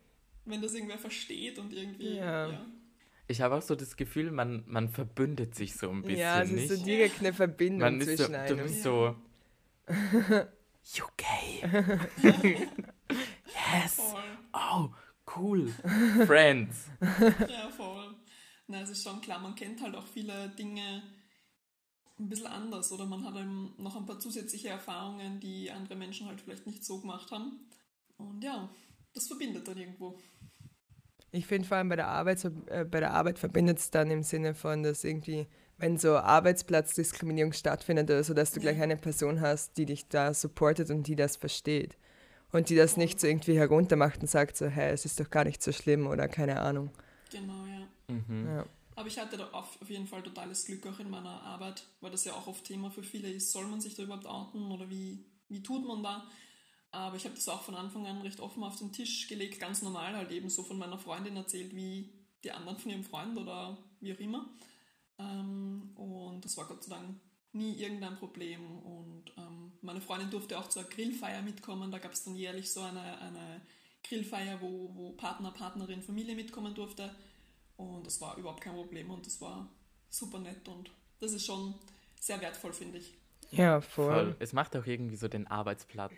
wenn 0.44 0.60
das 0.60 0.74
irgendwer 0.74 0.98
versteht 0.98 1.58
und 1.58 1.72
irgendwie. 1.72 2.16
Ja. 2.16 2.50
ja. 2.50 2.66
Ich 3.28 3.40
habe 3.40 3.54
auch 3.54 3.62
so 3.62 3.76
das 3.76 3.96
Gefühl, 3.96 4.30
man, 4.32 4.64
man 4.66 4.88
verbündet 4.88 5.54
sich 5.54 5.76
so 5.76 5.90
ein 5.90 6.02
bisschen, 6.02 6.18
ja, 6.18 6.42
es 6.42 6.50
ist 6.50 6.56
nicht? 6.56 6.68
so 6.68 6.84
direkt 6.84 7.20
eine 7.20 7.32
Verbindung 7.32 7.80
man 7.80 8.00
ist 8.00 8.18
so, 8.18 8.24
zwischen 8.24 8.32
du 8.32 8.38
einem. 8.38 8.62
bist 8.64 8.82
so, 8.82 9.14
you 10.94 11.04
gay. 11.16 11.62
yes. 13.82 13.94
Voll. 13.94 14.22
Oh, 14.52 14.88
cool. 15.36 15.68
Friends. 16.26 16.90
Ja, 17.00 17.68
voll. 17.70 18.14
Na, 18.66 18.82
es 18.82 18.90
ist 18.90 19.04
schon 19.04 19.20
klar, 19.20 19.38
man 19.38 19.54
kennt 19.54 19.80
halt 19.80 19.94
auch 19.94 20.06
viele 20.06 20.48
Dinge 20.50 21.02
ein 22.20 22.28
bisschen 22.28 22.46
anders 22.46 22.92
oder 22.92 23.06
man 23.06 23.24
hat 23.24 23.34
eben 23.36 23.74
noch 23.78 23.96
ein 23.96 24.06
paar 24.06 24.20
zusätzliche 24.20 24.68
Erfahrungen, 24.68 25.40
die 25.40 25.70
andere 25.70 25.96
Menschen 25.96 26.26
halt 26.26 26.40
vielleicht 26.40 26.66
nicht 26.66 26.84
so 26.84 27.00
gemacht 27.00 27.30
haben. 27.30 27.68
Und 28.18 28.44
ja, 28.44 28.68
das 29.14 29.26
verbindet 29.26 29.66
dann 29.66 29.78
irgendwo. 29.78 30.18
Ich 31.32 31.46
finde 31.46 31.66
vor 31.66 31.76
allem 31.78 31.88
bei 31.88 31.96
der 31.96 32.08
Arbeit, 32.08 32.40
so, 32.40 32.48
äh, 32.66 32.84
bei 32.84 33.00
der 33.00 33.12
Arbeit 33.14 33.38
verbindet 33.38 33.78
es 33.78 33.90
dann 33.90 34.10
im 34.10 34.22
Sinne 34.22 34.54
von, 34.54 34.82
dass 34.82 35.04
irgendwie, 35.04 35.46
wenn 35.78 35.96
so 35.96 36.16
Arbeitsplatzdiskriminierung 36.16 37.52
stattfindet 37.52 38.10
oder 38.10 38.22
so, 38.24 38.34
dass 38.34 38.50
du 38.50 38.60
Ja. 38.60 38.70
gleich 38.70 38.82
eine 38.82 38.96
Person 38.96 39.40
hast, 39.40 39.76
die 39.78 39.86
dich 39.86 40.08
da 40.08 40.34
supportet 40.34 40.90
und 40.90 41.06
die 41.06 41.16
das 41.16 41.36
versteht. 41.36 41.96
Und 42.52 42.68
die 42.68 42.74
das 42.74 42.96
nicht 42.96 43.20
so 43.20 43.28
irgendwie 43.28 43.56
heruntermacht 43.56 44.20
und 44.20 44.26
sagt 44.26 44.56
so, 44.56 44.66
hey, 44.66 44.92
es 44.92 45.04
ist 45.04 45.20
doch 45.20 45.30
gar 45.30 45.44
nicht 45.44 45.62
so 45.62 45.70
schlimm 45.70 46.08
oder 46.08 46.26
keine 46.26 46.60
Ahnung. 46.60 46.90
Genau, 47.30 47.64
ja. 47.64 47.88
Mhm. 48.14 48.46
Ja. 48.46 48.66
Aber 49.00 49.08
ich 49.08 49.18
hatte 49.18 49.38
da 49.38 49.48
auf, 49.52 49.78
jeden 49.88 50.06
Fall 50.06 50.22
totales 50.22 50.66
Glück 50.66 50.86
auch 50.86 50.98
in 50.98 51.08
meiner 51.08 51.42
Arbeit, 51.42 51.86
weil 52.02 52.10
das 52.10 52.26
ja 52.26 52.34
auch 52.34 52.46
oft 52.46 52.64
Thema 52.64 52.90
für 52.90 53.02
viele 53.02 53.30
ist, 53.30 53.50
soll 53.50 53.66
man 53.66 53.80
sich 53.80 53.94
da 53.94 54.02
überhaupt 54.02 54.26
outen 54.26 54.70
oder 54.70 54.90
wie, 54.90 55.24
wie 55.48 55.62
tut 55.62 55.88
man 55.88 56.02
da? 56.02 56.28
Aber 56.90 57.16
ich 57.16 57.24
habe 57.24 57.34
das 57.34 57.48
auch 57.48 57.62
von 57.62 57.74
Anfang 57.76 58.06
an 58.06 58.20
recht 58.20 58.40
offen 58.40 58.62
auf 58.62 58.76
den 58.76 58.92
Tisch 58.92 59.26
gelegt, 59.26 59.58
ganz 59.58 59.80
normal 59.80 60.14
halt 60.14 60.30
eben 60.32 60.50
so 60.50 60.62
von 60.62 60.76
meiner 60.76 60.98
Freundin 60.98 61.34
erzählt, 61.34 61.74
wie 61.74 62.12
die 62.44 62.52
anderen 62.52 62.76
von 62.76 62.90
ihrem 62.90 63.04
Freund 63.04 63.38
oder 63.38 63.78
wie 64.00 64.12
auch 64.12 64.18
immer. 64.18 64.50
Ähm, 65.18 65.92
und 65.94 66.44
das 66.44 66.58
war 66.58 66.66
Gott 66.66 66.84
sei 66.84 66.94
Dank 66.94 67.18
nie 67.52 67.76
irgendein 67.76 68.16
Problem. 68.16 68.60
Und 68.82 69.32
ähm, 69.38 69.72
meine 69.80 70.02
Freundin 70.02 70.28
durfte 70.28 70.58
auch 70.58 70.68
zur 70.68 70.84
Grillfeier 70.84 71.40
mitkommen. 71.40 71.90
Da 71.90 71.96
gab 71.96 72.12
es 72.12 72.24
dann 72.24 72.36
jährlich 72.36 72.70
so 72.70 72.82
eine, 72.82 73.18
eine 73.18 73.62
Grillfeier, 74.04 74.60
wo, 74.60 74.90
wo 74.94 75.12
Partner, 75.12 75.52
Partnerin, 75.52 76.02
Familie 76.02 76.34
mitkommen 76.34 76.74
durfte. 76.74 77.14
Und 77.80 78.06
das 78.06 78.20
war 78.20 78.36
überhaupt 78.36 78.60
kein 78.60 78.74
Problem 78.74 79.10
und 79.10 79.24
das 79.26 79.40
war 79.40 79.68
super 80.10 80.38
nett 80.38 80.68
und 80.68 80.90
das 81.20 81.32
ist 81.32 81.46
schon 81.46 81.74
sehr 82.20 82.40
wertvoll, 82.40 82.72
finde 82.72 82.98
ich. 82.98 83.16
Ja, 83.50 83.80
voll. 83.80 84.12
Voll. 84.14 84.36
Es 84.38 84.52
macht 84.52 84.76
auch 84.76 84.86
irgendwie 84.86 85.16
so 85.16 85.28
den 85.28 85.46
Arbeitsplatz 85.46 86.12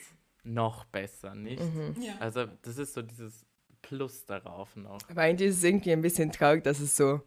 noch 0.44 0.85
besser, 0.87 1.35
nicht? 1.35 1.62
Ja, 2.01 2.18
Also 2.18 2.46
das 2.62 2.79
ist 2.79 2.94
so 2.94 3.03
dieses 3.03 3.46
Plus 3.81 4.25
darauf 4.27 4.75
noch. 4.77 4.98
Aber 5.09 5.22
eigentlich 5.22 5.51
ist 5.51 5.59
es 5.59 5.64
irgendwie 5.64 5.92
ein 5.92 6.03
bisschen 6.03 6.31
traurig, 6.33 6.62
dass 6.64 6.81
es 6.81 6.96
so 6.96 7.20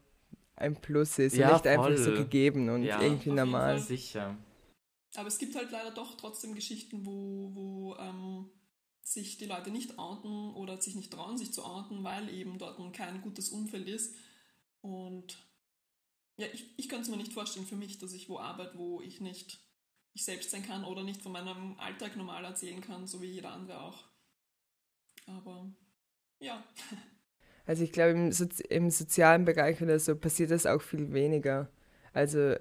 ein 0.57 0.75
Plus 0.75 1.17
ist 1.19 1.35
Ja, 1.35 1.47
und 1.47 1.53
nicht 1.55 1.67
einfach 1.67 1.97
so 1.97 2.03
voll. 2.05 2.17
gegeben 2.17 2.69
und 2.69 2.83
Ja, 2.83 3.01
irgendwie 3.01 3.17
auf 3.19 3.25
jeden 3.25 3.35
normal. 3.35 3.77
Fall. 3.77 3.87
Sicher. 3.87 4.37
aber 5.15 5.27
es 5.27 5.37
gibt 5.37 5.55
halt 5.55 5.71
leider 5.71 5.91
doch 5.91 6.15
trotzdem 6.17 6.53
Geschichten, 6.55 7.05
wo, 7.05 7.51
wo 7.53 7.95
ähm, 7.97 8.49
sich 9.05 9.37
die 9.37 9.45
Leute 9.45 9.69
nicht 9.69 9.99
outen 9.99 10.53
oder 10.55 10.81
sich 10.81 10.95
nicht 10.95 11.13
trauen, 11.13 11.37
sich 11.37 11.53
zu 11.53 11.63
outen, 11.63 12.03
weil 12.03 12.27
eben 12.29 12.57
dort 12.57 12.79
kein 12.93 13.21
gutes 13.21 13.49
Umfeld 13.49 13.87
ist. 13.87 14.15
Und 14.81 15.37
ja, 16.37 16.47
ich, 16.51 16.73
ich 16.77 16.89
könnte 16.89 17.03
es 17.03 17.09
mir 17.09 17.17
nicht 17.17 17.33
vorstellen 17.33 17.67
für 17.67 17.75
mich, 17.75 17.99
dass 17.99 18.13
ich 18.13 18.29
wo 18.29 18.39
arbeite, 18.39 18.77
wo 18.77 19.01
ich 19.01 19.21
nicht 19.21 19.59
ich 20.13 20.25
selbst 20.25 20.49
sein 20.49 20.65
kann 20.65 20.85
oder 20.85 21.03
nicht 21.03 21.21
von 21.21 21.33
meinem 21.33 21.77
Alltag 21.77 22.15
normal 22.15 22.43
erzählen 22.45 22.81
kann, 22.81 23.05
so 23.05 23.21
wie 23.21 23.27
jeder 23.27 23.51
andere 23.51 23.81
auch. 23.81 24.05
Aber 25.27 25.69
ja, 26.39 26.65
Also 27.65 27.83
ich 27.83 27.91
glaube, 27.91 28.11
im, 28.11 28.31
Sozi 28.31 28.63
im 28.69 28.89
sozialen 28.89 29.45
Bereich 29.45 29.81
oder 29.81 29.99
so 29.99 30.15
passiert 30.15 30.51
das 30.51 30.65
auch 30.65 30.81
viel 30.81 31.13
weniger. 31.13 31.69
Also 32.13 32.55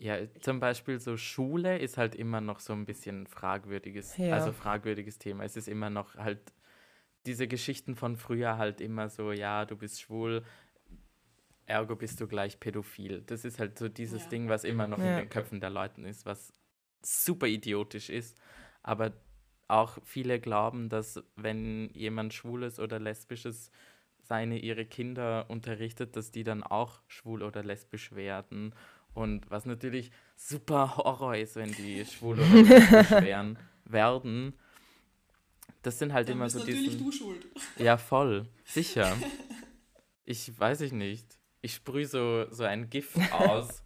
Ja, 0.00 0.16
zum 0.40 0.60
Beispiel 0.60 1.00
so 1.00 1.16
Schule 1.16 1.78
ist 1.78 1.98
halt 1.98 2.14
immer 2.14 2.40
noch 2.40 2.60
so 2.60 2.72
ein 2.72 2.84
bisschen 2.86 3.26
fragwürdiges, 3.26 4.16
Ja. 4.18 4.34
also 4.34 4.52
fragwürdiges 4.52 5.18
Thema. 5.18 5.44
Es 5.44 5.56
ist 5.56 5.68
immer 5.68 5.90
noch 5.90 6.14
halt 6.14 6.52
diese 7.26 7.48
Geschichten 7.48 7.96
von 7.96 8.16
früher 8.16 8.58
halt 8.58 8.80
immer 8.80 9.08
so, 9.08 9.32
ja, 9.32 9.64
du 9.64 9.76
bist 9.76 10.00
schwul, 10.00 10.44
ergo 11.66 11.96
bist 11.96 12.20
du 12.20 12.26
gleich 12.28 12.60
pädophil. 12.60 13.22
Das 13.22 13.44
ist 13.44 13.58
halt 13.58 13.78
so 13.78 13.88
dieses 13.88 14.24
Ja. 14.24 14.28
Ding, 14.30 14.48
was 14.48 14.64
immer 14.64 14.86
noch 14.86 14.98
Ja. 14.98 15.10
in 15.10 15.16
den 15.16 15.28
Köpfen 15.28 15.60
der 15.60 15.70
Leuten 15.70 16.04
ist, 16.04 16.24
was 16.26 16.52
super 17.02 17.46
idiotisch 17.46 18.08
ist. 18.08 18.40
Aber 18.82 19.12
auch 19.66 19.98
viele 20.04 20.40
glauben, 20.40 20.88
dass 20.88 21.22
wenn 21.36 21.90
jemand 21.90 22.32
schwules 22.32 22.80
oder 22.80 22.98
lesbisches 22.98 23.70
seine 24.22 24.58
ihre 24.58 24.84
Kinder 24.86 25.46
unterrichtet, 25.48 26.16
dass 26.16 26.30
die 26.30 26.44
dann 26.44 26.62
auch 26.62 27.02
schwul 27.06 27.42
oder 27.42 27.62
lesbisch 27.62 28.12
werden. 28.12 28.74
Und 29.14 29.50
was 29.50 29.66
natürlich 29.66 30.10
super 30.36 30.96
Horror 30.96 31.36
ist, 31.36 31.56
wenn 31.56 31.72
die 31.72 32.04
schwul 32.04 32.38
oder 32.38 32.48
lesbisch 32.48 33.10
wären, 33.22 33.58
werden. 33.84 34.54
Das 35.82 35.98
sind 35.98 36.12
halt 36.12 36.28
dann 36.28 36.36
immer 36.36 36.44
bist 36.44 36.54
so 36.56 36.60
natürlich 36.60 36.84
diese. 36.90 36.98
du 36.98 37.12
schuld. 37.12 37.46
Ja, 37.78 37.96
voll. 37.96 38.46
Sicher. 38.64 39.16
Ich 40.24 40.58
weiß 40.58 40.82
ich 40.82 40.92
nicht. 40.92 41.38
Ich 41.60 41.74
sprühe 41.74 42.06
so, 42.06 42.46
so 42.50 42.64
ein 42.64 42.88
Gift 42.88 43.16
aus, 43.32 43.82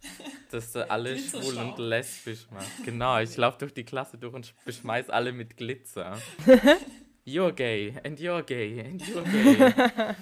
das 0.51 0.73
da 0.73 0.81
alle 0.83 1.17
schwul 1.17 1.57
und 1.57 1.79
lesbisch 1.79 2.45
macht. 2.51 2.67
Genau, 2.85 3.19
ich 3.19 3.35
laufe 3.35 3.57
durch 3.59 3.73
die 3.73 3.83
Klasse 3.83 4.17
durch 4.17 4.33
und 4.33 4.53
beschmeiß 4.65 5.09
alle 5.09 5.31
mit 5.31 5.57
Glitzer. 5.57 6.19
You're 7.25 7.51
gay, 7.51 7.95
and 8.03 8.19
you're 8.19 8.43
gay, 8.43 8.79
and 8.79 9.01
you're 9.01 9.23
gay. 9.23 10.15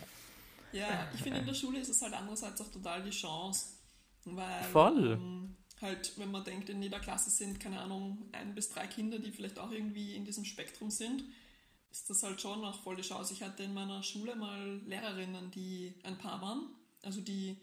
Ja, 0.72 1.10
ich 1.14 1.22
finde, 1.22 1.40
in 1.40 1.46
der 1.46 1.54
Schule 1.54 1.80
ist 1.80 1.90
es 1.90 2.02
halt 2.02 2.14
andererseits 2.14 2.62
auch 2.62 2.72
total 2.72 3.04
die 3.04 3.10
Chance. 3.10 3.66
Weil, 4.26 4.64
Voll. 4.66 5.14
Ähm, 5.14 5.56
halt, 5.82 6.18
wenn 6.18 6.32
man 6.32 6.44
denkt, 6.44 6.70
in 6.70 6.82
jeder 6.82 7.00
Klasse 7.00 7.30
sind, 7.30 7.60
keine 7.60 7.80
Ahnung, 7.82 8.30
ein 8.32 8.54
bis 8.54 8.70
drei 8.70 8.88
Kinder, 8.88 9.20
die 9.20 9.32
vielleicht 9.32 9.58
auch 9.60 9.72
irgendwie 9.72 10.16
in 10.16 10.26
diesem 10.26 10.46
Spektrum 10.46 10.92
sind, 10.92 11.24
ist 11.90 12.10
das 12.10 12.24
halt 12.24 12.40
schon 12.40 12.64
auch 12.64 12.82
voll 12.84 12.96
die 12.96 13.02
Chance. 13.02 13.34
Ich 13.34 13.44
hatte 13.44 13.64
in 13.64 13.74
meiner 13.74 14.02
Schule 14.04 14.36
mal 14.36 14.80
Lehrerinnen, 14.86 15.52
die 15.52 15.94
ein 16.04 16.18
Paar 16.18 16.42
waren. 16.42 16.68
Also 17.04 17.20
die 17.22 17.58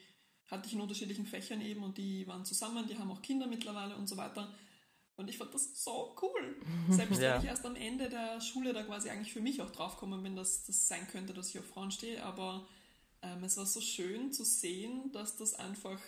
hatte 0.51 0.67
ich 0.67 0.75
in 0.75 0.81
unterschiedlichen 0.81 1.27
Fächern 1.27 1.61
eben 1.61 1.83
und 1.83 1.97
die 1.97 2.27
waren 2.27 2.45
zusammen, 2.45 2.87
die 2.89 2.99
haben 2.99 3.11
auch 3.11 3.23
Kinder 3.23 3.47
mittlerweile 3.47 3.97
und 3.97 4.09
so 4.09 4.17
weiter. 4.17 4.53
Und 5.17 5.29
ich 5.29 5.39
fand 5.39 5.53
das 5.55 5.83
so 5.83 6.15
cool. 6.23 6.57
Selbst 6.91 7.21
Ja. 7.21 7.35
wenn 7.35 7.43
ich 7.43 7.49
erst 7.49 7.65
am 7.67 7.77
Ende 7.77 8.09
der 8.09 8.41
Schule 8.41 8.73
da 8.73 8.83
quasi 8.83 9.11
eigentlich 9.11 9.33
für 9.33 9.41
mich 9.41 9.63
auch 9.63 9.71
draufgekommen 9.71 10.23
bin, 10.23 10.37
dass 10.37 10.65
das 10.65 10.87
sein 10.89 11.07
könnte, 11.09 11.33
dass 11.35 11.51
ich 11.51 11.59
auf 11.59 11.67
Frauen 11.67 11.91
stehe, 11.91 12.23
aber 12.23 12.67
ähm, 13.23 13.43
es 13.45 13.57
war 13.57 13.67
so 13.67 13.81
schön 13.81 14.33
zu 14.33 14.45
sehen, 14.45 15.11
dass 15.13 15.37
das 15.37 15.55
einfach 15.55 16.01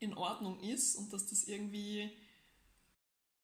in 0.00 0.14
Ordnung 0.14 0.60
ist 0.60 0.96
und 0.96 1.12
dass 1.12 1.26
das 1.26 1.44
irgendwie, 1.44 2.10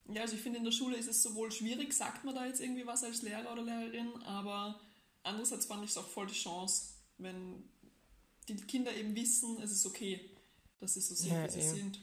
ja, 0.06 0.22
also 0.22 0.34
ich 0.34 0.40
finde 0.42 0.58
in 0.58 0.64
der 0.64 0.72
Schule 0.72 0.96
ist 0.96 1.08
es 1.08 1.22
sowohl 1.22 1.50
schwierig, 1.50 1.92
sagt 1.92 2.24
man 2.24 2.34
da 2.34 2.46
jetzt 2.46 2.60
irgendwie 2.60 2.86
was 2.86 3.04
als 3.04 3.22
Lehrer 3.22 3.52
oder 3.52 3.62
Lehrerin, 3.62 4.22
aber 4.24 4.80
andererseits 5.22 5.66
fand 5.66 5.84
ich 5.84 5.90
es 5.90 5.96
auch 5.96 6.08
voll 6.08 6.26
die 6.26 6.34
Chance, 6.34 6.94
wenn 7.18 7.64
die 8.48 8.56
Kinder 8.56 8.94
eben 8.94 9.14
wissen, 9.14 9.60
es 9.62 9.72
ist 9.72 9.86
okay, 9.86 10.30
dass 10.80 10.94
sie 10.94 11.00
so 11.00 11.14
sind, 11.14 11.32
ja, 11.32 11.44
wie 11.46 11.50
sie 11.50 11.60
eben. 11.60 11.76
sind. 11.76 12.00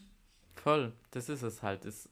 Voll, 0.55 0.93
das 1.11 1.29
ist 1.29 1.43
es 1.43 1.61
halt. 1.61 1.85
Es, 1.85 2.09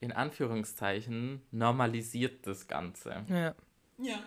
in 0.00 0.12
Anführungszeichen 0.12 1.42
normalisiert 1.50 2.46
das 2.46 2.66
Ganze. 2.66 3.24
Ja. 3.28 3.54
Ja. 3.98 4.24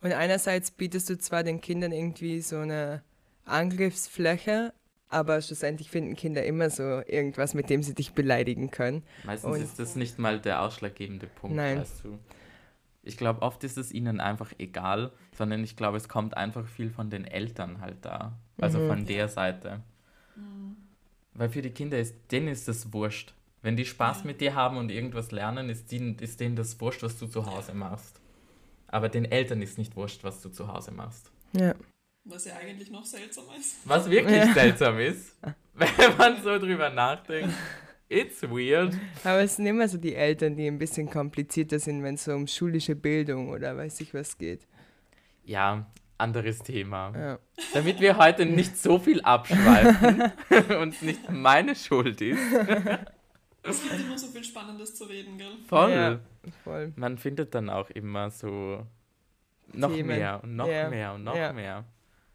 Und 0.00 0.12
einerseits 0.12 0.70
bietest 0.70 1.10
du 1.10 1.18
zwar 1.18 1.42
den 1.42 1.60
Kindern 1.60 1.90
irgendwie 1.90 2.40
so 2.40 2.58
eine 2.58 3.02
Angriffsfläche, 3.44 4.72
aber 5.08 5.40
schlussendlich 5.40 5.90
finden 5.90 6.16
Kinder 6.16 6.44
immer 6.44 6.70
so 6.70 6.82
irgendwas, 6.82 7.54
mit 7.54 7.70
dem 7.70 7.82
sie 7.82 7.94
dich 7.94 8.12
beleidigen 8.12 8.70
können. 8.70 9.02
Meistens 9.24 9.54
Und 9.54 9.62
ist 9.62 9.78
das 9.78 9.96
nicht 9.96 10.18
mal 10.18 10.40
der 10.40 10.62
ausschlaggebende 10.62 11.26
Punkt, 11.26 11.56
Nein. 11.56 11.78
weißt 11.78 12.04
du. 12.04 12.18
Ich 13.02 13.16
glaube, 13.16 13.42
oft 13.42 13.62
ist 13.62 13.78
es 13.78 13.92
ihnen 13.92 14.18
einfach 14.18 14.52
egal, 14.58 15.12
sondern 15.36 15.62
ich 15.62 15.76
glaube, 15.76 15.96
es 15.96 16.08
kommt 16.08 16.36
einfach 16.36 16.66
viel 16.66 16.90
von 16.90 17.08
den 17.08 17.24
Eltern 17.24 17.80
halt 17.80 17.98
da. 18.02 18.36
Also 18.58 18.80
mhm. 18.80 18.88
von 18.88 19.06
der 19.06 19.28
Seite. 19.28 19.80
Mhm. 20.34 20.76
Weil 21.34 21.50
für 21.50 21.62
die 21.62 21.70
Kinder 21.70 21.98
ist, 21.98 22.16
denen 22.32 22.48
ist 22.48 22.66
das 22.66 22.92
wurscht. 22.92 23.34
Wenn 23.62 23.76
die 23.76 23.84
Spaß 23.84 24.24
mit 24.24 24.40
dir 24.40 24.54
haben 24.54 24.76
und 24.76 24.90
irgendwas 24.90 25.30
lernen, 25.30 25.68
ist, 25.70 25.92
denen, 25.92 26.18
ist 26.18 26.40
denen 26.40 26.56
das 26.56 26.80
wurscht, 26.80 27.02
was 27.02 27.18
du 27.18 27.26
zu 27.26 27.46
Hause 27.46 27.74
machst. 27.74 28.20
Aber 28.88 29.08
den 29.08 29.24
Eltern 29.24 29.62
ist 29.62 29.78
nicht 29.78 29.96
wurscht, 29.96 30.24
was 30.24 30.40
du 30.42 30.48
zu 30.48 30.72
Hause 30.72 30.90
machst. 30.90 31.30
Ja. 31.52 31.74
Was 32.28 32.44
ja 32.44 32.56
eigentlich 32.56 32.90
noch 32.90 33.04
seltsamer 33.04 33.56
ist. 33.56 33.76
Was 33.84 34.10
wirklich 34.10 34.36
ja. 34.36 34.52
seltsam 34.52 34.98
ist, 34.98 35.36
wenn 35.74 36.16
man 36.18 36.42
so 36.42 36.58
drüber 36.58 36.90
nachdenkt. 36.90 37.54
It's 38.08 38.42
weird. 38.42 38.94
Aber 39.24 39.40
es 39.40 39.56
sind 39.56 39.66
immer 39.66 39.88
so 39.88 39.98
die 39.98 40.14
Eltern, 40.14 40.56
die 40.56 40.66
ein 40.66 40.78
bisschen 40.78 41.10
komplizierter 41.10 41.78
sind, 41.78 42.02
wenn 42.02 42.14
es 42.14 42.24
so 42.24 42.32
um 42.32 42.46
schulische 42.46 42.94
Bildung 42.94 43.48
oder 43.48 43.76
weiß 43.76 44.00
ich 44.00 44.14
was 44.14 44.38
geht. 44.38 44.66
Ja, 45.44 45.86
anderes 46.18 46.60
Thema. 46.60 47.12
Ja. 47.16 47.38
Damit 47.74 48.00
wir 48.00 48.16
heute 48.16 48.46
nicht 48.46 48.76
so 48.76 48.98
viel 48.98 49.20
abschweifen 49.22 50.32
und 50.80 50.94
es 50.94 51.02
nicht 51.02 51.30
meine 51.30 51.74
Schuld 51.74 52.20
ist. 52.20 52.40
Es 53.62 53.82
gibt 53.82 54.00
immer 54.00 54.18
so 54.18 54.28
viel 54.28 54.44
Spannendes 54.44 54.94
zu 54.94 55.04
reden, 55.04 55.38
gell? 55.38 55.56
Voll. 55.66 55.90
Ja, 55.90 56.20
voll. 56.62 56.92
Man 56.96 57.18
findet 57.18 57.54
dann 57.54 57.68
auch 57.68 57.90
immer 57.90 58.30
so 58.30 58.86
noch 59.72 59.92
Themen. 59.92 60.08
mehr 60.08 60.40
und 60.42 60.54
noch 60.56 60.68
ja. 60.68 60.88
mehr 60.88 61.14
und 61.14 61.24
noch 61.24 61.34
mehr. 61.34 61.84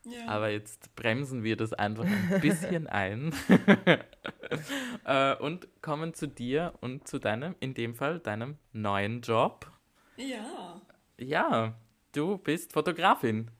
Ja. 0.03 0.27
Aber 0.27 0.49
jetzt 0.49 0.95
bremsen 0.95 1.43
wir 1.43 1.55
das 1.55 1.73
einfach 1.73 2.05
ein 2.05 2.39
bisschen 2.41 2.87
ein 2.87 3.33
äh, 5.05 5.35
und 5.35 5.67
kommen 5.81 6.13
zu 6.13 6.27
dir 6.27 6.73
und 6.81 7.07
zu 7.07 7.19
deinem, 7.19 7.55
in 7.59 7.73
dem 7.73 7.95
Fall, 7.95 8.19
deinem 8.19 8.57
neuen 8.73 9.21
Job. 9.21 9.71
Ja. 10.17 10.81
Ja, 11.19 11.75
du 12.13 12.37
bist 12.37 12.73
Fotografin. 12.73 13.51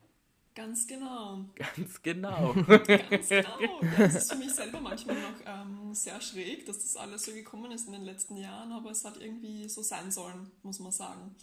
Ganz 0.53 0.85
genau. 0.85 1.45
Ganz 1.55 2.01
genau. 2.01 2.53
Ganz 2.53 3.29
genau. 3.29 3.59
Ja, 3.59 3.97
das 3.97 4.15
ist 4.15 4.31
für 4.31 4.37
mich 4.37 4.51
selber 4.51 4.81
manchmal 4.81 5.15
noch 5.15 5.39
ähm, 5.45 5.93
sehr 5.93 6.19
schräg, 6.19 6.65
dass 6.65 6.79
das 6.79 6.97
alles 6.97 7.23
so 7.23 7.31
gekommen 7.31 7.71
ist 7.71 7.87
in 7.87 7.93
den 7.93 8.03
letzten 8.03 8.35
Jahren, 8.35 8.71
aber 8.71 8.91
es 8.91 9.05
hat 9.05 9.17
irgendwie 9.17 9.69
so 9.69 9.81
sein 9.81 10.11
sollen, 10.11 10.51
muss 10.63 10.79
man 10.79 10.91
sagen. 10.91 11.35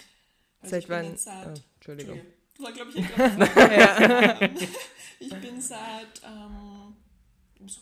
Also 0.60 0.74
seit 0.74 0.88
wann? 0.90 1.16
Seit, 1.16 1.46
oh, 1.46 1.62
Entschuldigung. 1.76 2.16
Entschuldigung. 2.16 2.37
War, 2.58 2.72
glaube 2.72 2.90
ich, 2.90 2.96
eh 2.96 3.04
Ich 5.20 5.34
bin 5.34 5.60
seit 5.60 6.22
ähm, 6.24 6.96
so 7.66 7.80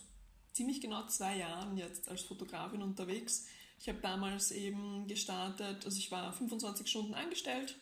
ziemlich 0.53 0.81
genau 0.81 1.07
zwei 1.07 1.39
Jahren 1.39 1.77
jetzt 1.77 2.09
als 2.09 2.23
Fotografin 2.23 2.83
unterwegs. 2.83 3.47
Ich 3.79 3.89
habe 3.89 3.99
damals 4.01 4.53
eben 4.53 5.07
gestartet, 5.07 5.85
also 5.85 5.99
ich 5.99 6.11
war 6.11 6.33
25 6.33 6.87
Stunden 6.87 7.15
eingestellt 7.15 7.79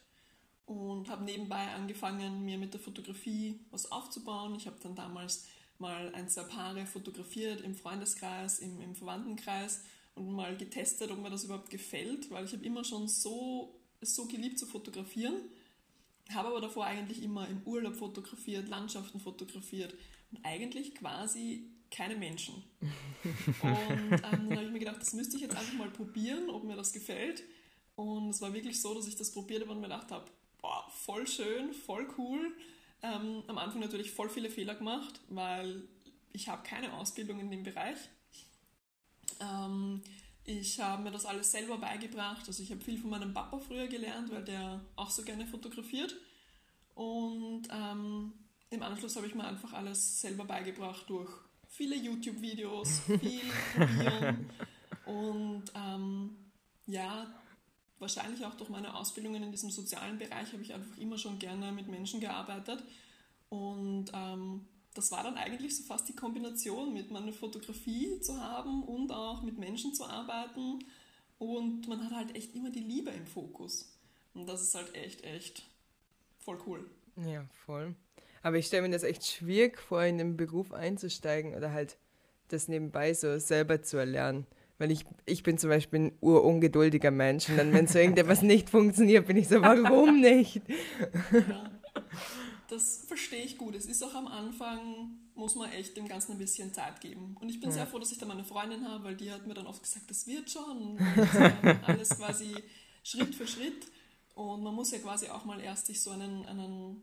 und 0.66 1.08
habe 1.08 1.24
nebenbei 1.24 1.68
angefangen, 1.74 2.44
mir 2.44 2.58
mit 2.58 2.74
der 2.74 2.80
Fotografie 2.80 3.60
was 3.70 3.90
aufzubauen. 3.90 4.54
Ich 4.56 4.66
habe 4.66 4.76
dann 4.82 4.94
damals 4.94 5.46
mal 5.78 6.12
ein, 6.14 6.28
zwei 6.28 6.44
Paare 6.44 6.86
fotografiert 6.86 7.60
im 7.60 7.74
Freundeskreis, 7.74 8.60
im, 8.60 8.80
im 8.80 8.94
Verwandtenkreis 8.94 9.84
und 10.14 10.32
mal 10.32 10.56
getestet, 10.56 11.10
ob 11.10 11.18
mir 11.18 11.30
das 11.30 11.44
überhaupt 11.44 11.70
gefällt, 11.70 12.30
weil 12.30 12.44
ich 12.44 12.52
habe 12.52 12.64
immer 12.64 12.84
schon 12.84 13.08
so, 13.08 13.80
so 14.00 14.26
geliebt 14.26 14.58
zu 14.58 14.66
fotografieren 14.66 15.34
habe 16.32 16.48
aber 16.48 16.60
davor 16.60 16.86
eigentlich 16.86 17.22
immer 17.22 17.48
im 17.48 17.62
Urlaub 17.64 17.96
fotografiert, 17.96 18.68
Landschaften 18.68 19.20
fotografiert 19.20 19.94
und 20.30 20.44
eigentlich 20.44 20.94
quasi 20.94 21.70
keine 21.90 22.16
Menschen. 22.16 22.62
und 22.80 23.62
ähm, 23.62 24.10
dann 24.10 24.50
habe 24.50 24.64
ich 24.64 24.72
mir 24.72 24.78
gedacht, 24.78 25.00
das 25.00 25.12
müsste 25.12 25.36
ich 25.36 25.42
jetzt 25.42 25.56
einfach 25.56 25.74
mal 25.74 25.90
probieren, 25.90 26.50
ob 26.50 26.64
mir 26.64 26.76
das 26.76 26.92
gefällt. 26.92 27.42
Und 27.96 28.30
es 28.30 28.40
war 28.40 28.52
wirklich 28.52 28.80
so, 28.80 28.94
dass 28.94 29.06
ich 29.06 29.16
das 29.16 29.32
probiert 29.32 29.62
habe 29.62 29.72
und 29.72 29.80
mir 29.80 29.88
gedacht 29.88 30.10
habe, 30.10 30.26
boah, 30.60 30.86
voll 30.90 31.26
schön, 31.26 31.72
voll 31.72 32.08
cool. 32.18 32.56
Ähm, 33.02 33.42
am 33.46 33.58
Anfang 33.58 33.80
natürlich 33.80 34.10
voll 34.10 34.28
viele 34.28 34.50
Fehler 34.50 34.74
gemacht, 34.74 35.20
weil 35.28 35.82
ich 36.32 36.48
habe 36.48 36.66
keine 36.66 36.92
Ausbildung 36.94 37.38
in 37.38 37.50
dem 37.50 37.62
Bereich. 37.62 37.98
Ähm, 39.40 40.02
ich 40.44 40.80
habe 40.80 41.02
mir 41.02 41.10
das 41.10 41.26
alles 41.26 41.50
selber 41.50 41.78
beigebracht. 41.78 42.44
Also 42.46 42.62
ich 42.62 42.70
habe 42.70 42.80
viel 42.80 42.98
von 42.98 43.10
meinem 43.10 43.32
Papa 43.32 43.58
früher 43.58 43.86
gelernt, 43.86 44.30
weil 44.30 44.44
der 44.44 44.80
auch 44.96 45.10
so 45.10 45.22
gerne 45.22 45.46
fotografiert. 45.46 46.14
Und 46.94 47.62
ähm, 47.70 48.32
im 48.70 48.82
Anschluss 48.82 49.16
habe 49.16 49.26
ich 49.26 49.34
mir 49.34 49.44
einfach 49.44 49.72
alles 49.72 50.20
selber 50.20 50.44
beigebracht 50.44 51.04
durch 51.08 51.30
viele 51.68 51.96
YouTube-Videos, 51.96 53.00
viel 53.00 53.40
probieren 53.74 54.50
und 55.06 55.64
ähm, 55.74 56.36
ja, 56.86 57.26
wahrscheinlich 57.98 58.44
auch 58.44 58.54
durch 58.54 58.70
meine 58.70 58.94
Ausbildungen 58.94 59.42
in 59.42 59.50
diesem 59.50 59.70
sozialen 59.70 60.18
Bereich 60.18 60.52
habe 60.52 60.62
ich 60.62 60.72
einfach 60.72 60.96
immer 60.98 61.18
schon 61.18 61.38
gerne 61.38 61.72
mit 61.72 61.88
Menschen 61.88 62.20
gearbeitet 62.20 62.82
und 63.48 64.06
ähm, 64.12 64.66
das 64.94 65.10
war 65.10 65.24
dann 65.24 65.36
eigentlich 65.36 65.76
so 65.76 65.82
fast 65.82 66.08
die 66.08 66.14
Kombination 66.14 66.92
mit 66.92 67.10
meiner 67.10 67.32
Fotografie 67.32 68.20
zu 68.20 68.40
haben 68.40 68.84
und 68.84 69.10
auch 69.10 69.42
mit 69.42 69.58
Menschen 69.58 69.92
zu 69.92 70.04
arbeiten. 70.04 70.78
Und 71.38 71.88
man 71.88 72.04
hat 72.04 72.12
halt 72.12 72.36
echt 72.36 72.54
immer 72.54 72.70
die 72.70 72.80
Liebe 72.80 73.10
im 73.10 73.26
Fokus. 73.26 73.92
Und 74.34 74.48
das 74.48 74.62
ist 74.62 74.74
halt 74.76 74.94
echt, 74.94 75.24
echt 75.24 75.64
voll 76.38 76.58
cool. 76.66 76.88
Ja, 77.16 77.44
voll. 77.66 77.96
Aber 78.42 78.56
ich 78.56 78.66
stelle 78.66 78.82
mir 78.82 78.90
das 78.90 79.02
echt 79.02 79.26
schwierig 79.26 79.78
vor, 79.78 80.04
in 80.04 80.18
den 80.18 80.36
Beruf 80.36 80.72
einzusteigen 80.72 81.54
oder 81.54 81.72
halt 81.72 81.98
das 82.48 82.68
nebenbei 82.68 83.14
so 83.14 83.38
selber 83.38 83.82
zu 83.82 83.96
erlernen. 83.96 84.46
Weil 84.78 84.90
ich, 84.90 85.04
ich 85.26 85.42
bin 85.42 85.58
zum 85.58 85.70
Beispiel 85.70 86.00
ein 86.00 86.18
urungeduldiger 86.20 87.10
Mensch 87.10 87.48
und 87.48 87.56
dann, 87.56 87.72
wenn 87.72 87.86
so 87.86 87.98
irgendetwas 87.98 88.42
nicht 88.42 88.70
funktioniert, 88.70 89.26
bin 89.26 89.36
ich 89.36 89.48
so, 89.48 89.60
warum 89.60 90.20
nicht? 90.20 90.62
Ja 91.32 91.73
das 92.74 93.04
verstehe 93.06 93.44
ich 93.44 93.56
gut. 93.56 93.74
Es 93.74 93.86
ist 93.86 94.02
auch 94.02 94.14
am 94.14 94.26
Anfang, 94.26 95.18
muss 95.34 95.54
man 95.54 95.70
echt 95.72 95.96
dem 95.96 96.08
Ganzen 96.08 96.32
ein 96.32 96.38
bisschen 96.38 96.72
Zeit 96.74 97.00
geben. 97.00 97.36
Und 97.40 97.48
ich 97.48 97.60
bin 97.60 97.70
ja. 97.70 97.76
sehr 97.76 97.86
froh, 97.86 97.98
dass 97.98 98.12
ich 98.12 98.18
da 98.18 98.26
meine 98.26 98.44
Freundin 98.44 98.86
habe, 98.86 99.04
weil 99.04 99.16
die 99.16 99.30
hat 99.30 99.46
mir 99.46 99.54
dann 99.54 99.66
oft 99.66 99.82
gesagt, 99.82 100.10
das 100.10 100.26
wird 100.26 100.50
schon. 100.50 100.98
alles 101.86 102.10
quasi 102.10 102.54
Schritt 103.02 103.34
für 103.34 103.46
Schritt. 103.46 103.86
Und 104.34 104.62
man 104.62 104.74
muss 104.74 104.90
ja 104.90 104.98
quasi 104.98 105.28
auch 105.28 105.44
mal 105.44 105.60
erst 105.60 105.86
sich 105.86 106.00
so 106.00 106.10
einen, 106.10 106.44
einen 106.46 107.02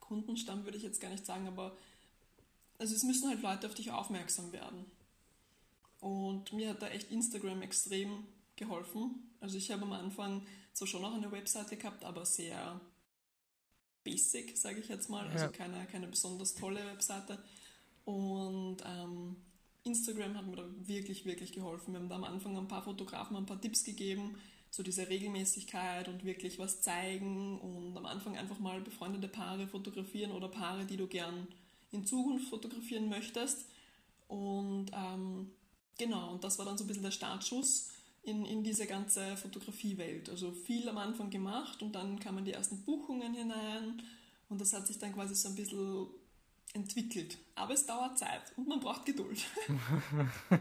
Kundenstamm, 0.00 0.64
würde 0.64 0.78
ich 0.78 0.82
jetzt 0.82 1.00
gar 1.00 1.10
nicht 1.10 1.26
sagen, 1.26 1.46
aber 1.46 1.76
also 2.78 2.94
es 2.94 3.02
müssen 3.02 3.28
halt 3.28 3.42
Leute 3.42 3.66
auf 3.66 3.74
dich 3.74 3.90
aufmerksam 3.90 4.52
werden. 4.52 4.86
Und 6.00 6.52
mir 6.52 6.70
hat 6.70 6.80
da 6.80 6.88
echt 6.88 7.10
Instagram 7.10 7.60
extrem 7.62 8.24
geholfen. 8.56 9.30
Also 9.40 9.58
ich 9.58 9.70
habe 9.70 9.82
am 9.82 9.92
Anfang 9.92 10.46
zwar 10.72 10.88
schon 10.88 11.02
noch 11.02 11.14
eine 11.14 11.30
Webseite 11.30 11.76
gehabt, 11.76 12.04
aber 12.04 12.24
sehr 12.24 12.80
basic, 14.04 14.56
sage 14.56 14.80
ich 14.80 14.88
jetzt 14.88 15.08
mal, 15.10 15.26
also 15.28 15.46
ja. 15.46 15.50
keine, 15.50 15.86
keine 15.86 16.08
besonders 16.08 16.54
tolle 16.54 16.84
Webseite. 16.86 17.38
Und 18.04 18.78
ähm, 18.86 19.36
Instagram 19.84 20.36
hat 20.36 20.46
mir 20.46 20.56
da 20.56 20.64
wirklich, 20.86 21.24
wirklich 21.24 21.52
geholfen. 21.52 21.92
Wir 21.92 22.00
haben 22.00 22.08
da 22.08 22.16
am 22.16 22.24
Anfang 22.24 22.56
ein 22.56 22.68
paar 22.68 22.82
Fotografen 22.82 23.36
ein 23.36 23.46
paar 23.46 23.60
Tipps 23.60 23.84
gegeben, 23.84 24.36
so 24.70 24.82
diese 24.82 25.08
Regelmäßigkeit 25.08 26.08
und 26.08 26.24
wirklich 26.24 26.58
was 26.58 26.80
zeigen 26.80 27.58
und 27.58 27.96
am 27.96 28.06
Anfang 28.06 28.36
einfach 28.36 28.58
mal 28.58 28.80
befreundete 28.80 29.28
Paare 29.28 29.66
fotografieren 29.66 30.32
oder 30.32 30.48
Paare, 30.48 30.84
die 30.84 30.96
du 30.96 31.06
gern 31.06 31.48
in 31.90 32.04
Zukunft 32.04 32.48
fotografieren 32.48 33.08
möchtest. 33.08 33.66
Und 34.26 34.90
ähm, 34.92 35.50
genau, 35.96 36.32
und 36.32 36.44
das 36.44 36.58
war 36.58 36.66
dann 36.66 36.76
so 36.76 36.84
ein 36.84 36.86
bisschen 36.86 37.02
der 37.02 37.10
Startschuss 37.10 37.88
in, 38.22 38.44
in 38.44 38.62
diese 38.62 38.86
ganze 38.86 39.36
Fotografiewelt. 39.36 40.28
Also 40.28 40.52
viel 40.52 40.88
am 40.88 40.98
Anfang 40.98 41.30
gemacht 41.30 41.82
und 41.82 41.94
dann 41.94 42.18
kamen 42.20 42.44
die 42.44 42.52
ersten 42.52 42.84
Buchungen 42.84 43.34
hinein 43.34 44.02
und 44.48 44.60
das 44.60 44.72
hat 44.72 44.86
sich 44.86 44.98
dann 44.98 45.14
quasi 45.14 45.34
so 45.34 45.48
ein 45.48 45.54
bisschen 45.54 46.06
entwickelt. 46.74 47.38
Aber 47.54 47.74
es 47.74 47.86
dauert 47.86 48.18
Zeit 48.18 48.52
und 48.56 48.68
man 48.68 48.80
braucht 48.80 49.06
Geduld. 49.06 49.38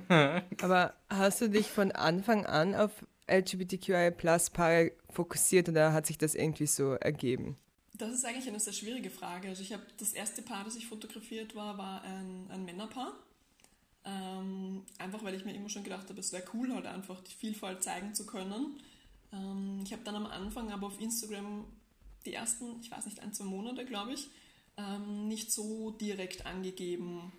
Aber 0.62 0.94
hast 1.10 1.42
du 1.42 1.50
dich 1.50 1.68
von 1.68 1.92
Anfang 1.92 2.46
an 2.46 2.76
auf 2.76 2.92
LGBTQI 3.30 4.12
Plus 4.12 4.50
Paare 4.50 4.94
fokussiert 5.10 5.70
oder 5.70 5.94
hat 5.94 6.06
sich 6.06 6.18
das 6.18 6.36
irgendwie 6.36 6.68
so 6.68 6.94
ergeben? 6.94 7.58
Das 7.94 8.12
ist 8.12 8.26
eigentlich 8.26 8.48
eine 8.48 8.60
sehr 8.60 8.74
schwierige 8.74 9.10
Frage. 9.10 9.50
Also 9.50 9.64
ich 9.64 9.74
habe 9.74 9.84
das 9.98 10.14
erste 10.14 10.42
Paar, 10.42 10.64
das 10.64 10.76
ich 10.76 10.88
fotografiert 10.88 11.56
war, 11.56 11.78
war 11.78 12.04
ein, 12.04 12.48
ein 12.50 12.64
Männerpaar. 12.64 13.14
Ähm, 14.08 14.86
einfach 14.98 15.24
weil 15.24 15.36
ich 15.36 15.44
mir 15.44 15.54
immer 15.54 15.70
schon 15.70 15.84
gedacht 15.84 16.10
habe, 16.10 16.20
es 16.20 16.32
wäre 16.32 16.46
cool, 16.54 16.74
halt 16.74 16.86
einfach 16.86 17.22
die 17.22 17.34
Vielfalt 17.34 17.84
zeigen 17.84 18.16
zu 18.16 18.26
können. 18.26 18.80
Ähm, 19.34 19.82
ich 19.84 19.92
habe 19.92 20.04
dann 20.04 20.16
am 20.16 20.26
Anfang 20.26 20.72
aber 20.72 20.88
auf 20.88 21.02
Instagram 21.02 21.66
die 22.26 22.34
ersten, 22.34 22.80
ich 22.82 22.90
weiß 22.90 23.06
nicht, 23.06 23.20
ein, 23.20 23.34
zwei 23.34 23.46
Monate, 23.46 23.86
glaube 23.86 24.14
ich, 24.14 24.30
ähm, 24.78 25.28
nicht 25.28 25.52
so 25.52 25.92
direkt 25.92 26.46
angegeben, 26.46 27.34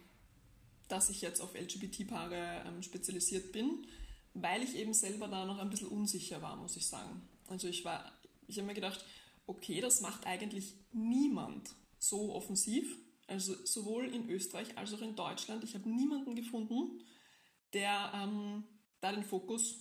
dass 0.89 1.09
ich 1.09 1.23
jetzt 1.23 1.41
auf 1.41 1.55
LGBT-Paare 1.55 2.65
ähm, 2.67 2.83
spezialisiert 2.83 3.53
bin, 3.53 3.87
weil 4.35 4.63
ich 4.63 4.77
eben 4.77 4.93
selber 4.93 5.29
da 5.29 5.47
noch 5.47 5.59
ein 5.59 5.71
bisschen 5.71 5.89
unsicher 5.89 6.43
war, 6.43 6.57
muss 6.57 6.77
ich 6.77 6.87
sagen. 6.87 7.23
Also 7.47 7.67
ich 7.69 7.85
war, 7.85 8.13
ich 8.47 8.59
habe 8.59 8.67
mir 8.67 8.75
gedacht, 8.75 9.05
okay, 9.47 9.81
das 9.81 10.01
macht 10.01 10.27
eigentlich 10.27 10.75
niemand 10.93 11.71
so 11.99 12.35
offensiv. 12.35 12.97
Also 13.29 13.55
sowohl 13.67 14.07
in 14.07 14.29
Österreich 14.31 14.77
als 14.77 14.93
auch 14.95 15.03
in 15.03 15.15
Deutschland. 15.15 15.63
Ich 15.63 15.75
habe 15.75 15.89
niemanden 15.89 16.35
gefunden, 16.35 17.05
der 17.75 18.11
ähm, 18.15 18.65
da 19.01 19.13
den 19.13 19.23
Fokus 19.23 19.77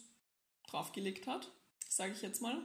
draufgelegt 0.67 1.27
hat, 1.27 1.49
sage 1.87 2.11
ich 2.11 2.21
jetzt 2.21 2.41
mal. 2.41 2.61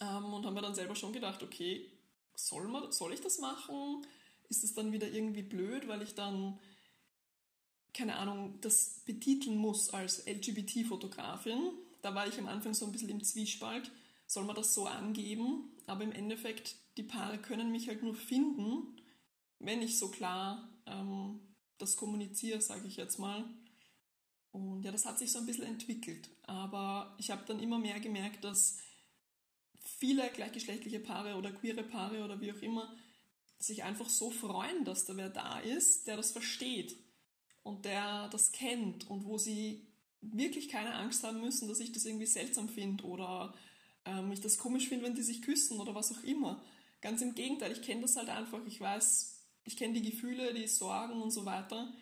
Ähm, 0.00 0.32
und 0.32 0.46
haben 0.46 0.54
mir 0.54 0.62
dann 0.62 0.76
selber 0.76 0.94
schon 0.94 1.12
gedacht, 1.12 1.42
okay, 1.42 1.90
soll, 2.36 2.68
man, 2.68 2.92
soll 2.92 3.12
ich 3.12 3.20
das 3.20 3.40
machen? 3.40 4.06
Ist 4.48 4.62
es 4.62 4.72
dann 4.72 4.92
wieder 4.92 5.08
irgendwie 5.08 5.42
blöd, 5.42 5.88
weil 5.88 6.02
ich 6.02 6.14
dann, 6.14 6.60
keine 7.92 8.16
Ahnung, 8.16 8.60
das 8.60 9.02
betiteln 9.04 9.56
muss 9.56 9.90
als 9.90 10.26
LGBT-Fotografin? 10.26 11.72
Da 12.02 12.14
war 12.14 12.28
ich 12.28 12.38
am 12.38 12.46
Anfang 12.46 12.72
so 12.72 12.86
ein 12.86 12.92
bisschen 12.92 13.08
im 13.08 13.24
Zwiespalt. 13.24 13.90
Soll 14.28 14.44
man 14.44 14.54
das 14.54 14.74
so 14.74 14.86
angeben? 14.86 15.72
Aber 15.86 16.04
im 16.04 16.12
Endeffekt, 16.12 16.76
die 16.96 17.02
Paare 17.02 17.38
können 17.38 17.72
mich 17.72 17.88
halt 17.88 18.04
nur 18.04 18.14
finden, 18.14 18.96
wenn 19.58 19.82
ich 19.82 19.98
so 19.98 20.08
klar 20.10 20.68
ähm, 20.86 21.40
das 21.78 21.96
kommuniziere, 21.96 22.60
sage 22.60 22.86
ich 22.86 22.96
jetzt 22.96 23.18
mal. 23.18 23.44
Und 24.52 24.82
ja, 24.82 24.92
das 24.92 25.04
hat 25.04 25.18
sich 25.18 25.32
so 25.32 25.38
ein 25.38 25.46
bisschen 25.46 25.66
entwickelt. 25.66 26.30
Aber 26.44 27.14
ich 27.18 27.30
habe 27.30 27.44
dann 27.46 27.60
immer 27.60 27.78
mehr 27.78 28.00
gemerkt, 28.00 28.44
dass 28.44 28.78
viele 29.98 30.28
gleichgeschlechtliche 30.30 31.00
Paare 31.00 31.36
oder 31.36 31.52
queere 31.52 31.82
Paare 31.82 32.24
oder 32.24 32.40
wie 32.40 32.52
auch 32.52 32.62
immer 32.62 32.94
sich 33.58 33.84
einfach 33.84 34.08
so 34.08 34.30
freuen, 34.30 34.84
dass 34.84 35.04
da 35.04 35.16
wer 35.16 35.30
da 35.30 35.60
ist, 35.60 36.06
der 36.06 36.16
das 36.16 36.32
versteht 36.32 36.96
und 37.62 37.84
der 37.84 38.28
das 38.28 38.52
kennt 38.52 39.08
und 39.08 39.24
wo 39.24 39.38
sie 39.38 39.86
wirklich 40.20 40.68
keine 40.68 40.94
Angst 40.94 41.22
haben 41.24 41.40
müssen, 41.40 41.68
dass 41.68 41.80
ich 41.80 41.92
das 41.92 42.04
irgendwie 42.04 42.26
seltsam 42.26 42.68
finde 42.68 43.04
oder 43.04 43.54
ähm, 44.04 44.30
ich 44.32 44.40
das 44.40 44.58
komisch 44.58 44.88
finde, 44.88 45.04
wenn 45.04 45.14
die 45.14 45.22
sich 45.22 45.42
küssen 45.42 45.80
oder 45.80 45.94
was 45.94 46.12
auch 46.12 46.22
immer. 46.22 46.62
Ganz 47.00 47.22
im 47.22 47.34
Gegenteil, 47.34 47.72
ich 47.72 47.82
kenne 47.82 48.02
das 48.02 48.16
halt 48.16 48.28
einfach. 48.28 48.64
Ich 48.66 48.80
weiß, 48.80 49.35
ich 49.66 49.76
kenne 49.76 50.00
die 50.00 50.10
Gefühle, 50.10 50.54
die 50.54 50.66
Sorgen 50.66 51.20
und 51.20 51.32
so 51.32 51.44
weiter. 51.44 51.92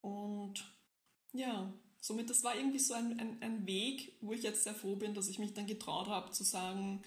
Und 0.00 0.64
ja, 1.32 1.72
somit, 2.00 2.30
das 2.30 2.42
war 2.42 2.56
irgendwie 2.56 2.78
so 2.78 2.94
ein, 2.94 3.20
ein, 3.20 3.36
ein 3.42 3.66
Weg, 3.66 4.14
wo 4.20 4.32
ich 4.32 4.42
jetzt 4.42 4.64
sehr 4.64 4.74
froh 4.74 4.96
bin, 4.96 5.14
dass 5.14 5.28
ich 5.28 5.38
mich 5.38 5.54
dann 5.54 5.66
getraut 5.66 6.08
habe 6.08 6.30
zu 6.32 6.42
sagen, 6.42 7.02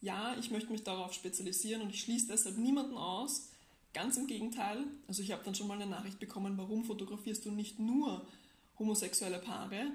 ja, 0.00 0.36
ich 0.38 0.50
möchte 0.50 0.70
mich 0.70 0.84
darauf 0.84 1.12
spezialisieren 1.12 1.82
und 1.82 1.90
ich 1.90 2.02
schließe 2.02 2.28
deshalb 2.28 2.58
niemanden 2.58 2.96
aus. 2.96 3.48
Ganz 3.94 4.16
im 4.18 4.26
Gegenteil. 4.26 4.84
Also 5.08 5.22
ich 5.22 5.32
habe 5.32 5.42
dann 5.44 5.54
schon 5.54 5.66
mal 5.66 5.80
eine 5.80 5.90
Nachricht 5.90 6.20
bekommen, 6.20 6.58
warum 6.58 6.84
fotografierst 6.84 7.44
du 7.46 7.50
nicht 7.50 7.80
nur 7.80 8.26
homosexuelle 8.78 9.38
Paare? 9.38 9.90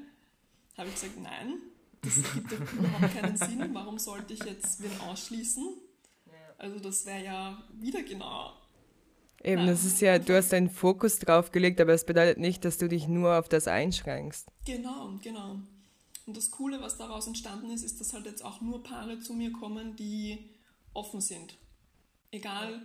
Habe 0.76 0.90
ich 0.90 0.96
gesagt, 0.96 1.20
nein, 1.22 1.60
das 2.02 2.16
gibt 2.34 2.52
doch 2.52 2.74
überhaupt 2.74 3.14
keinen 3.14 3.38
Sinn. 3.38 3.74
Warum 3.74 4.00
sollte 4.00 4.34
ich 4.34 4.44
jetzt 4.44 4.82
wen 4.82 5.00
ausschließen? 5.02 5.78
Also 6.58 6.80
das 6.80 7.06
wäre 7.06 7.24
ja 7.24 7.64
wieder 7.80 8.02
genau. 8.02 8.54
Eben, 9.44 9.68
das 9.68 9.84
ist 9.84 10.00
ja, 10.00 10.20
du 10.20 10.36
hast 10.36 10.54
deinen 10.54 10.70
Fokus 10.70 11.20
drauf 11.20 11.52
gelegt, 11.52 11.82
aber 11.82 11.94
es 11.94 12.06
bedeutet 12.06 12.38
nicht, 12.38 12.64
dass 12.64 12.78
du 12.78 12.88
dich 12.88 13.08
nur 13.08 13.38
auf 13.38 13.50
das 13.50 13.68
einschränkst. 13.68 14.48
Genau, 14.66 15.20
genau. 15.22 15.60
Und 16.26 16.38
das 16.38 16.50
Coole, 16.52 16.82
was 16.82 16.98
daraus 16.98 17.28
entstanden 17.28 17.70
ist, 17.70 17.84
ist, 17.84 18.00
dass 18.00 18.14
halt 18.14 18.26
jetzt 18.26 18.44
auch 18.44 18.62
nur 18.62 18.82
Paare 18.84 19.20
zu 19.20 19.34
mir 19.34 19.52
kommen, 19.52 19.98
die 19.98 20.50
offen 20.94 21.20
sind. 21.20 21.58
Egal 22.32 22.82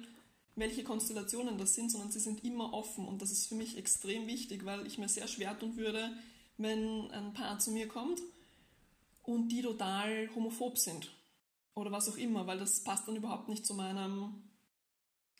welche 0.56 0.82
Konstellationen 0.82 1.56
das 1.56 1.74
sind, 1.74 1.90
sondern 1.90 2.10
sie 2.10 2.18
sind 2.18 2.44
immer 2.44 2.72
offen. 2.72 3.06
Und 3.06 3.22
das 3.22 3.30
ist 3.30 3.46
für 3.46 3.54
mich 3.54 3.78
extrem 3.78 4.26
wichtig, 4.26 4.64
weil 4.64 4.86
ich 4.86 4.98
mir 4.98 5.08
sehr 5.08 5.28
schwer 5.28 5.56
tun 5.56 5.76
würde, 5.76 6.10
wenn 6.56 7.10
ein 7.12 7.32
Paar 7.32 7.60
zu 7.60 7.70
mir 7.70 7.86
kommt 7.86 8.20
und 9.22 9.48
die 9.48 9.62
total 9.62 10.28
homophob 10.34 10.76
sind. 10.76 11.12
Oder 11.74 11.92
was 11.92 12.08
auch 12.08 12.16
immer, 12.16 12.46
weil 12.48 12.58
das 12.58 12.82
passt 12.82 13.06
dann 13.06 13.14
überhaupt 13.14 13.48
nicht 13.48 13.64
zu 13.64 13.74
meinem 13.74 14.34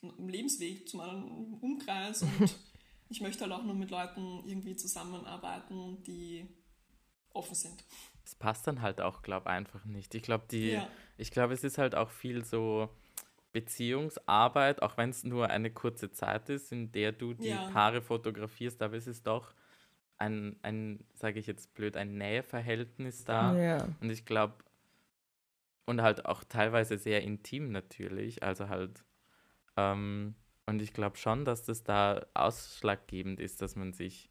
Lebensweg, 0.01 0.87
zu 0.87 0.97
meinem 0.97 1.55
Umkreis. 1.55 2.23
Und 2.23 2.55
ich 3.09 3.21
möchte 3.21 3.43
halt 3.43 3.53
auch 3.53 3.63
nur 3.63 3.75
mit 3.75 3.91
Leuten 3.91 4.43
irgendwie 4.45 4.75
zusammenarbeiten, 4.75 6.03
die 6.03 6.47
offen 7.33 7.55
sind. 7.55 7.83
Es 8.25 8.35
passt 8.35 8.67
dann 8.67 8.81
halt 8.81 9.01
auch, 9.01 9.21
glaube 9.21 9.49
ich, 9.49 9.55
einfach 9.55 9.85
nicht. 9.85 10.13
Ich 10.15 10.23
glaube, 10.23 10.55
ja. 10.55 10.87
ich 11.17 11.31
glaube, 11.31 11.53
es 11.53 11.63
ist 11.63 11.77
halt 11.77 11.95
auch 11.95 12.11
viel 12.11 12.45
so 12.45 12.89
Beziehungsarbeit, 13.51 14.81
auch 14.81 14.97
wenn 14.97 15.09
es 15.09 15.23
nur 15.23 15.49
eine 15.49 15.71
kurze 15.71 16.11
Zeit 16.11 16.49
ist, 16.49 16.71
in 16.71 16.91
der 16.91 17.11
du 17.11 17.33
die 17.33 17.49
ja. 17.49 17.69
Paare 17.71 18.01
fotografierst, 18.01 18.81
aber 18.81 18.97
es 18.97 19.07
ist 19.07 19.25
doch 19.25 19.53
ein, 20.17 20.57
ein 20.61 21.05
sage 21.13 21.39
ich 21.39 21.47
jetzt 21.47 21.73
blöd, 21.73 21.97
ein 21.97 22.17
Näheverhältnis 22.17 23.23
da. 23.23 23.57
Ja. 23.57 23.87
Und 24.01 24.09
ich 24.11 24.25
glaube, 24.25 24.63
und 25.85 26.01
halt 26.01 26.25
auch 26.25 26.43
teilweise 26.43 26.99
sehr 26.99 27.23
intim 27.23 27.71
natürlich, 27.71 28.43
also 28.43 28.69
halt, 28.69 29.03
ähm, 29.79 30.35
und 30.65 30.81
ich 30.81 30.93
glaube 30.93 31.17
schon, 31.17 31.45
dass 31.45 31.63
das 31.63 31.83
da 31.83 32.25
ausschlaggebend 32.33 33.39
ist, 33.39 33.61
dass 33.61 33.75
man 33.75 33.93
sich, 33.93 34.29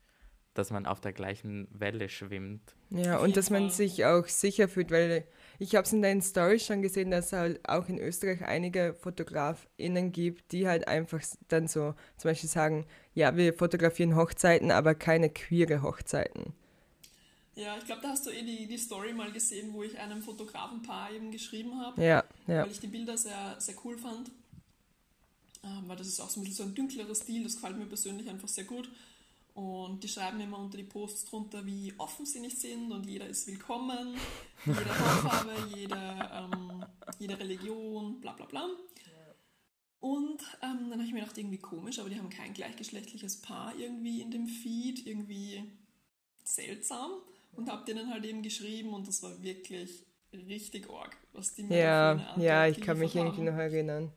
dass 0.54 0.70
man 0.70 0.87
auf 0.87 1.00
der 1.00 1.12
gleichen 1.12 1.68
Welle 1.70 2.08
schwimmt. 2.08 2.76
Ja, 2.90 3.18
und 3.18 3.37
dass 3.37 3.50
man 3.50 3.70
sich 3.70 4.04
auch 4.04 4.26
sicher 4.26 4.68
fühlt, 4.68 4.90
weil 4.90 5.26
ich 5.58 5.74
habe 5.74 5.84
es 5.84 5.92
in 5.92 6.02
deinen 6.02 6.22
Stories 6.22 6.64
schon 6.64 6.82
gesehen, 6.82 7.11
dass 7.11 7.26
es 7.26 7.32
halt 7.32 7.68
auch 7.68 7.88
in 7.88 7.98
Österreich 7.98 8.44
einige 8.44 8.94
FotografInnen 8.94 10.12
gibt, 10.12 10.52
die 10.52 10.68
halt 10.68 10.87
einfach 10.87 11.20
dann 11.48 11.66
so 11.66 11.94
zum 12.16 12.30
Beispiel 12.30 12.48
sagen, 12.48 12.87
ja, 13.14 13.37
wir 13.37 13.52
fotografieren 13.52 14.14
Hochzeiten, 14.14 14.70
aber 14.70 14.94
keine 14.94 15.30
queere 15.30 15.82
Hochzeiten. 15.82 16.54
Ja, 17.56 17.76
ich 17.76 17.87
glaube, 17.87 18.02
da 18.02 18.11
hast 18.11 18.24
du 18.24 18.30
eh 18.30 18.42
die, 18.42 18.68
die 18.68 18.78
Story 18.78 19.12
mal 19.12 19.32
gesehen, 19.32 19.72
wo 19.72 19.82
ich 19.82 19.98
einem 19.98 20.22
Fotografenpaar 20.22 21.11
eben 21.11 21.32
geschrieben 21.32 21.80
habe. 21.80 22.00
Ja, 22.00 22.22
ja. 22.46 22.62
Weil 22.62 22.70
ich 22.70 22.78
die 22.78 22.87
Bilder 22.87 23.18
sehr, 23.18 23.56
sehr 23.58 23.74
cool 23.84 23.98
fand. 23.98 24.30
Ähm, 25.68 25.88
weil 25.88 25.96
das 25.96 26.07
ist 26.07 26.20
auch 26.20 26.31
so 26.31 26.40
ein 26.40 26.44
bisschen 26.44 26.57
so 26.57 26.62
ein 26.64 26.74
dünklerer 26.74 27.14
Stil, 27.14 27.44
das 27.44 27.57
gefällt 27.57 27.78
mir 27.78 27.87
persönlich 27.87 28.28
einfach 28.28 28.48
sehr 28.48 28.64
gut. 28.64 28.90
Und 29.54 30.04
die 30.04 30.09
schreiben 30.09 30.40
immer 30.40 30.59
unter 30.59 30.76
die 30.76 30.85
Posts 30.85 31.24
drunter, 31.26 31.66
wie 31.66 31.92
offen 31.98 32.24
sie 32.24 32.38
nicht 32.38 32.61
sind 32.61 32.92
und 32.92 33.07
jeder 33.07 33.26
ist 33.26 33.46
willkommen, 33.48 34.14
jede 34.64 34.98
Hautfarbe, 35.00 35.52
jede, 35.76 36.31
ähm, 36.33 36.85
jede 37.18 37.38
Religion, 37.38 38.20
bla 38.20 38.33
bla 38.33 38.46
bla. 38.46 38.68
Und 40.00 40.42
ähm, 40.62 40.90
dann 40.90 40.92
habe 40.92 41.02
ich 41.02 41.12
mir 41.12 41.20
gedacht, 41.20 41.37
irgendwie 41.37 41.59
komisch, 41.59 41.98
aber 41.98 42.09
die 42.09 42.16
haben 42.18 42.31
kein 42.31 42.54
gleichgeschlechtliches 42.54 43.42
Paar 43.42 43.74
irgendwie 43.76 44.20
in 44.20 44.31
dem 44.31 44.46
Feed, 44.46 45.04
irgendwie 45.04 45.64
seltsam. 46.44 47.11
Und 47.52 47.68
habe 47.68 47.85
denen 47.85 48.12
halt 48.12 48.24
eben 48.24 48.42
geschrieben 48.42 48.94
und 48.94 49.09
das 49.09 49.22
war 49.24 49.42
wirklich 49.42 50.04
richtig 50.33 50.88
arg, 50.88 51.16
was 51.33 51.54
die 51.54 51.64
mir 51.64 51.78
Ja, 51.78 52.37
ja, 52.38 52.66
ich 52.68 52.81
kann 52.81 52.98
mich 52.98 53.16
irgendwie 53.16 53.42
noch 53.42 53.57
erinnern. 53.57 54.12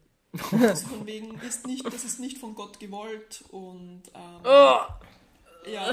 Das 0.51 0.83
von 0.87 1.05
wegen 1.05 1.39
ist 1.41 1.67
nicht, 1.67 1.85
das 1.85 2.03
ist 2.03 2.19
nicht 2.19 2.37
von 2.37 2.55
Gott 2.55 2.79
gewollt 2.79 3.43
und 3.51 4.03
ähm, 4.13 4.39
oh! 4.43 4.79
Ja, 5.69 5.91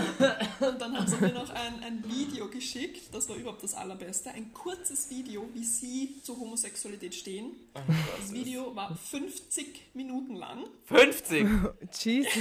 und 0.61 0.81
dann 0.81 0.97
haben 0.97 1.07
sie 1.07 1.17
mir 1.17 1.33
noch 1.33 1.51
ein, 1.51 1.83
ein 1.83 2.03
Video 2.09 2.49
geschickt, 2.49 3.15
das 3.15 3.29
war 3.29 3.37
überhaupt 3.37 3.63
das 3.63 3.75
Allerbeste, 3.75 4.31
ein 4.31 4.55
kurzes 4.55 5.11
Video, 5.11 5.47
wie 5.53 5.65
sie 5.65 6.23
zur 6.23 6.39
Homosexualität 6.39 7.15
stehen. 7.15 7.53
Oh 7.75 7.81
das 8.19 8.33
Video 8.33 8.75
war 8.75 8.97
50 8.97 9.95
Minuten 9.95 10.37
lang. 10.37 10.65
50? 10.85 11.47
Jesus. 12.01 12.33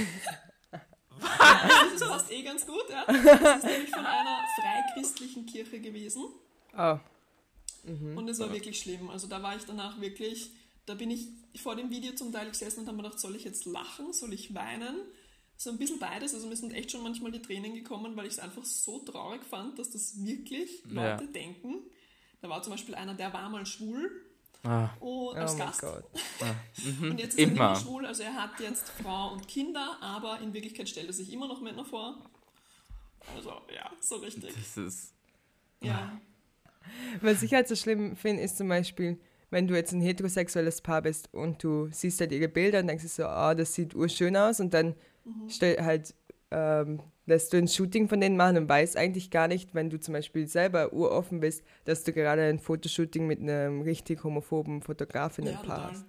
Das 1.20 2.08
passt 2.08 2.32
eh 2.32 2.42
ganz 2.42 2.66
gut, 2.66 2.84
ja. 2.88 3.04
Das 3.06 3.56
ist 3.56 3.64
nämlich 3.64 3.90
von 3.90 4.06
einer 4.06 4.38
freichristlichen 4.60 5.46
Kirche 5.46 5.80
gewesen. 5.80 6.24
Oh. 6.76 6.98
Mhm. 7.84 8.16
Und 8.16 8.28
es 8.28 8.38
war 8.38 8.52
wirklich 8.52 8.80
schlimm. 8.80 9.10
Also 9.10 9.26
da 9.26 9.42
war 9.42 9.56
ich 9.56 9.64
danach 9.64 10.00
wirklich, 10.00 10.50
da 10.88 10.94
bin 10.94 11.10
ich 11.10 11.28
vor 11.60 11.76
dem 11.76 11.90
Video 11.90 12.14
zum 12.14 12.32
Teil 12.32 12.48
gesessen 12.48 12.80
und 12.80 12.86
habe 12.86 12.96
mir 12.96 13.02
gedacht, 13.04 13.20
soll 13.20 13.36
ich 13.36 13.44
jetzt 13.44 13.66
lachen, 13.66 14.12
soll 14.12 14.32
ich 14.32 14.54
weinen? 14.54 14.96
so 15.58 15.70
ein 15.70 15.76
bisschen 15.76 15.98
beides. 15.98 16.34
Also 16.34 16.46
mir 16.46 16.56
sind 16.56 16.72
echt 16.72 16.92
schon 16.92 17.02
manchmal 17.02 17.32
die 17.32 17.42
Tränen 17.42 17.74
gekommen, 17.74 18.16
weil 18.16 18.26
ich 18.26 18.34
es 18.34 18.38
einfach 18.38 18.64
so 18.64 19.00
traurig 19.00 19.42
fand, 19.42 19.78
dass 19.78 19.90
das 19.90 20.24
wirklich 20.24 20.84
Leute 20.84 21.24
ja. 21.24 21.30
denken. 21.30 21.82
Da 22.40 22.48
war 22.48 22.62
zum 22.62 22.72
Beispiel 22.72 22.94
einer, 22.94 23.14
der 23.14 23.32
war 23.32 23.50
mal 23.50 23.66
schwul. 23.66 24.24
Ah. 24.62 24.90
Oh, 25.00 25.30
als 25.30 25.54
oh 25.54 25.58
Gast. 25.58 25.84
Ah. 25.84 26.02
Mhm. 26.84 27.10
Und 27.10 27.18
jetzt 27.20 27.36
ist 27.36 27.38
immer. 27.38 27.64
er 27.64 27.70
nicht 27.72 27.84
mehr 27.84 27.90
schwul, 27.92 28.06
also 28.06 28.22
er 28.22 28.34
hat 28.34 28.58
jetzt 28.60 28.88
Frau 28.88 29.32
und 29.32 29.46
Kinder, 29.48 29.98
aber 30.00 30.40
in 30.40 30.52
Wirklichkeit 30.52 30.88
stellt 30.88 31.08
er 31.08 31.12
sich 31.12 31.32
immer 31.32 31.48
noch 31.48 31.60
Männer 31.60 31.84
vor. 31.84 32.24
Also, 33.34 33.50
ja, 33.74 33.90
so 34.00 34.16
richtig. 34.16 34.54
Das 34.54 34.76
ist. 34.76 35.12
Ja. 35.80 36.20
Was 37.20 37.42
ich 37.42 37.52
halt 37.52 37.68
so 37.68 37.76
schlimm 37.76 38.16
finde, 38.16 38.42
ist 38.42 38.56
zum 38.56 38.68
Beispiel, 38.68 39.20
wenn 39.50 39.66
du 39.66 39.74
jetzt 39.74 39.92
ein 39.92 40.00
heterosexuelles 40.00 40.80
Paar 40.80 41.02
bist 41.02 41.32
und 41.32 41.62
du 41.62 41.88
siehst 41.90 42.20
halt 42.20 42.32
ihre 42.32 42.48
Bilder 42.48 42.80
und 42.80 42.88
denkst 42.88 43.04
du 43.04 43.08
so, 43.08 43.24
ah, 43.24 43.54
das 43.54 43.74
sieht 43.74 43.94
urschön 43.94 44.36
aus 44.36 44.60
und 44.60 44.74
dann 44.74 44.94
mhm. 45.24 45.48
stell 45.48 45.82
halt, 45.82 46.14
ähm, 46.50 47.00
lässt 47.26 47.52
du 47.52 47.58
ein 47.58 47.68
Shooting 47.68 48.08
von 48.08 48.20
denen 48.20 48.36
machen 48.36 48.56
und 48.56 48.68
weißt 48.68 48.96
eigentlich 48.96 49.30
gar 49.30 49.48
nicht, 49.48 49.74
wenn 49.74 49.90
du 49.90 50.00
zum 50.00 50.14
Beispiel 50.14 50.46
selber 50.46 50.92
uroffen 50.92 51.40
bist, 51.40 51.62
dass 51.84 52.04
du 52.04 52.12
gerade 52.12 52.42
ein 52.42 52.58
Fotoshooting 52.58 53.26
mit 53.26 53.40
einem 53.40 53.82
richtig 53.82 54.24
homophoben 54.24 54.82
Fotografen 54.82 55.46
ja, 55.46 55.52
Paar 55.62 55.92
hast. 55.92 56.06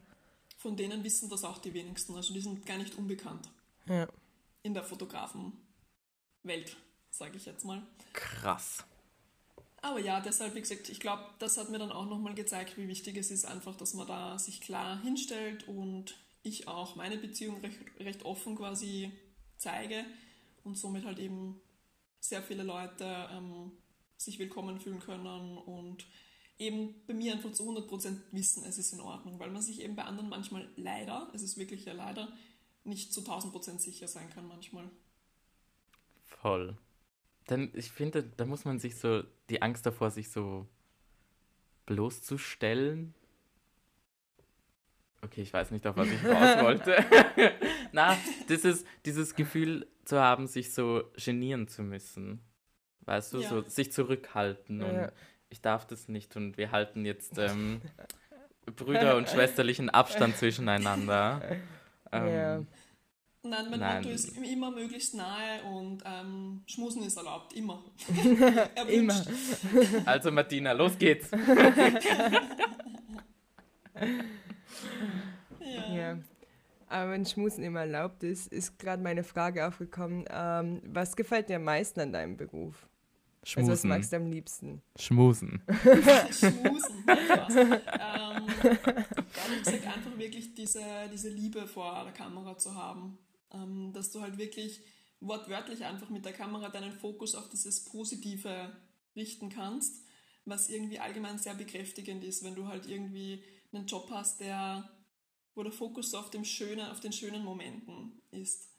Von 0.58 0.75
denen 0.75 1.04
wissen 1.04 1.30
das 1.30 1.43
auch 1.43 1.58
die 1.60 1.73
wenigsten, 1.73 2.15
also 2.15 2.34
die 2.34 2.41
sind 2.41 2.65
gar 2.65 2.78
nicht 2.78 2.97
unbekannt. 2.97 3.49
Ja. 3.88 4.08
In 4.63 4.73
der 4.73 4.84
Fotografenwelt, 4.84 5.56
sage 7.10 7.38
ich 7.38 7.45
jetzt 7.45 7.63
mal. 7.63 7.82
Krass. 8.12 8.86
Aber 9.82 10.00
ja, 10.00 10.20
deshalb, 10.20 10.56
wie 10.56 10.62
gesagt, 10.62 10.89
ich 10.89 11.00
glaube, 11.00 11.24
das 11.39 11.58
hat 11.58 11.70
mir 11.70 11.80
dann 11.80 11.92
auch 11.92 12.06
nochmal 12.06 12.36
gezeigt, 12.36 12.78
wie 12.78 12.88
wichtig 12.88 13.18
es 13.18 13.32
ist, 13.32 13.46
einfach, 13.46 13.76
dass 13.76 13.94
man 13.94 14.08
da 14.08 14.38
sich 14.38 14.62
klar 14.62 15.02
hinstellt 15.02 15.68
und 15.68 16.18
ich 16.44 16.68
auch 16.68 16.96
meine 16.96 17.18
Beziehung 17.18 17.62
recht, 17.62 17.80
recht 18.00 18.24
offen 18.24 18.56
quasi 18.56 19.12
zeige 19.58 20.06
und 20.63 20.78
somit 20.78 21.06
halt 21.06 21.20
eben 21.20 21.62
sehr 22.20 22.44
viele 22.44 22.63
Leute 22.63 23.30
ähm, 23.32 23.72
sich 24.18 24.39
willkommen 24.39 24.80
fühlen 24.80 25.00
können 25.00 25.58
und 25.58 26.06
eben 26.58 26.94
bei 27.08 27.13
mir 27.13 27.34
einfach 27.34 27.54
zu 27.54 27.63
100% 27.63 28.18
wissen, 28.32 28.65
es 28.65 28.78
ist 28.78 28.92
in 28.92 29.00
Ordnung, 29.00 29.39
weil 29.39 29.50
man 29.50 29.62
sich 29.62 29.82
eben 29.82 29.96
bei 29.96 30.04
anderen 30.04 30.30
manchmal 30.30 30.68
leider, 30.76 31.32
es 31.34 31.42
ist 31.42 31.58
wirklich 31.58 31.86
ja 31.86 31.94
leider, 31.94 32.32
nicht 32.84 33.13
zu 33.13 33.22
1000% 33.22 33.80
sicher 33.80 34.08
sein 34.08 34.30
kann 34.30 34.48
manchmal. 34.48 34.89
Voll. 36.26 36.78
Dann, 37.50 37.72
ich 37.74 37.92
finde, 37.92 38.22
da 38.38 38.46
muss 38.46 38.64
man 38.64 38.78
sich 38.78 38.96
so, 38.96 39.24
die 39.50 39.64
Angst 39.64 39.84
davor, 39.84 40.12
sich 40.12 40.30
so 40.30 40.68
bloßzustellen. 41.88 43.16
Okay, 45.24 45.42
ich 45.42 45.52
weiß 45.52 45.72
nicht, 45.72 45.88
auf 45.88 45.98
was 45.98 46.10
ich 46.10 46.24
raus 46.26 46.62
wollte. 46.62 47.04
Na, 47.92 48.16
dieses, 48.48 48.86
dieses 49.04 49.34
Gefühl 49.34 49.88
zu 50.06 50.20
haben, 50.20 50.46
sich 50.46 50.72
so 50.72 51.04
genieren 51.16 51.68
zu 51.68 51.82
müssen. 51.82 52.40
Weißt 53.02 53.34
du, 53.34 53.40
ja. 53.40 53.50
so 53.50 53.62
sich 53.64 53.92
zurückhalten 53.92 54.84
und 54.84 54.96
ja. 54.96 55.12
ich 55.50 55.60
darf 55.60 55.88
das 55.88 56.08
nicht 56.08 56.36
und 56.36 56.56
wir 56.56 56.70
halten 56.70 57.04
jetzt 57.04 57.36
ähm, 57.40 57.82
Brüder- 58.76 59.18
und 59.18 59.28
schwesterlichen 59.28 59.90
Abstand 59.90 60.38
zwischeneinander. 60.38 61.42
Ähm, 62.12 62.28
ja. 62.28 62.64
Nein, 63.50 63.70
mein 63.70 63.80
Nein. 63.80 64.04
Motto 64.04 64.10
ist 64.14 64.38
immer 64.38 64.70
möglichst 64.72 65.16
nahe 65.16 65.64
und 65.64 66.04
ähm, 66.06 66.62
Schmusen 66.68 67.04
ist 67.04 67.18
erlaubt, 67.18 67.54
immer. 67.54 67.84
immer. 68.88 69.26
Also 70.06 70.32
Martina, 70.32 70.74
los 70.74 70.98
geht's. 70.98 71.32
ja. 75.62 75.94
ja. 75.96 76.18
Aber 76.88 77.12
wenn 77.12 77.26
Schmusen 77.26 77.64
immer 77.64 77.82
erlaubt 77.82 78.24
ist, 78.24 78.52
ist 78.52 78.78
gerade 78.80 79.02
meine 79.02 79.24
Frage 79.24 79.68
aufgekommen, 79.68 80.26
ähm, 80.30 80.82
was 80.86 81.16
gefällt 81.16 81.50
dir 81.50 81.56
am 81.58 81.64
meisten 81.64 82.00
an 82.00 82.14
deinem 82.14 82.38
Beruf? 82.38 82.88
Schmusen. 83.44 83.72
Also 83.72 83.72
was 83.72 83.84
magst 83.84 84.12
du 84.12 84.18
am 84.18 84.28
liebsten? 84.28 84.82
Schmusen. 84.98 85.62
Schmusen. 86.32 87.06
ähm, 87.08 88.48
ehrlich 88.68 89.64
gesagt, 89.64 89.88
einfach 89.88 90.18
wirklich 90.18 90.54
diese, 90.54 90.82
diese 91.12 91.30
Liebe 91.30 91.66
vor 91.66 92.04
der 92.04 92.14
Kamera 92.14 92.58
zu 92.58 92.76
haben 92.76 93.18
ähm, 93.54 93.94
dass 93.94 94.12
du 94.12 94.22
halt 94.22 94.38
wirklich 94.38 94.82
wortwörtlich 95.20 95.86
einfach 95.86 96.10
mit 96.10 96.26
der 96.26 96.34
Kamera 96.34 96.70
deinen 96.70 96.94
Fokus 96.94 97.36
auf 97.36 97.50
dieses 97.50 97.84
Positive 97.86 98.76
richten 99.16 99.50
kannst, 99.50 100.04
was 100.46 100.70
irgendwie 100.70 101.00
allgemein 101.00 101.38
sehr 101.38 101.56
bekräftigend 101.56 102.24
ist, 102.24 102.44
wenn 102.44 102.56
du 102.56 102.68
halt 102.68 102.88
irgendwie 102.88 103.44
einen 103.72 103.86
Job 103.86 104.10
hast, 104.12 104.40
der, 104.40 104.90
wo 105.56 105.64
der 105.64 105.72
Fokus 105.72 106.14
auf 106.14 106.30
dem 106.30 106.46
schönen, 106.46 106.88
auf 106.90 107.00
den 107.00 107.14
schönen 107.14 107.44
Momenten 107.44 108.22
ist. 108.32 108.70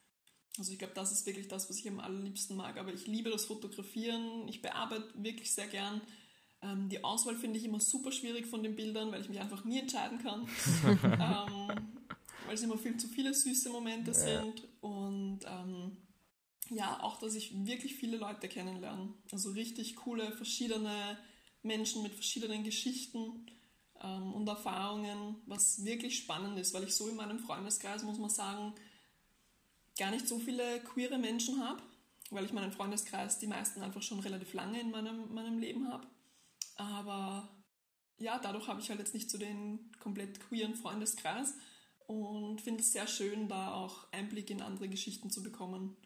Also 0.58 0.72
ich 0.72 0.78
glaube, 0.78 0.94
das 0.94 1.12
ist 1.12 1.26
wirklich 1.26 1.48
das, 1.48 1.68
was 1.70 1.78
ich 1.78 1.88
am 1.88 2.00
allerliebsten 2.00 2.56
mag. 2.56 2.76
Aber 2.76 2.92
ich 2.92 3.06
liebe 3.06 3.30
das 3.30 3.44
Fotografieren, 3.44 4.48
ich 4.48 4.62
bearbeite 4.62 5.12
wirklich 5.14 5.52
sehr 5.52 5.68
gern. 5.68 6.00
Ähm, 6.62 6.88
die 6.88 7.04
Auswahl 7.04 7.36
finde 7.36 7.58
ich 7.58 7.64
immer 7.64 7.80
super 7.80 8.12
schwierig 8.12 8.46
von 8.46 8.62
den 8.62 8.74
Bildern, 8.74 9.12
weil 9.12 9.20
ich 9.20 9.28
mich 9.28 9.40
einfach 9.40 9.64
nie 9.64 9.78
entscheiden 9.78 10.18
kann. 10.18 10.48
ähm, 11.04 11.99
weil 12.50 12.56
es 12.56 12.64
immer 12.64 12.78
viel 12.78 12.96
zu 12.96 13.06
viele 13.06 13.32
süße 13.32 13.70
Momente 13.70 14.10
ja. 14.10 14.16
sind 14.16 14.66
und 14.80 15.38
ähm, 15.46 15.96
ja, 16.68 17.00
auch, 17.00 17.20
dass 17.20 17.36
ich 17.36 17.64
wirklich 17.64 17.94
viele 17.94 18.16
Leute 18.16 18.48
kennenlerne. 18.48 19.14
Also 19.30 19.52
richtig 19.52 19.94
coole, 19.94 20.32
verschiedene 20.32 21.16
Menschen 21.62 22.02
mit 22.02 22.12
verschiedenen 22.12 22.64
Geschichten 22.64 23.46
ähm, 24.02 24.32
und 24.32 24.48
Erfahrungen, 24.48 25.36
was 25.46 25.84
wirklich 25.84 26.18
spannend 26.18 26.58
ist, 26.58 26.74
weil 26.74 26.82
ich 26.82 26.92
so 26.92 27.08
in 27.08 27.14
meinem 27.14 27.38
Freundeskreis, 27.38 28.02
muss 28.02 28.18
man 28.18 28.30
sagen, 28.30 28.74
gar 29.96 30.10
nicht 30.10 30.26
so 30.26 30.40
viele 30.40 30.80
queere 30.80 31.18
Menschen 31.18 31.64
habe, 31.64 31.80
weil 32.30 32.46
ich 32.46 32.52
meinen 32.52 32.72
Freundeskreis 32.72 33.38
die 33.38 33.46
meisten 33.46 33.80
einfach 33.80 34.02
schon 34.02 34.18
relativ 34.18 34.54
lange 34.54 34.80
in 34.80 34.90
meinem, 34.90 35.32
meinem 35.32 35.60
Leben 35.60 35.88
habe. 35.88 36.04
Aber 36.74 37.48
ja, 38.18 38.40
dadurch 38.40 38.66
habe 38.66 38.80
ich 38.80 38.90
halt 38.90 38.98
jetzt 38.98 39.14
nicht 39.14 39.30
so 39.30 39.38
den 39.38 39.92
komplett 40.00 40.40
queeren 40.40 40.74
Freundeskreis 40.74 41.54
und 42.10 42.60
finde 42.60 42.80
es 42.80 42.92
sehr 42.92 43.06
schön, 43.06 43.48
da 43.48 43.72
auch 43.72 44.08
Einblick 44.10 44.50
in 44.50 44.62
andere 44.62 44.88
Geschichten 44.88 45.30
zu 45.30 45.44
bekommen 45.44 45.96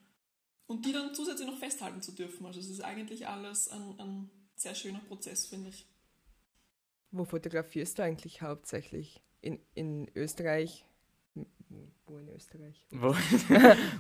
und 0.67 0.85
die 0.85 0.93
dann 0.93 1.15
zusätzlich 1.15 1.49
noch 1.49 1.57
festhalten 1.59 2.03
zu 2.03 2.13
dürfen. 2.13 2.45
Also 2.45 2.61
es 2.61 2.69
ist 2.69 2.83
eigentlich 2.83 3.27
alles 3.27 3.69
ein, 3.69 3.99
ein 3.99 4.31
sehr 4.55 4.75
schöner 4.75 5.01
Prozess, 5.01 5.47
finde 5.47 5.71
ich. 5.71 5.87
Wo 7.11 7.25
fotografierst 7.25 7.99
du 7.99 8.03
eigentlich 8.03 8.43
hauptsächlich? 8.43 9.23
In, 9.41 9.59
in 9.75 10.11
Österreich? 10.15 10.85
Wo 12.07 12.19
in 12.19 12.29
Österreich? 12.29 12.87
Wo, 12.91 13.15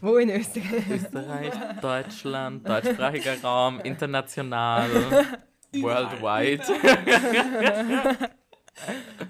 Wo 0.02 0.16
in 0.18 0.28
Österreich? 0.28 0.90
Österreich, 0.90 1.54
Deutschland, 1.80 2.68
deutschsprachiger 2.68 3.40
Raum, 3.40 3.80
international, 3.80 4.90
worldwide. 5.72 6.62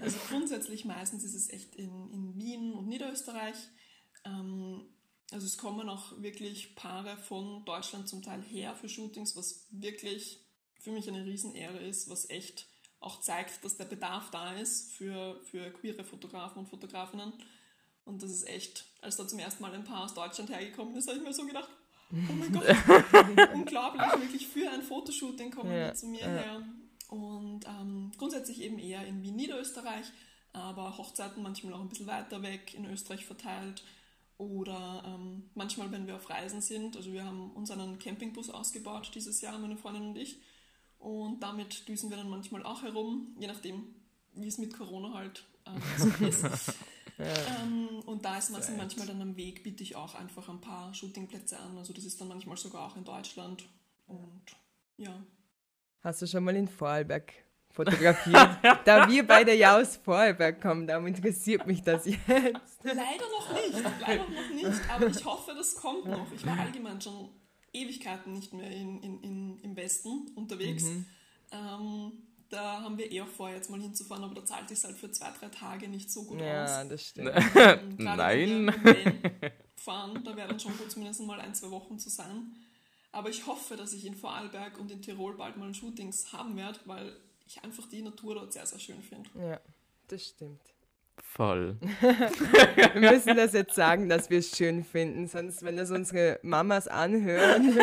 Also 0.01 0.19
grundsätzlich 0.29 0.85
meistens 0.85 1.25
ist 1.25 1.35
es 1.35 1.51
echt 1.51 1.75
in, 1.77 2.11
in 2.11 2.37
Wien 2.37 2.73
und 2.75 2.89
Niederösterreich. 2.89 3.57
Ähm, 4.25 4.87
also 5.33 5.47
es 5.47 5.59
kommen 5.59 5.89
auch 5.89 6.21
wirklich 6.23 6.75
Paare 6.77 7.17
von 7.17 7.65
Deutschland 7.65 8.09
zum 8.09 8.23
Teil 8.23 8.43
her 8.43 8.75
für 8.75 8.89
Shootings, 8.89 9.37
was 9.37 9.67
wirklich 9.71 10.41
für 10.81 10.93
mich 10.93 11.09
eine 11.09 11.25
Riesenehre 11.25 11.79
ist, 11.79 12.09
was 12.09 12.29
echt 12.31 12.67
auch 13.01 13.21
zeigt, 13.21 13.65
dass 13.65 13.77
der 13.77 13.85
Bedarf 13.85 14.31
da 14.31 14.55
ist 14.55 14.93
für, 14.95 15.41
für 15.45 15.71
queere 15.73 16.05
Fotografen 16.05 16.61
und 16.61 16.69
Fotografinnen. 16.69 17.33
Und 18.05 18.23
das 18.23 18.31
ist 18.31 18.49
echt, 18.49 18.87
als 19.01 19.17
da 19.17 19.27
zum 19.27 19.39
ersten 19.39 19.63
Mal 19.63 19.75
ein 19.75 19.85
Paar 19.85 20.05
aus 20.05 20.15
Deutschland 20.15 20.51
hergekommen 20.51 20.95
ist, 20.97 21.09
habe 21.09 21.19
ich 21.19 21.25
mir 21.25 21.33
so 21.33 21.47
gedacht, 21.47 21.69
oh 22.13 22.33
mein 22.33 22.53
Gott, 22.53 22.65
unglaublich, 23.55 24.03
wirklich 24.03 24.47
für 24.47 24.71
ein 24.71 24.83
Fotoshooting 24.83 25.51
kommen 25.51 25.73
ja, 25.73 25.91
die 25.91 25.97
zu 25.97 26.07
mir 26.07 26.21
ja. 26.21 26.27
her. 26.27 26.63
Und 27.09 27.67
ähm, 27.67 28.13
grundsätzlich 28.17 28.61
eben 28.61 28.79
eher 28.79 29.07
in 29.07 29.23
Wien, 29.23 29.37
Niederösterreich, 29.37 30.07
aber 30.53 30.97
Hochzeiten 30.97 31.43
manchmal 31.43 31.75
auch 31.75 31.81
ein 31.81 31.89
bisschen 31.89 32.07
weiter 32.07 32.43
weg 32.43 32.75
in 32.75 32.87
Österreich 32.87 33.25
verteilt. 33.25 33.83
Oder 34.37 35.05
ähm, 35.07 35.51
manchmal, 35.55 35.93
wenn 35.93 36.07
wir 36.07 36.17
auf 36.17 36.29
Reisen 36.29 36.61
sind, 36.61 36.97
also 36.97 37.13
wir 37.13 37.25
haben 37.25 37.53
uns 37.53 37.71
einen 37.71 37.99
Campingbus 37.99 38.51
ausgebaut 38.51 39.13
dieses 39.15 39.41
Jahr, 39.41 39.59
meine 39.59 39.77
Freundin 39.77 40.09
und 40.09 40.19
ich. 40.19 40.41
Und 40.99 41.41
damit 41.41 41.87
düsen 41.87 42.11
wir 42.11 42.17
dann 42.17 42.31
manchmal 42.31 42.65
auch 42.65 42.83
herum, 42.83 43.37
je 43.39 43.47
nachdem, 43.47 43.95
wie 44.35 44.49
es 44.49 44.59
mit 44.59 44.77
Corona 44.77 45.13
halt 45.13 45.45
ähm, 45.67 45.83
so 45.99 46.25
ist. 46.25 46.75
ähm, 47.19 48.01
und 48.07 48.25
da 48.25 48.39
ist 48.39 48.51
man 48.51 48.63
manchmal 48.77 49.07
dann 49.07 49.23
am 49.23 49.37
Weg, 49.37 49.63
biete 49.63 49.83
ich 49.83 49.95
auch 49.95 50.15
einfach 50.15 50.49
ein 50.49 50.61
paar 50.61 50.93
Shootingplätze 50.95 51.59
an. 51.59 51.79
Also 51.79 51.93
das 51.93 52.05
ist 52.05 52.21
dann 52.21 52.29
manchmal 52.29 52.57
sogar 52.57 52.87
auch 52.87 52.97
in 52.97 53.05
Deutschland. 53.05 53.65
Und 54.07 54.43
ja, 54.97 55.23
Hast 56.05 56.21
du 56.21 56.27
schon 56.27 56.45
mal 56.45 56.55
in 56.55 56.69
Vorarlberg 56.69 57.33
fotografiert? 57.71 58.59
da 58.85 59.09
wir 59.09 59.27
beide 59.27 59.55
ja 59.55 59.81
aus 59.81 59.97
Vorarlberg 59.97 60.61
kommen, 60.61 60.87
darum 60.87 61.07
interessiert 61.07 61.67
mich 61.67 61.81
das 61.81 62.05
jetzt. 62.05 62.21
Leider 62.83 63.25
noch 63.33 63.55
nicht, 63.55 63.83
leider 64.03 64.29
noch 64.29 64.51
nicht, 64.55 64.91
aber 64.91 65.07
ich 65.07 65.25
hoffe, 65.25 65.55
das 65.57 65.75
kommt 65.75 66.05
noch. 66.05 66.31
Ich 66.31 66.45
war 66.45 66.59
allgemein 66.59 67.01
schon 67.01 67.31
Ewigkeiten 67.73 68.35
nicht 68.35 68.53
mehr 68.53 68.71
in, 68.71 69.03
in, 69.03 69.21
in, 69.23 69.61
im 69.63 69.77
Westen 69.77 70.31
unterwegs. 70.35 70.85
Mhm. 70.85 71.07
Ähm, 71.53 72.13
da 72.51 72.83
haben 72.83 72.99
wir 72.99 73.11
eh 73.11 73.23
auch 73.23 73.29
vor, 73.29 73.49
jetzt 73.49 73.71
mal 73.71 73.81
hinzufahren, 73.81 74.25
aber 74.25 74.35
da 74.35 74.45
zahlt 74.45 74.71
es 74.71 74.85
halt 74.85 74.99
für 74.99 75.11
zwei, 75.11 75.31
drei 75.41 75.49
Tage 75.49 75.89
nicht 75.89 76.13
so 76.13 76.25
gut 76.25 76.39
ja, 76.39 76.65
aus. 76.65 76.71
Ja, 76.71 76.85
das 76.85 77.03
stimmt. 77.03 77.33
Ähm, 77.57 77.97
Nein. 77.97 78.67
Wenn 78.83 79.23
wir 79.23 79.53
fahren, 79.77 80.23
da 80.23 80.37
wäre 80.37 80.49
dann 80.49 80.61
schon 80.61 80.77
gut, 80.77 80.91
zumindest 80.91 81.23
mal 81.23 81.41
ein, 81.41 81.55
zwei 81.55 81.71
Wochen 81.71 81.99
zu 81.99 82.11
sein. 82.11 82.55
Aber 83.15 83.31
ich 83.31 83.47
hoffe, 83.47 83.77
dass 83.77 83.93
ich 83.93 84.05
in 84.07 84.17
Vorarlberg 84.17 84.77
und 84.77 84.91
in 84.91 85.01
Tirol 85.01 85.37
bald 85.37 85.57
mal 85.57 85.73
Shootings 85.73 86.33
haben 86.33 86.57
werde, 86.57 86.81
weil 86.85 87.17
ich 87.47 87.63
einfach 87.63 87.89
die 87.89 88.03
Natur 88.03 88.35
dort 88.35 88.53
sehr, 88.53 88.67
sehr 88.67 88.81
schön 88.81 89.01
finde. 89.01 89.31
Ja, 89.39 89.61
das 90.09 90.27
stimmt. 90.27 90.61
Voll. 91.19 91.79
wir 92.01 93.13
müssen 93.13 93.37
das 93.37 93.53
jetzt 93.53 93.77
sagen, 93.77 94.09
dass 94.09 94.31
wir 94.31 94.41
es 94.41 94.57
schön 94.57 94.85
finden, 94.85 95.29
sonst, 95.29 95.63
wenn 95.63 95.77
das 95.77 95.93
unsere 95.93 96.41
Mamas 96.43 96.89
anhören. 96.89 97.79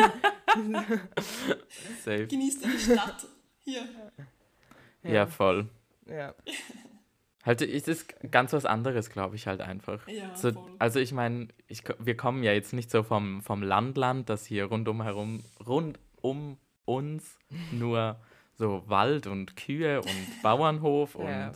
Safe. 2.04 2.26
Genießt 2.26 2.64
die 2.66 2.78
Stadt 2.78 3.26
hier. 3.60 3.88
Ja, 5.02 5.10
ja 5.10 5.26
voll. 5.26 5.66
Ja. 6.06 6.34
Halt, 7.44 7.60
es 7.62 7.88
ist 7.88 8.14
ganz 8.30 8.52
was 8.52 8.64
anderes, 8.64 9.10
glaube 9.10 9.34
ich, 9.36 9.46
halt 9.48 9.60
einfach. 9.60 10.06
Ja, 10.06 10.34
so, 10.34 10.52
also 10.78 11.00
ich 11.00 11.12
meine, 11.12 11.48
wir 11.98 12.16
kommen 12.16 12.42
ja 12.44 12.52
jetzt 12.52 12.72
nicht 12.72 12.90
so 12.90 13.02
vom, 13.02 13.42
vom 13.42 13.62
Landland, 13.62 14.28
dass 14.28 14.46
hier 14.46 14.66
rundum 14.66 15.02
herum, 15.02 15.42
rund 15.66 15.98
um 16.20 16.56
uns 16.84 17.38
nur 17.72 18.20
so 18.54 18.84
Wald 18.86 19.26
und 19.26 19.56
Kühe 19.56 20.00
und 20.00 20.42
Bauernhof 20.42 21.14
und 21.16 21.26
Ja. 21.26 21.52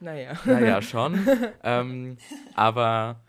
Naja. 0.00 0.32
naja, 0.44 0.82
schon. 0.92 1.26
ähm, 1.62 2.16
aber 2.54 3.20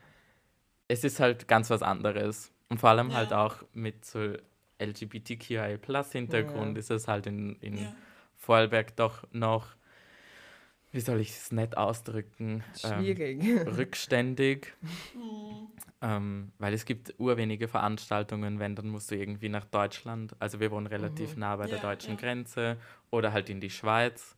es 0.88 1.03
ist 1.03 1.20
halt 1.20 1.47
ganz 1.47 1.70
was 1.70 1.82
anderes. 1.84 2.51
Und 2.70 2.80
vor 2.80 2.89
allem 2.91 3.14
halt 3.14 3.32
Ja. 3.32 3.45
auch 3.45 3.57
mit 3.74 4.05
so 4.05 4.34
LGBTQI-Plus-Hintergrund 4.80 6.76
Ja. 6.76 6.80
ist 6.80 6.91
es 6.91 7.07
halt 7.07 7.28
in, 7.28 7.55
in. 7.57 7.88
Vorarlberg 8.41 8.95
doch 8.95 9.26
noch, 9.34 9.76
wie 10.91 10.99
soll 10.99 11.19
ich 11.19 11.29
es 11.29 11.51
nett 11.51 11.77
ausdrücken, 11.77 12.63
ähm, 12.83 12.99
Schwierig. 13.03 13.43
rückständig. 13.67 14.73
Mhm. 14.81 15.67
Ähm, 16.01 16.51
weil 16.59 16.73
es 16.73 16.85
gibt 16.85 17.13
urwenige 17.17 17.67
Veranstaltungen, 17.67 18.59
wenn, 18.59 18.75
dann 18.75 18.87
musst 18.87 19.11
du 19.11 19.15
irgendwie 19.15 19.49
nach 19.49 19.65
Deutschland, 19.65 20.33
also 20.39 20.59
wir 20.61 20.71
wohnen 20.71 20.87
relativ 20.87 21.35
nah 21.35 21.57
bei 21.57 21.67
der 21.67 21.77
Ja, 21.77 21.83
deutschen 21.83 22.11
ja. 22.15 22.19
Grenze, 22.21 22.77
oder 23.11 23.33
halt 23.33 23.49
in 23.49 23.59
die 23.59 23.69
Schweiz 23.69 24.37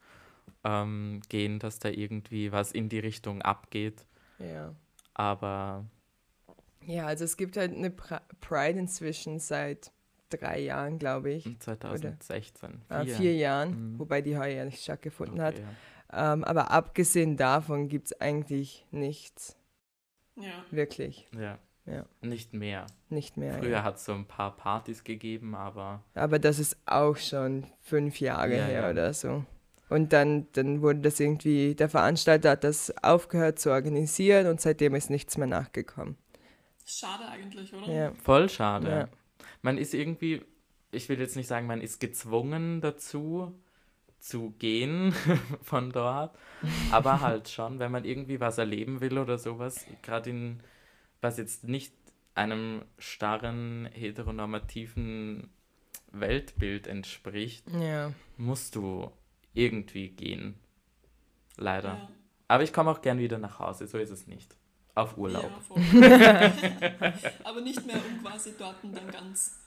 ähm, 0.64 1.22
gehen, 1.30 1.60
dass 1.60 1.78
da 1.78 1.89
irgendwie 1.89 2.52
was 2.52 2.72
in 2.72 2.89
die 2.89 2.99
Richtung 2.99 3.41
abgeht. 3.43 4.06
ja. 4.39 4.74
Aber 5.14 5.86
Ja, 6.88 7.06
also 7.06 7.26
es 7.26 7.38
gibt 7.38 7.58
halt 7.58 7.76
eine 7.76 7.89
Pri- 7.89 8.22
Pride 8.39 8.80
inzwischen 8.80 9.38
seit 9.38 9.91
drei 10.30 10.60
Jahren, 10.62 10.97
glaube 10.97 11.32
ich. 11.32 11.60
2016. 11.60 12.82
Äh, 12.89 13.06
vier 13.06 13.36
Jahren, 13.36 13.93
Mhm. 13.93 13.99
wobei 13.99 14.22
die 14.22 14.36
heuer 14.38 14.56
ja 14.58 14.66
nicht 14.66 14.82
stattgefunden 14.82 15.36
Okay, 15.39 15.43
hat. 15.43 15.60
ja. 15.60 15.66
Ähm, 16.14 16.43
aber 16.43 16.72
abgesehen 16.72 17.38
davon 17.38 17.88
gibt 17.88 18.07
es 18.07 18.22
eigentlich 18.22 18.86
nichts, 18.91 19.55
Ja. 20.36 20.66
wirklich. 20.72 21.28
Ja. 21.38 21.57
Ja. 21.86 22.05
Nicht 22.22 22.53
mehr. 22.53 22.86
Nicht 23.09 23.38
mehr. 23.38 23.57
Früher 23.57 23.70
ja. 23.70 23.84
hat 23.84 23.95
es 23.95 24.05
so 24.05 24.14
ein 24.14 24.26
paar 24.26 24.55
Partys 24.55 25.03
gegeben, 25.03 25.55
aber 25.55 26.03
Aber 26.14 26.38
das 26.38 26.59
ist 26.59 26.78
auch 26.86 27.18
schon 27.18 27.66
fünf 27.82 28.20
Jahre 28.20 28.55
Ja, 28.55 28.66
her 28.66 28.82
ja. 28.84 28.89
oder 28.91 29.14
so. 29.14 29.43
Und 29.89 30.14
dann, 30.14 30.47
dann 30.53 30.82
wurde 30.82 30.99
das 30.99 31.20
irgendwie, 31.20 31.76
der 31.76 31.89
Veranstalter 31.89 32.51
hat 32.51 32.64
das 32.64 32.93
aufgehört 33.03 33.59
zu 33.59 33.72
organisieren 33.72 34.47
und 34.47 34.62
seitdem 34.62 34.95
ist 34.95 35.09
nichts 35.09 35.38
mehr 35.38 35.47
nachgekommen. 35.47 36.18
Schade 36.86 37.28
eigentlich, 37.28 37.74
oder? 37.74 37.91
Ja. 37.91 38.14
voll 38.14 38.47
schade. 38.47 38.89
Ja. 38.89 39.07
Man 39.62 39.78
ist 39.78 39.93
irgendwie, 39.93 40.45
ich 40.91 41.09
will 41.09 41.20
jetzt 41.20 41.36
nicht 41.36 41.47
sagen, 41.47 41.68
man 41.68 41.82
ist 41.82 41.99
gezwungen 41.99 42.80
dazu 42.82 43.53
zu 44.22 44.52
gehen 44.60 45.14
von 45.62 45.92
dort, 45.92 46.38
aber 46.92 47.22
halt 47.22 47.50
schon, 47.50 47.80
wenn 47.80 47.92
man 47.92 48.06
irgendwie 48.06 48.40
was 48.40 48.58
erleben 48.58 49.02
will 49.02 49.18
oder 49.18 49.38
sowas, 49.38 49.86
gerade 50.04 50.30
in, 50.30 50.60
was 51.22 51.38
jetzt 51.38 51.64
nicht 51.66 51.94
einem 52.36 52.84
starren, 52.98 53.90
heteronormativen 53.92 55.50
Weltbild 56.12 56.88
entspricht, 56.88 57.66
Ja. 57.72 58.12
musst 58.38 58.76
du 58.76 59.12
irgendwie 59.54 60.10
gehen. 60.10 60.56
Leider. 61.58 61.90
Ja. 61.90 62.10
Aber 62.48 62.64
ich 62.64 62.74
komme 62.74 62.92
auch 62.92 63.02
gern 63.02 63.20
wieder 63.20 63.38
nach 63.38 63.60
Hause, 63.60 63.88
so 63.88 63.98
ist 63.98 64.10
es 64.12 64.28
nicht. 64.28 64.56
Auf 64.94 65.18
Urlaub. 65.18 65.50
Ja. 65.94 66.52
Aber 67.46 67.62
nicht 67.62 67.86
mehr, 67.86 67.96
um 67.96 68.22
quasi 68.24 68.54
dort 68.58 68.76
dann 68.84 69.10
ganz 69.10 69.61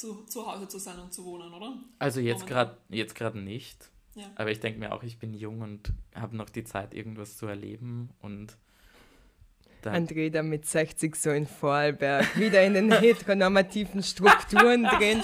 zu, 0.00 0.24
zu 0.24 0.46
Hause 0.46 0.66
zu 0.66 0.78
sein 0.78 0.98
und 0.98 1.12
zu 1.12 1.24
wohnen, 1.24 1.52
oder? 1.52 1.74
Also 1.98 2.20
jetzt 2.20 2.46
gerade 2.46 2.76
jetzt 2.88 3.14
gerade 3.14 3.38
nicht. 3.38 3.90
Ja. 4.14 4.24
Aber 4.34 4.50
ich 4.50 4.60
denke 4.60 4.80
mir 4.80 4.92
auch, 4.92 5.02
ich 5.02 5.18
bin 5.18 5.34
jung 5.34 5.60
und 5.60 5.92
habe 6.14 6.36
noch 6.36 6.48
die 6.48 6.64
Zeit, 6.64 6.94
irgendwas 6.94 7.36
zu 7.36 7.46
erleben. 7.46 8.10
Und 8.20 8.56
dann, 9.82 10.06
André 10.06 10.30
dann 10.30 10.48
mit 10.48 10.66
60 10.66 11.14
so 11.14 11.30
in 11.30 11.46
Vorarlberg, 11.46 12.38
wieder 12.38 12.64
in 12.64 12.74
den 12.74 12.90
heteronormativen 13.00 14.02
Strukturen 14.02 14.84
drin. 14.84 15.22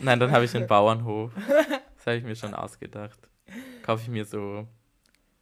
nein, 0.00 0.20
dann 0.20 0.30
habe 0.30 0.44
ich 0.44 0.56
einen 0.56 0.66
Bauernhof. 0.66 1.32
Das 1.96 2.06
habe 2.06 2.16
ich 2.16 2.24
mir 2.24 2.36
schon 2.36 2.54
ausgedacht. 2.54 3.18
Kaufe 3.82 4.04
ich 4.04 4.08
mir 4.08 4.24
so 4.24 4.66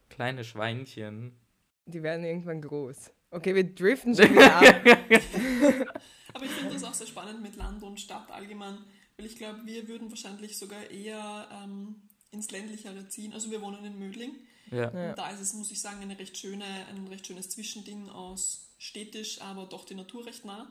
kleine 0.09 0.43
Schweinchen. 0.43 1.37
Die 1.85 2.01
werden 2.03 2.25
irgendwann 2.25 2.61
groß. 2.61 3.11
Okay, 3.31 3.55
wir 3.55 3.75
driften 3.75 4.15
schon 4.15 4.31
wieder 4.31 4.55
ab. 4.55 4.65
Aber 6.33 6.45
ich 6.45 6.51
finde 6.51 6.73
das 6.73 6.83
auch 6.83 6.93
sehr 6.93 7.07
spannend 7.07 7.41
mit 7.41 7.55
Land 7.55 7.81
und 7.83 7.99
Stadt 7.99 8.29
allgemein, 8.31 8.77
weil 9.17 9.25
ich 9.25 9.37
glaube, 9.37 9.61
wir 9.65 9.87
würden 9.87 10.09
wahrscheinlich 10.09 10.57
sogar 10.57 10.89
eher 10.89 11.47
ähm, 11.63 12.01
ins 12.31 12.51
ländlichere 12.51 13.07
ziehen. 13.07 13.33
Also 13.33 13.51
wir 13.51 13.61
wohnen 13.61 13.83
in 13.85 13.97
Mödling. 13.97 14.35
Ja. 14.71 14.91
Ja. 14.91 15.09
Und 15.09 15.17
da 15.17 15.29
ist 15.29 15.41
es, 15.41 15.53
muss 15.53 15.71
ich 15.71 15.81
sagen, 15.81 16.01
eine 16.01 16.17
recht 16.17 16.37
schöne, 16.37 16.65
ein 16.65 17.07
recht 17.07 17.27
schönes 17.27 17.49
Zwischending 17.49 18.09
aus 18.09 18.69
städtisch, 18.77 19.41
aber 19.41 19.65
doch 19.65 19.85
die 19.85 19.95
Natur 19.95 20.25
recht 20.25 20.45
nah. 20.45 20.67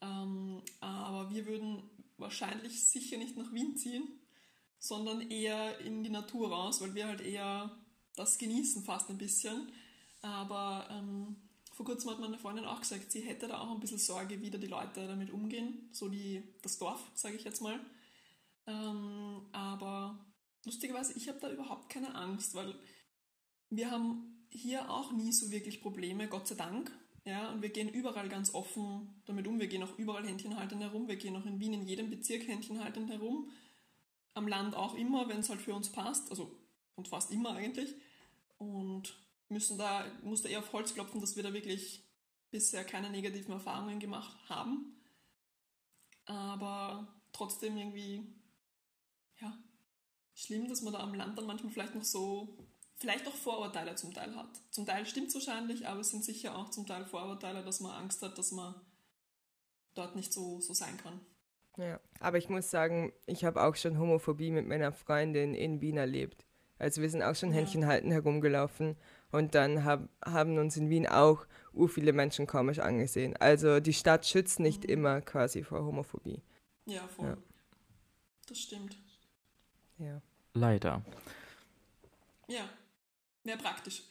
Ähm, 0.00 0.62
aber 0.80 1.30
wir 1.30 1.46
würden 1.46 1.82
wahrscheinlich 2.16 2.84
sicher 2.86 3.16
nicht 3.16 3.36
nach 3.36 3.52
Wien 3.52 3.76
ziehen, 3.76 4.08
sondern 4.78 5.30
eher 5.30 5.78
in 5.80 6.02
die 6.02 6.10
Natur 6.10 6.50
raus, 6.50 6.80
weil 6.80 6.94
wir 6.94 7.06
halt 7.06 7.20
eher 7.20 7.70
das 8.16 8.38
genießen 8.38 8.84
fast 8.84 9.10
ein 9.10 9.18
bisschen. 9.18 9.70
Aber 10.22 10.88
ähm, 10.90 11.36
vor 11.80 11.86
kurzem 11.86 12.10
hat 12.10 12.20
meine 12.20 12.36
Freundin 12.36 12.66
auch 12.66 12.80
gesagt, 12.80 13.10
sie 13.10 13.22
hätte 13.22 13.48
da 13.48 13.58
auch 13.58 13.70
ein 13.70 13.80
bisschen 13.80 13.96
Sorge, 13.96 14.42
wie 14.42 14.50
da 14.50 14.58
die 14.58 14.66
Leute 14.66 15.06
damit 15.08 15.30
umgehen, 15.30 15.88
so 15.92 16.10
die, 16.10 16.42
das 16.60 16.76
Dorf, 16.76 17.00
sage 17.14 17.36
ich 17.36 17.44
jetzt 17.44 17.62
mal. 17.62 17.80
Ähm, 18.66 19.46
aber 19.50 20.22
lustigerweise, 20.66 21.14
ich 21.16 21.26
habe 21.30 21.40
da 21.40 21.50
überhaupt 21.50 21.88
keine 21.88 22.14
Angst, 22.14 22.54
weil 22.54 22.74
wir 23.70 23.90
haben 23.90 24.46
hier 24.50 24.90
auch 24.90 25.12
nie 25.12 25.32
so 25.32 25.50
wirklich 25.50 25.80
Probleme, 25.80 26.28
Gott 26.28 26.48
sei 26.48 26.54
Dank. 26.54 26.92
Ja, 27.24 27.50
und 27.50 27.62
wir 27.62 27.70
gehen 27.70 27.88
überall 27.88 28.28
ganz 28.28 28.52
offen 28.52 29.22
damit 29.24 29.46
um. 29.46 29.58
Wir 29.58 29.68
gehen 29.68 29.82
auch 29.82 29.96
überall 29.96 30.26
händchenhaltend 30.26 30.82
herum. 30.82 31.08
Wir 31.08 31.16
gehen 31.16 31.34
auch 31.34 31.46
in 31.46 31.60
Wien 31.60 31.72
in 31.72 31.86
jedem 31.86 32.10
Bezirk 32.10 32.46
händchenhaltend 32.46 33.08
herum. 33.08 33.48
Am 34.34 34.46
Land 34.46 34.74
auch 34.74 34.94
immer, 34.96 35.30
wenn 35.30 35.40
es 35.40 35.48
halt 35.48 35.62
für 35.62 35.72
uns 35.72 35.90
passt. 35.90 36.28
Also, 36.28 36.54
und 36.94 37.08
fast 37.08 37.30
immer 37.30 37.54
eigentlich. 37.54 37.94
Und 38.58 39.14
müssen 39.50 39.78
da, 39.78 40.06
muss 40.22 40.42
da 40.42 40.48
eher 40.48 40.60
auf 40.60 40.72
Holz 40.72 40.94
klopfen, 40.94 41.20
dass 41.20 41.36
wir 41.36 41.42
da 41.42 41.52
wirklich 41.52 42.04
bisher 42.50 42.84
keine 42.84 43.10
negativen 43.10 43.52
Erfahrungen 43.52 44.00
gemacht 44.00 44.36
haben. 44.48 44.96
Aber 46.26 47.08
trotzdem 47.32 47.76
irgendwie, 47.76 48.24
ja, 49.40 49.58
schlimm, 50.34 50.68
dass 50.68 50.82
man 50.82 50.92
da 50.92 51.00
am 51.00 51.14
Land 51.14 51.36
dann 51.36 51.46
manchmal 51.46 51.72
vielleicht 51.72 51.94
noch 51.94 52.04
so, 52.04 52.58
vielleicht 52.96 53.26
auch 53.26 53.34
Vorurteile 53.34 53.94
zum 53.94 54.14
Teil 54.14 54.34
hat. 54.36 54.60
Zum 54.70 54.86
Teil 54.86 55.06
stimmt 55.06 55.28
es 55.28 55.34
wahrscheinlich, 55.34 55.86
aber 55.86 56.00
es 56.00 56.10
sind 56.10 56.24
sicher 56.24 56.56
auch 56.56 56.70
zum 56.70 56.86
Teil 56.86 57.04
Vorurteile, 57.04 57.64
dass 57.64 57.80
man 57.80 57.92
Angst 57.92 58.22
hat, 58.22 58.38
dass 58.38 58.52
man 58.52 58.74
dort 59.94 60.16
nicht 60.16 60.32
so, 60.32 60.60
so 60.60 60.72
sein 60.72 60.96
kann. 60.98 61.20
Ja. 61.76 62.00
Aber 62.20 62.38
ich 62.38 62.48
muss 62.48 62.70
sagen, 62.70 63.12
ich 63.26 63.44
habe 63.44 63.62
auch 63.62 63.74
schon 63.74 63.98
Homophobie 63.98 64.50
mit 64.50 64.66
meiner 64.66 64.92
Freundin 64.92 65.54
in 65.54 65.80
Wien 65.80 65.96
erlebt. 65.96 66.44
Also 66.78 67.02
wir 67.02 67.10
sind 67.10 67.22
auch 67.22 67.34
schon 67.34 67.50
Ja. 67.50 67.56
Händchen 67.56 67.86
halten 67.86 68.10
herumgelaufen 68.10 68.96
und 69.32 69.54
dann 69.54 69.84
hab, 69.84 70.08
haben 70.24 70.58
uns 70.58 70.76
in 70.76 70.90
Wien 70.90 71.06
auch 71.06 71.46
ur 71.72 71.88
viele 71.88 72.12
Menschen 72.12 72.46
komisch 72.46 72.78
angesehen. 72.80 73.36
Also 73.38 73.80
die 73.80 73.92
Stadt 73.92 74.26
schützt 74.26 74.60
nicht 74.60 74.84
Mhm. 74.84 74.90
immer 74.90 75.20
quasi 75.20 75.62
vor 75.62 75.84
Homophobie. 75.84 76.42
Ja, 76.86 77.06
voll. 77.08 77.28
Ja. 77.28 77.36
Das 78.48 78.58
stimmt. 78.58 78.96
Ja. 79.98 80.20
Leider. 80.54 81.02
Ja, 82.48 82.68
wäre 83.44 83.58
praktisch. 83.58 84.02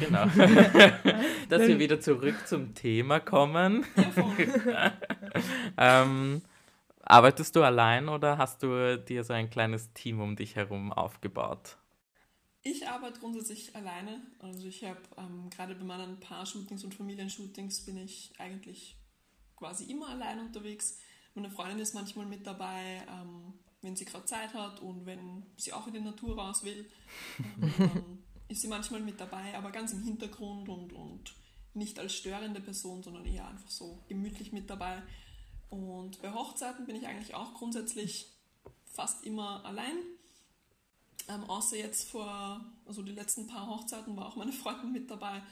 Genau. 0.00 0.24
Dass 1.48 1.62
wir 1.62 1.78
wieder 1.78 2.00
zurück 2.00 2.34
zum 2.46 2.74
Thema 2.74 3.20
kommen. 3.20 3.84
Ja, 3.96 4.10
voll. 4.10 4.92
Ähm, 5.76 6.42
arbeitest 7.02 7.54
du 7.54 7.62
allein 7.62 8.08
oder 8.08 8.38
hast 8.38 8.62
du 8.62 8.98
dir 8.98 9.22
so 9.22 9.32
ein 9.32 9.50
kleines 9.50 9.92
Team 9.92 10.20
um 10.20 10.34
dich 10.34 10.56
herum 10.56 10.92
aufgebaut? 10.92 11.76
Ich 12.62 12.88
arbeite 12.88 13.20
grundsätzlich 13.20 13.74
alleine. 13.74 14.20
Also 14.40 14.66
ich 14.66 14.84
habe 14.84 15.00
ähm, 15.16 15.48
gerade 15.50 15.74
bei 15.74 15.84
meinen 15.84 16.20
Paar-Shootings 16.20 16.84
und 16.84 16.94
Familienshootings 16.94 17.84
bin 17.84 17.96
ich 17.96 18.32
eigentlich 18.38 18.96
quasi 19.56 19.84
immer 19.84 20.08
allein 20.08 20.40
unterwegs. 20.40 20.98
Meine 21.34 21.50
Freundin 21.50 21.78
ist 21.78 21.94
manchmal 21.94 22.26
mit 22.26 22.46
dabei, 22.46 23.06
ähm, 23.08 23.54
wenn 23.80 23.96
sie 23.96 24.04
gerade 24.04 24.24
Zeit 24.24 24.54
hat 24.54 24.80
und 24.80 25.06
wenn 25.06 25.46
sie 25.56 25.72
auch 25.72 25.86
in 25.86 25.94
die 25.94 26.00
Natur 26.00 26.36
raus 26.36 26.64
will. 26.64 26.90
Ähm, 27.62 28.18
ist 28.48 28.62
sie 28.62 28.68
manchmal 28.68 29.00
mit 29.00 29.20
dabei, 29.20 29.56
aber 29.56 29.70
ganz 29.70 29.92
im 29.92 30.02
Hintergrund 30.02 30.68
und, 30.68 30.92
und 30.92 31.34
nicht 31.74 31.98
als 31.98 32.14
störende 32.14 32.60
Person, 32.60 33.02
sondern 33.02 33.24
eher 33.24 33.46
einfach 33.46 33.70
so 33.70 34.02
gemütlich 34.08 34.52
mit 34.52 34.68
dabei. 34.68 35.02
Und 35.70 36.20
bei 36.22 36.32
Hochzeiten 36.32 36.86
bin 36.86 36.96
ich 36.96 37.06
eigentlich 37.06 37.34
auch 37.34 37.54
grundsätzlich 37.54 38.32
fast 38.86 39.24
immer 39.24 39.64
allein. 39.64 39.96
Ähm, 41.28 41.44
außer 41.44 41.76
jetzt 41.76 42.08
vor, 42.08 42.60
also 42.86 43.02
die 43.02 43.12
letzten 43.12 43.46
paar 43.46 43.66
Hochzeiten 43.68 44.16
war 44.16 44.26
auch 44.26 44.36
meine 44.36 44.52
Freundin 44.52 44.92
mit 44.92 45.10
dabei, 45.10 45.42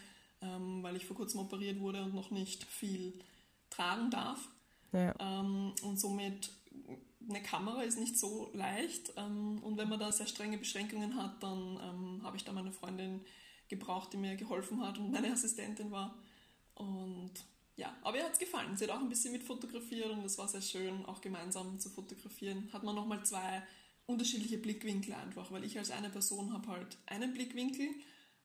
ähm, 0.40 0.82
weil 0.82 0.96
ich 0.96 1.06
vor 1.06 1.16
kurzem 1.16 1.40
operiert 1.40 1.80
wurde 1.80 2.02
und 2.02 2.14
noch 2.14 2.30
nicht 2.30 2.64
viel 2.64 3.12
tragen 3.70 4.10
darf. 4.10 4.48
Ja. 4.92 5.14
Ähm, 5.18 5.74
und 5.82 6.00
somit 6.00 6.50
eine 7.28 7.42
Kamera 7.42 7.82
ist 7.82 7.98
nicht 7.98 8.18
so 8.18 8.50
leicht 8.54 9.12
ähm, 9.16 9.58
und 9.62 9.76
wenn 9.76 9.88
man 9.88 9.98
da 9.98 10.12
sehr 10.12 10.26
strenge 10.26 10.58
Beschränkungen 10.58 11.16
hat, 11.16 11.42
dann 11.42 11.78
ähm, 11.82 12.20
habe 12.22 12.36
ich 12.36 12.44
da 12.44 12.52
meine 12.52 12.72
Freundin 12.72 13.20
gebraucht, 13.68 14.12
die 14.12 14.16
mir 14.16 14.36
geholfen 14.36 14.80
hat 14.80 14.98
und 14.98 15.10
meine 15.10 15.32
Assistentin 15.32 15.90
war. 15.90 16.14
Und 16.74 17.32
ja, 17.76 17.94
aber 18.02 18.18
ihr 18.18 18.24
hat 18.24 18.32
es 18.32 18.38
gefallen. 18.38 18.76
Sie 18.76 18.84
hat 18.84 18.90
auch 18.90 19.00
ein 19.00 19.08
bisschen 19.08 19.32
mit 19.32 19.42
fotografiert 19.42 20.10
und 20.10 20.24
es 20.24 20.38
war 20.38 20.48
sehr 20.48 20.62
schön, 20.62 21.04
auch 21.06 21.20
gemeinsam 21.20 21.78
zu 21.78 21.90
fotografieren. 21.90 22.70
Hat 22.72 22.84
man 22.84 22.94
nochmal 22.94 23.24
zwei 23.24 23.62
unterschiedliche 24.06 24.58
Blickwinkel 24.58 25.14
einfach, 25.14 25.50
weil 25.50 25.64
ich 25.64 25.78
als 25.78 25.90
eine 25.90 26.10
Person 26.10 26.52
habe 26.52 26.68
halt 26.68 26.96
einen 27.06 27.32
Blickwinkel 27.32 27.88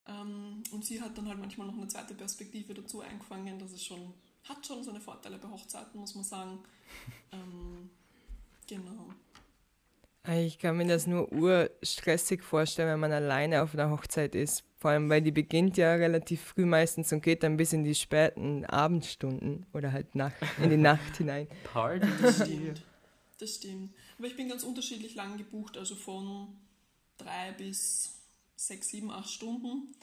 ähm, 0.08 0.64
und 0.72 0.84
sie 0.84 1.02
hat 1.02 1.18
dann 1.18 1.28
halt 1.28 1.40
manchmal 1.40 1.68
noch 1.68 1.78
eine 1.78 1.88
zweite 1.88 2.14
Perspektive 2.14 2.74
dazu 2.74 3.02
eingefangen. 3.02 3.60
Das 3.60 3.72
ist 3.72 3.86
schon, 3.86 4.14
hat 4.44 4.66
schon 4.66 4.84
seine 4.84 5.00
Vorteile 5.00 5.38
bei 5.38 5.50
Hochzeiten, 5.50 6.00
muss 6.00 6.16
man 6.16 6.24
sagen. 6.24 6.60
Ähm, 7.34 7.90
genau. 8.68 9.14
Ich 10.28 10.60
kann 10.60 10.76
mir 10.76 10.86
das 10.86 11.08
nur 11.08 11.32
urstressig 11.32 12.44
vorstellen, 12.44 12.90
wenn 12.90 13.00
man 13.00 13.14
alleine 13.14 13.64
auf 13.64 13.74
einer 13.74 13.90
Hochzeit 13.90 14.36
ist. 14.36 14.66
Vor 14.78 14.92
allem, 14.92 15.10
weil 15.10 15.22
die 15.22 15.32
beginnt 15.32 15.78
ja 15.78 15.94
relativ 15.94 16.42
früh 16.42 16.66
meistens 16.66 17.14
und 17.14 17.24
geht 17.24 17.44
dann 17.44 17.56
bis 17.56 17.72
in 17.72 17.86
die 17.86 17.96
späten 17.96 18.66
Abendstunden 18.66 19.66
oder 19.74 19.94
halt 19.94 20.14
Nacht, 20.14 20.36
in 20.62 20.70
die 20.70 20.78
Nacht 20.92 21.18
hinein. 21.18 21.48
Party. 21.64 22.06
Das 22.22 22.36
stimmt. 22.36 22.84
Das 23.40 23.56
stimmt. 23.56 23.94
Aber 24.22 24.28
ich 24.28 24.38
bin 24.38 24.50
ganz 24.50 24.62
unterschiedlich 24.62 25.16
lang 25.16 25.40
gebucht, 25.40 25.78
also 25.78 25.96
von 25.96 26.56
drei 27.18 27.54
bis 27.54 28.20
sechs, 28.56 28.90
sieben, 28.90 29.10
acht 29.10 29.32
Stunden. 29.32 29.96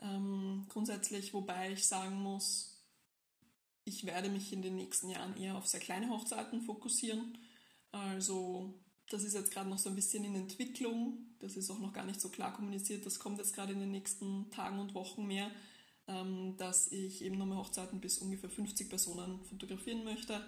Ähm, 0.00 0.64
grundsätzlich, 0.70 1.34
wobei 1.34 1.72
ich 1.72 1.86
sagen 1.86 2.16
muss, 2.22 2.82
ich 3.84 4.06
werde 4.06 4.30
mich 4.30 4.54
in 4.54 4.62
den 4.62 4.76
nächsten 4.76 5.10
Jahren 5.10 5.36
eher 5.36 5.54
auf 5.54 5.66
sehr 5.66 5.80
kleine 5.80 6.08
Hochzeiten 6.08 6.62
fokussieren. 6.62 7.36
Also 7.92 8.72
das 9.10 9.22
ist 9.22 9.34
jetzt 9.34 9.50
gerade 9.50 9.68
noch 9.68 9.76
so 9.76 9.90
ein 9.90 9.96
bisschen 9.96 10.24
in 10.24 10.34
Entwicklung. 10.34 11.18
Das 11.38 11.54
ist 11.54 11.68
auch 11.68 11.78
noch 11.78 11.92
gar 11.92 12.06
nicht 12.06 12.22
so 12.22 12.30
klar 12.30 12.54
kommuniziert. 12.54 13.04
Das 13.04 13.18
kommt 13.18 13.36
jetzt 13.36 13.54
gerade 13.54 13.74
in 13.74 13.80
den 13.80 13.90
nächsten 13.90 14.50
Tagen 14.50 14.78
und 14.78 14.94
Wochen 14.94 15.26
mehr, 15.26 15.50
ähm, 16.06 16.56
dass 16.56 16.90
ich 16.90 17.20
eben 17.20 17.36
mehr 17.36 17.58
Hochzeiten 17.58 18.00
bis 18.00 18.16
ungefähr 18.16 18.48
50 18.48 18.88
Personen 18.88 19.44
fotografieren 19.44 20.04
möchte. 20.04 20.42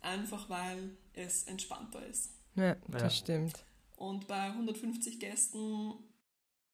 Einfach 0.00 0.50
weil 0.50 0.96
es 1.12 1.44
entspannter 1.44 2.04
ist. 2.04 2.32
Ja, 2.58 2.76
das 2.88 3.02
ja. 3.02 3.10
stimmt. 3.10 3.64
Und 3.96 4.26
bei 4.26 4.48
150 4.48 5.18
Gästen, 5.18 5.94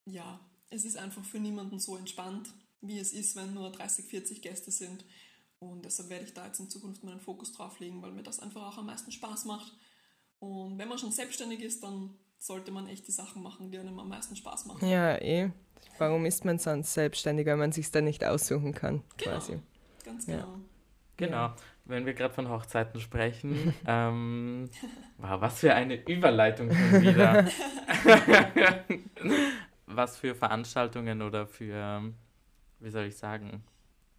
ja, 0.05 0.41
es 0.71 0.85
ist 0.85 0.97
einfach 0.97 1.25
für 1.25 1.39
niemanden 1.39 1.79
so 1.79 1.97
entspannt, 1.97 2.53
wie 2.81 2.99
es 2.99 3.13
ist, 3.13 3.37
wenn 3.37 3.55
nur 3.55 3.71
30, 3.71 4.07
40 4.07 4.43
Gäste 4.43 4.71
sind. 4.71 5.05
Und 5.59 5.85
deshalb 5.85 6.11
werde 6.11 6.25
ich 6.25 6.35
da 6.35 6.47
jetzt 6.47 6.61
in 6.61 6.69
Zukunft 6.69 7.05
meinen 7.05 7.21
Fokus 7.21 7.53
drauf 7.53 7.79
legen, 7.81 8.03
weil 8.03 8.13
mir 8.13 8.23
das 8.23 8.41
einfach 8.41 8.63
auch 8.63 8.79
am 8.79 8.87
meisten 8.87 9.13
Spaß 9.13 9.45
macht 9.47 9.73
und 10.45 10.79
wenn 10.79 10.89
man 10.89 10.99
schon 10.99 11.11
selbstständig 11.11 11.61
ist, 11.61 11.83
dann 11.83 12.11
sollte 12.39 12.71
man 12.71 12.87
echt 12.87 13.07
die 13.07 13.13
Sachen 13.13 13.43
machen, 13.43 13.71
die 13.71 13.79
einem 13.79 13.99
am 13.99 14.09
meisten 14.09 14.37
Spaß 14.37 14.67
machen. 14.67 14.87
Ja, 14.87 15.17
eh. 15.17 15.51
Warum 15.99 16.27
ist 16.27 16.45
man 16.45 16.59
sonst 16.59 16.93
selbstständig, 16.93 17.47
wenn 17.47 17.59
man 17.59 17.73
sich 17.73 17.91
da 17.91 18.01
nicht 18.01 18.25
aussuchen 18.25 18.75
kann, 18.75 19.03
genau. 19.17 19.33
quasi? 19.33 19.61
Ganz 20.05 20.27
genau. 20.27 20.39
Ja. 20.39 20.61
Genau. 21.17 21.53
Wenn 21.87 22.07
wir 22.07 22.15
gerade 22.15 22.33
von 22.33 22.49
Hochzeiten 22.49 23.01
sprechen, 23.01 23.75
ähm, 23.87 24.71
wow, 25.19 25.41
was 25.41 25.61
für 25.61 25.75
eine 25.75 25.97
Überleitung 26.09 26.71
schon 26.71 27.03
wieder. 27.03 27.47
was 29.87 30.17
für 30.17 30.35
Veranstaltungen 30.35 31.21
oder 31.21 31.47
für, 31.47 32.11
wie 32.81 32.91
soll 32.91 33.05
ich 33.05 33.17
sagen, 33.17 33.63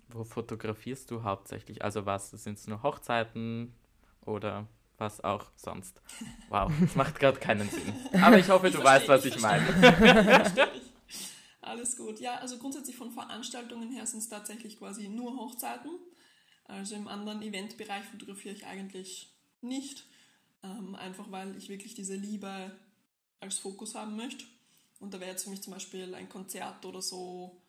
wo 0.09 0.23
fotografierst 0.23 1.09
du 1.09 1.23
hauptsächlich? 1.23 1.83
Also 1.83 2.05
was, 2.05 2.31
sind 2.31 2.59
es 2.59 2.67
nur 2.67 2.83
Hochzeiten 2.83 3.73
oder 4.21 4.67
was 4.97 5.23
auch 5.23 5.45
sonst. 5.55 6.01
Wow, 6.49 6.71
das 6.79 6.95
macht 6.95 7.19
gerade 7.19 7.39
keinen 7.39 7.69
Sinn. 7.69 7.93
Aber 8.21 8.37
ich 8.37 8.49
hoffe, 8.49 8.67
ich 8.67 8.75
du 8.75 8.83
weißt, 8.83 9.07
was 9.07 9.25
ich, 9.25 9.35
ich 9.35 9.41
meine. 9.41 9.65
Alles 11.61 11.97
gut. 11.97 12.19
Ja, 12.19 12.35
also 12.35 12.59
grundsätzlich 12.59 12.95
von 12.95 13.11
Veranstaltungen 13.11 13.91
her 13.91 14.05
sind 14.05 14.19
es 14.19 14.29
tatsächlich 14.29 14.77
quasi 14.77 15.09
nur 15.09 15.35
Hochzeiten. 15.35 15.89
Also 16.65 16.95
im 16.95 17.07
anderen 17.07 17.41
Eventbereich 17.41 18.05
fotografiere 18.05 18.55
ich 18.55 18.65
eigentlich 18.65 19.29
nicht. 19.61 20.03
Ähm, 20.63 20.95
einfach 20.95 21.31
weil 21.31 21.55
ich 21.57 21.69
wirklich 21.69 21.93
diese 21.93 22.15
Liebe 22.15 22.71
als 23.39 23.57
Fokus 23.57 23.95
haben 23.95 24.15
möchte. 24.15 24.45
Und 24.99 25.13
da 25.13 25.19
wäre 25.19 25.31
jetzt 25.31 25.43
für 25.43 25.49
mich 25.49 25.61
zum 25.61 25.73
Beispiel 25.73 26.13
ein 26.15 26.29
Konzert 26.29 26.85
oder 26.85 27.01
so. 27.01 27.61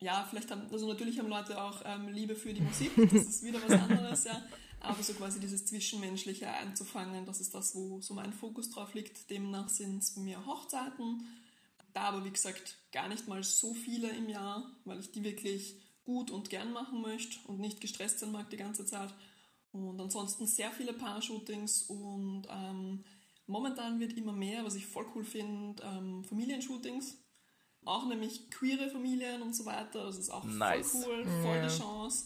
Ja, 0.00 0.26
vielleicht 0.28 0.50
haben, 0.50 0.62
also 0.72 0.88
natürlich 0.88 1.18
haben 1.18 1.28
Leute 1.28 1.60
auch 1.60 1.82
ähm, 1.84 2.08
Liebe 2.08 2.34
für 2.34 2.52
die 2.54 2.62
Musik, 2.62 2.90
das 2.96 3.12
ist 3.12 3.42
wieder 3.42 3.60
was 3.62 3.70
anderes, 3.90 4.24
ja 4.24 4.42
aber 4.80 5.02
so 5.02 5.12
quasi 5.12 5.40
dieses 5.40 5.66
Zwischenmenschliche 5.66 6.50
einzufangen, 6.50 7.26
das 7.26 7.40
ist 7.40 7.54
das, 7.54 7.74
wo 7.74 8.00
so 8.00 8.14
mein 8.14 8.32
Fokus 8.32 8.70
drauf 8.70 8.94
liegt. 8.94 9.30
Demnach 9.30 9.68
sind 9.68 10.02
es 10.02 10.12
bei 10.12 10.22
mir 10.22 10.44
Hochzeiten, 10.46 11.24
da 11.92 12.02
aber 12.02 12.24
wie 12.24 12.30
gesagt 12.30 12.78
gar 12.92 13.08
nicht 13.08 13.28
mal 13.28 13.42
so 13.42 13.74
viele 13.74 14.08
im 14.10 14.28
Jahr, 14.28 14.70
weil 14.84 15.00
ich 15.00 15.12
die 15.12 15.22
wirklich 15.22 15.76
gut 16.10 16.30
und 16.30 16.50
gern 16.50 16.72
machen 16.72 17.00
möchte 17.02 17.38
und 17.46 17.60
nicht 17.60 17.80
gestresst 17.80 18.18
sein 18.18 18.32
mag 18.32 18.50
die 18.50 18.56
ganze 18.56 18.84
Zeit. 18.84 19.12
Und 19.72 20.00
ansonsten 20.00 20.46
sehr 20.46 20.70
viele 20.70 20.92
Paar-Shootings 20.92 21.84
und 21.84 22.48
ähm, 22.50 23.04
momentan 23.46 24.00
wird 24.00 24.14
immer 24.14 24.32
mehr, 24.32 24.64
was 24.64 24.74
ich 24.74 24.86
voll 24.86 25.06
cool 25.14 25.24
finde, 25.24 25.82
ähm, 25.84 26.24
Familienshootings. 26.24 27.16
Auch 27.84 28.06
nämlich 28.06 28.50
queere 28.50 28.90
Familien 28.90 29.42
und 29.42 29.54
so 29.54 29.64
weiter. 29.64 30.04
Das 30.04 30.18
ist 30.18 30.30
auch 30.30 30.44
nice. 30.44 30.90
voll 30.90 31.24
cool, 31.24 31.42
voll 31.42 31.62
die 31.62 31.68
Chance 31.68 32.24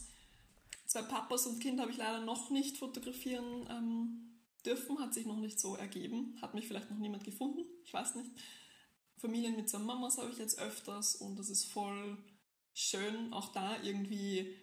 zwei 0.94 1.02
Papas 1.02 1.46
und 1.46 1.58
Kind 1.58 1.80
habe 1.80 1.90
ich 1.90 1.96
leider 1.96 2.20
noch 2.20 2.50
nicht 2.50 2.78
fotografieren 2.78 3.66
ähm, 3.68 4.38
dürfen, 4.64 5.00
hat 5.00 5.12
sich 5.12 5.26
noch 5.26 5.38
nicht 5.38 5.58
so 5.58 5.74
ergeben, 5.74 6.38
hat 6.40 6.54
mich 6.54 6.68
vielleicht 6.68 6.88
noch 6.88 6.98
niemand 6.98 7.24
gefunden, 7.24 7.64
ich 7.84 7.92
weiß 7.92 8.14
nicht. 8.14 8.30
Familien 9.16 9.56
mit 9.56 9.68
zwei 9.68 9.78
Mamas 9.78 10.18
habe 10.18 10.30
ich 10.30 10.38
jetzt 10.38 10.58
öfters 10.60 11.16
und 11.16 11.36
das 11.36 11.50
ist 11.50 11.64
voll 11.64 12.18
schön, 12.74 13.32
auch 13.32 13.52
da 13.52 13.76
irgendwie 13.82 14.54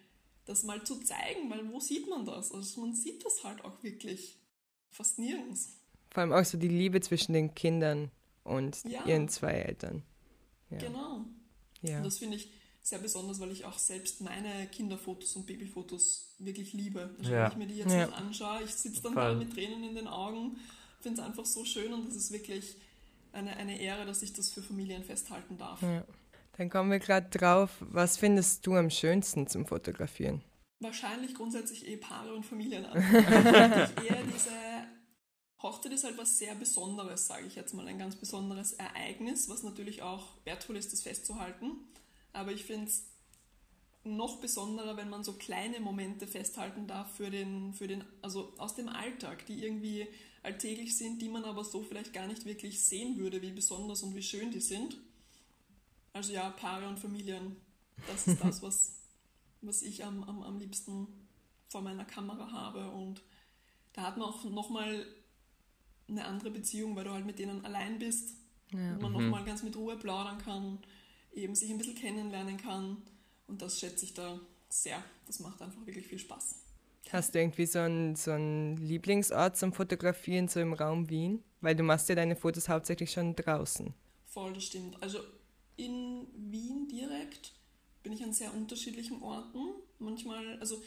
das 0.44 0.64
mal 0.64 0.84
zu 0.84 1.00
zeigen, 1.00 1.50
weil 1.50 1.68
wo 1.72 1.80
sieht 1.80 2.08
man 2.08 2.24
das? 2.24 2.52
Also 2.52 2.80
man 2.80 2.94
sieht 2.94 3.24
das 3.24 3.42
halt 3.44 3.64
auch 3.64 3.82
wirklich 3.82 4.36
fast 4.90 5.18
nirgends. 5.18 5.78
Vor 6.10 6.20
allem 6.20 6.32
auch 6.32 6.44
so 6.44 6.58
die 6.58 6.68
Liebe 6.68 7.00
zwischen 7.00 7.32
den 7.32 7.54
Kindern 7.54 8.10
und 8.44 8.84
ja. 8.84 9.04
ihren 9.06 9.28
zwei 9.28 9.52
Eltern. 9.52 10.02
Ja. 10.70 10.78
Genau. 10.78 11.24
Ja. 11.80 11.98
Und 11.98 12.04
das 12.04 12.18
finde 12.18 12.36
ich 12.36 12.50
sehr 12.82 12.98
besonders, 12.98 13.40
weil 13.40 13.52
ich 13.52 13.64
auch 13.64 13.78
selbst 13.78 14.20
meine 14.20 14.66
Kinderfotos 14.66 15.36
und 15.36 15.46
Babyfotos 15.46 16.34
wirklich 16.38 16.72
liebe. 16.72 17.14
Also 17.18 17.32
ja. 17.32 17.44
wenn 17.44 17.52
ich 17.52 17.56
mir 17.56 17.66
die 17.66 17.78
jetzt 17.78 17.92
ja. 17.92 18.06
noch 18.06 18.16
anschaue, 18.16 18.64
ich 18.64 18.72
sitze 18.72 19.02
dann 19.02 19.14
da 19.14 19.34
mit 19.34 19.52
Tränen 19.52 19.84
in 19.84 19.94
den 19.94 20.08
Augen, 20.08 20.58
finde 21.00 21.20
es 21.20 21.26
einfach 21.26 21.46
so 21.46 21.64
schön 21.64 21.92
und 21.92 22.08
es 22.08 22.16
ist 22.16 22.32
wirklich 22.32 22.76
eine, 23.32 23.56
eine 23.56 23.80
Ehre, 23.80 24.04
dass 24.04 24.22
ich 24.22 24.32
das 24.32 24.50
für 24.50 24.62
Familien 24.62 25.04
festhalten 25.04 25.56
darf. 25.56 25.80
Ja. 25.82 26.04
Dann 26.58 26.68
kommen 26.68 26.90
wir 26.90 26.98
gerade 26.98 27.28
drauf, 27.30 27.70
was 27.80 28.16
findest 28.16 28.66
du 28.66 28.74
am 28.74 28.90
schönsten 28.90 29.46
zum 29.46 29.66
Fotografieren? 29.66 30.42
Wahrscheinlich 30.80 31.34
grundsätzlich 31.34 31.86
eh 31.88 31.96
Paare 31.96 32.34
und 32.34 32.44
Familien 32.44 32.84
an. 32.84 32.98
eher 33.02 34.22
diese 34.24 34.50
Hochzeit 35.62 35.92
ist 35.92 36.04
halt 36.04 36.18
was 36.18 36.38
sehr 36.38 36.54
Besonderes, 36.54 37.26
sage 37.26 37.46
ich 37.46 37.54
jetzt 37.54 37.72
mal, 37.72 37.86
ein 37.86 37.98
ganz 37.98 38.16
besonderes 38.16 38.72
Ereignis, 38.72 39.48
was 39.48 39.62
natürlich 39.62 40.02
auch 40.02 40.26
wertvoll 40.44 40.76
ist, 40.76 40.92
das 40.92 41.02
festzuhalten. 41.02 41.72
Aber 42.32 42.52
ich 42.52 42.64
finde 42.64 42.88
es 42.88 43.06
noch 44.04 44.40
besonderer, 44.40 44.96
wenn 44.96 45.08
man 45.08 45.22
so 45.22 45.34
kleine 45.34 45.78
Momente 45.78 46.26
festhalten 46.26 46.88
darf 46.88 47.14
für 47.16 47.30
den, 47.30 47.72
für 47.72 47.86
den, 47.86 48.04
also 48.20 48.52
aus 48.58 48.74
dem 48.74 48.88
Alltag, 48.88 49.46
die 49.46 49.62
irgendwie 49.62 50.08
alltäglich 50.42 50.98
sind, 50.98 51.22
die 51.22 51.28
man 51.28 51.44
aber 51.44 51.64
so 51.64 51.82
vielleicht 51.82 52.12
gar 52.12 52.26
nicht 52.26 52.44
wirklich 52.44 52.84
sehen 52.84 53.16
würde, 53.18 53.40
wie 53.42 53.52
besonders 53.52 54.02
und 54.02 54.16
wie 54.16 54.22
schön 54.22 54.50
die 54.50 54.60
sind. 54.60 54.98
Also 56.12 56.32
ja, 56.32 56.50
Paare 56.50 56.88
und 56.88 56.98
Familien, 56.98 57.56
das 58.06 58.26
ist 58.28 58.42
das, 58.42 58.62
was, 58.62 58.94
was 59.60 59.82
ich 59.82 60.04
am, 60.04 60.22
am, 60.24 60.42
am 60.42 60.58
liebsten 60.58 61.06
vor 61.68 61.82
meiner 61.82 62.04
Kamera 62.04 62.50
habe. 62.52 62.90
Und 62.90 63.22
da 63.92 64.02
hat 64.02 64.16
man 64.16 64.28
auch 64.28 64.44
nochmal 64.44 65.06
eine 66.08 66.24
andere 66.24 66.50
Beziehung, 66.50 66.94
weil 66.96 67.04
du 67.04 67.12
halt 67.12 67.24
mit 67.24 67.38
denen 67.38 67.64
allein 67.64 67.98
bist 67.98 68.34
ja. 68.72 68.94
und 68.94 69.02
man 69.02 69.12
mhm. 69.12 69.18
nochmal 69.18 69.44
ganz 69.44 69.62
mit 69.62 69.76
Ruhe 69.76 69.96
plaudern 69.96 70.38
kann 70.38 70.78
eben 71.34 71.54
sich 71.54 71.70
ein 71.70 71.78
bisschen 71.78 71.94
kennenlernen 71.94 72.56
kann. 72.56 72.98
Und 73.46 73.62
das 73.62 73.80
schätze 73.80 74.04
ich 74.04 74.14
da 74.14 74.38
sehr. 74.68 75.02
Das 75.26 75.40
macht 75.40 75.60
einfach 75.60 75.84
wirklich 75.86 76.06
viel 76.06 76.18
Spaß. 76.18 76.56
Hast 77.10 77.34
du 77.34 77.40
irgendwie 77.40 77.66
so 77.66 77.80
einen, 77.80 78.16
so 78.16 78.30
einen 78.30 78.76
Lieblingsort 78.76 79.56
zum 79.56 79.72
Fotografieren, 79.72 80.48
so 80.48 80.60
im 80.60 80.72
Raum 80.72 81.10
Wien? 81.10 81.42
Weil 81.60 81.74
du 81.74 81.82
machst 81.82 82.08
ja 82.08 82.14
deine 82.14 82.36
Fotos 82.36 82.68
hauptsächlich 82.68 83.10
schon 83.10 83.34
draußen. 83.34 83.92
Voll, 84.26 84.52
das 84.52 84.64
stimmt. 84.64 85.02
Also 85.02 85.18
in 85.76 86.26
Wien 86.34 86.88
direkt 86.88 87.52
bin 88.02 88.12
ich 88.12 88.22
an 88.22 88.32
sehr 88.32 88.54
unterschiedlichen 88.54 89.22
Orten. 89.22 89.58
Manchmal, 89.98 90.58
also 90.58 90.82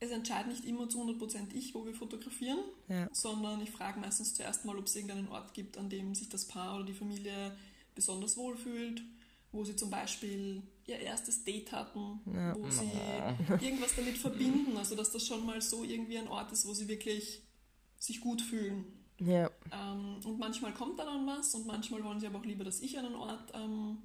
es 0.00 0.10
entscheidet 0.10 0.48
nicht 0.48 0.64
immer 0.64 0.88
zu 0.88 1.00
100% 1.00 1.54
ich, 1.54 1.74
wo 1.74 1.86
wir 1.86 1.94
fotografieren, 1.94 2.58
ja. 2.88 3.08
sondern 3.12 3.60
ich 3.62 3.70
frage 3.70 4.00
meistens 4.00 4.34
zuerst 4.34 4.64
mal, 4.64 4.76
ob 4.76 4.86
es 4.86 4.96
irgendeinen 4.96 5.28
Ort 5.28 5.54
gibt, 5.54 5.78
an 5.78 5.88
dem 5.88 6.14
sich 6.14 6.28
das 6.28 6.48
Paar 6.48 6.76
oder 6.76 6.84
die 6.84 6.94
Familie 6.94 7.56
besonders 7.94 8.36
wohlfühlt 8.36 9.02
wo 9.52 9.64
sie 9.64 9.76
zum 9.76 9.90
Beispiel 9.90 10.62
ihr 10.86 10.98
erstes 10.98 11.44
Date 11.44 11.70
hatten, 11.72 12.20
ja. 12.34 12.56
wo 12.56 12.68
sie 12.70 12.90
irgendwas 13.64 13.94
damit 13.94 14.16
verbinden, 14.16 14.76
also 14.76 14.96
dass 14.96 15.12
das 15.12 15.26
schon 15.26 15.44
mal 15.46 15.60
so 15.60 15.84
irgendwie 15.84 16.18
ein 16.18 16.26
Ort 16.26 16.50
ist, 16.52 16.66
wo 16.66 16.74
sie 16.74 16.88
wirklich 16.88 17.42
sich 17.98 18.20
gut 18.20 18.40
fühlen. 18.40 18.84
Ja. 19.24 19.50
Ähm, 19.72 20.20
und 20.24 20.38
manchmal 20.38 20.72
kommt 20.72 20.98
da 20.98 21.04
dann 21.04 21.26
was 21.26 21.54
und 21.54 21.66
manchmal 21.66 22.02
wollen 22.04 22.20
sie 22.20 22.26
aber 22.26 22.38
auch 22.38 22.44
lieber, 22.44 22.64
dass 22.64 22.80
ich 22.80 22.98
einen 22.98 23.14
Ort 23.14 23.52
ähm, 23.54 23.98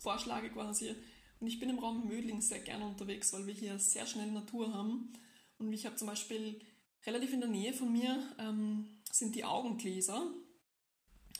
vorschlage 0.00 0.50
quasi. 0.50 0.94
Und 1.40 1.46
ich 1.46 1.60
bin 1.60 1.68
im 1.68 1.78
Raum 1.78 2.08
Mödling 2.08 2.40
sehr 2.40 2.60
gerne 2.60 2.86
unterwegs, 2.86 3.32
weil 3.32 3.46
wir 3.46 3.54
hier 3.54 3.78
sehr 3.78 4.06
schnell 4.06 4.30
Natur 4.30 4.72
haben. 4.72 5.12
Und 5.58 5.72
ich 5.72 5.86
habe 5.86 5.96
zum 5.96 6.08
Beispiel 6.08 6.60
relativ 7.06 7.32
in 7.32 7.40
der 7.40 7.50
Nähe 7.50 7.72
von 7.72 7.92
mir 7.92 8.22
ähm, 8.38 8.86
sind 9.10 9.34
die 9.34 9.44
Augengläser 9.44 10.26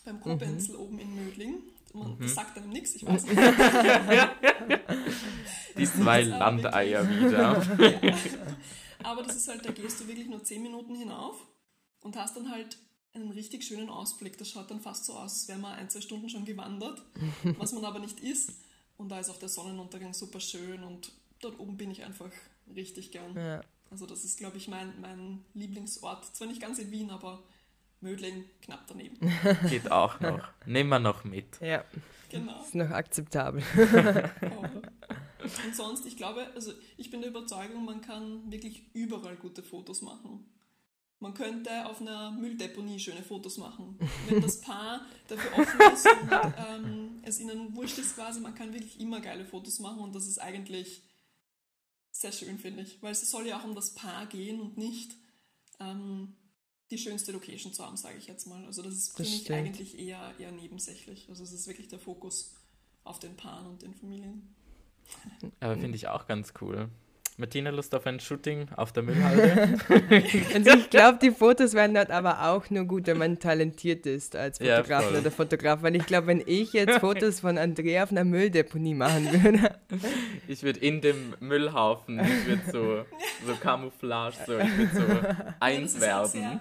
beim 0.05 0.21
Kobenzl 0.21 0.73
mhm. 0.73 0.79
oben 0.79 0.99
in 0.99 1.15
Mödling. 1.15 1.63
Man, 1.95 2.17
mhm. 2.17 2.19
Das 2.21 2.35
sagt 2.35 2.59
einem 2.59 2.71
nichts, 2.71 2.95
ich 2.95 3.07
weiß 3.07 3.25
nicht. 3.25 3.37
die 5.79 5.87
zwei 5.87 6.23
Landeier 6.23 7.09
wieder. 7.09 7.63
ja. 8.03 8.17
Aber 9.03 9.23
das 9.23 9.37
ist 9.37 9.49
halt, 9.49 9.65
da 9.65 9.71
gehst 9.71 10.01
du 10.01 10.09
wirklich 10.09 10.29
nur 10.29 10.43
10 10.43 10.63
Minuten 10.63 10.95
hinauf 10.95 11.37
und 12.01 12.17
hast 12.17 12.37
dann 12.37 12.51
halt 12.51 12.79
einen 13.15 13.31
richtig 13.31 13.65
schönen 13.65 13.89
Ausblick. 13.89 14.37
Das 14.39 14.51
schaut 14.51 14.71
dann 14.71 14.81
fast 14.81 15.05
so 15.05 15.15
aus, 15.15 15.33
als 15.33 15.49
wäre 15.49 15.59
man 15.59 15.73
ein, 15.75 15.89
zwei 15.89 16.01
Stunden 16.01 16.29
schon 16.29 16.45
gewandert, 16.45 17.03
was 17.59 17.73
man 17.73 17.85
aber 17.85 18.01
nicht 18.01 18.21
ist. 18.21 18.53
Und 18.97 19.09
da 19.09 19.21
ist 19.21 19.31
auch 19.31 19.39
der 19.39 19.49
Sonnenuntergang 19.49 20.15
super 20.15 20.41
schön 20.41 20.83
und 20.83 21.13
dort 21.41 21.59
oben 21.59 21.77
bin 21.77 21.91
ich 21.91 22.05
einfach 22.05 22.31
richtig 22.75 23.11
gern. 23.11 23.37
Ja. 23.37 23.61
Also 23.91 24.07
das 24.07 24.25
ist, 24.25 24.39
glaube 24.39 24.57
ich, 24.57 24.69
mein, 24.69 24.93
mein 25.01 25.45
Lieblingsort. 25.55 26.25
Zwar 26.35 26.49
nicht 26.49 26.61
ganz 26.61 26.79
in 26.79 26.91
Wien, 26.91 27.11
aber 27.11 27.43
Mödling 28.01 28.45
knapp 28.63 28.87
daneben. 28.87 29.17
Geht 29.71 29.91
auch 29.91 30.21
noch. 30.21 30.49
Nehmen 30.67 30.91
wir 30.91 30.99
noch 30.99 31.25
mit. 31.25 31.61
Ja. 31.61 31.85
Genau. 32.31 32.61
Ist 32.63 32.75
noch 32.75 32.91
akzeptabel. 32.91 33.63
Und 35.65 35.77
sonst, 35.77 36.07
ich 36.07 36.17
glaube, 36.17 36.47
also 36.55 36.73
ich 36.97 37.11
bin 37.11 37.21
der 37.21 37.31
Überzeugung, 37.31 37.85
man 37.85 38.01
kann 38.01 38.51
wirklich 38.51 38.83
überall 38.95 39.37
gute 39.37 39.63
Fotos 39.63 40.03
machen. 40.03 40.45
Man 41.25 41.33
könnte 41.33 41.87
auf 41.87 42.03
einer 42.03 42.33
Mülldeponie 42.33 43.01
schöne 43.01 43.23
Fotos 43.23 43.57
machen. 43.57 43.99
Wenn 44.29 44.43
das 44.43 44.61
Paar 44.61 45.07
dafür 45.27 45.59
offen 45.59 45.81
ist 45.95 46.07
und 46.07 46.55
ähm, 46.69 47.23
es 47.23 47.41
ihnen 47.41 47.75
wurscht 47.75 47.97
ist 47.97 48.17
quasi, 48.17 48.41
man 48.41 48.55
kann 48.55 48.75
wirklich 48.75 49.01
immer 49.01 49.23
geile 49.23 49.47
Fotos 49.47 49.79
machen 49.79 50.01
und 50.01 50.15
das 50.15 50.27
ist 50.27 50.37
eigentlich 50.37 51.03
sehr 52.11 52.31
schön, 52.31 52.59
finde 52.59 52.83
ich. 52.83 53.03
Weil 53.03 53.13
es 53.13 53.31
soll 53.31 53.47
ja 53.47 53.59
auch 53.59 53.65
um 53.65 53.75
das 53.75 53.95
Paar 53.95 54.27
gehen 54.27 54.61
und 54.61 54.77
nicht 54.77 55.17
ähm, 55.81 56.37
die 56.91 56.99
schönste 56.99 57.33
Location 57.33 57.73
zu 57.73 57.87
haben, 57.87 57.97
sage 57.97 58.19
ich 58.19 58.27
jetzt 58.27 58.47
mal. 58.47 58.63
Also 58.67 58.83
das 58.83 58.93
ist, 58.93 59.17
finde 59.17 59.33
ich, 59.33 59.51
eigentlich 59.51 59.99
eher, 59.99 60.35
eher 60.39 60.53
nebensächlich. 60.53 61.31
Also 61.31 61.43
es 61.43 61.53
ist 61.53 61.67
wirklich 61.67 61.89
der 61.89 62.01
Fokus 62.01 62.55
auf 63.03 63.19
den 63.19 63.35
Paaren 63.35 63.67
und 63.69 63.81
den 63.81 63.95
Familien. 63.95 64.55
Aber 65.61 65.79
finde 65.79 65.97
ich 65.97 66.07
auch 66.07 66.27
ganz 66.27 66.53
cool. 66.61 66.91
Martina, 67.37 67.71
Lust 67.71 67.93
auf 67.97 68.07
ein 68.07 68.21
Shooting 68.21 68.69
auf 68.77 68.93
der 68.93 69.03
Müllhalde? 69.03 69.79
also 70.55 70.71
ich 70.71 70.89
glaube, 70.89 71.19
die 71.21 71.33
Fotos 71.33 71.75
werden 71.75 71.95
dort 71.95 72.13
aber 72.13 72.49
auch 72.49 72.71
nur 72.71 72.85
gut, 72.85 73.09
wenn 73.09 73.19
man 73.19 73.41
talentiert 73.41 74.07
ist 74.07 74.37
als 74.37 74.59
Fotograf 74.59 75.11
ja, 75.11 75.19
oder 75.19 75.31
Fotograf. 75.33 75.83
Weil 75.83 75.97
ich 75.97 76.07
glaube, 76.07 76.29
wenn 76.29 76.43
ich 76.47 76.73
jetzt 76.73 77.01
Fotos 77.01 77.41
von 77.41 77.59
Andrea 77.59 78.05
auf 78.05 78.13
einer 78.13 78.23
Mülldeponie 78.23 78.95
machen 78.95 79.33
würde. 79.33 79.75
Ich 80.47 80.63
würde 80.63 80.79
in 80.79 81.01
dem 81.01 81.35
Müllhaufen, 81.41 82.21
ich 82.21 82.47
würde 82.47 82.71
so, 82.71 83.05
so 83.47 83.55
Camouflage, 83.61 84.37
so, 84.47 84.59
ich 84.59 84.79
würde 84.79 84.95
so 84.95 85.45
eins 85.59 86.01
werden. 86.01 86.61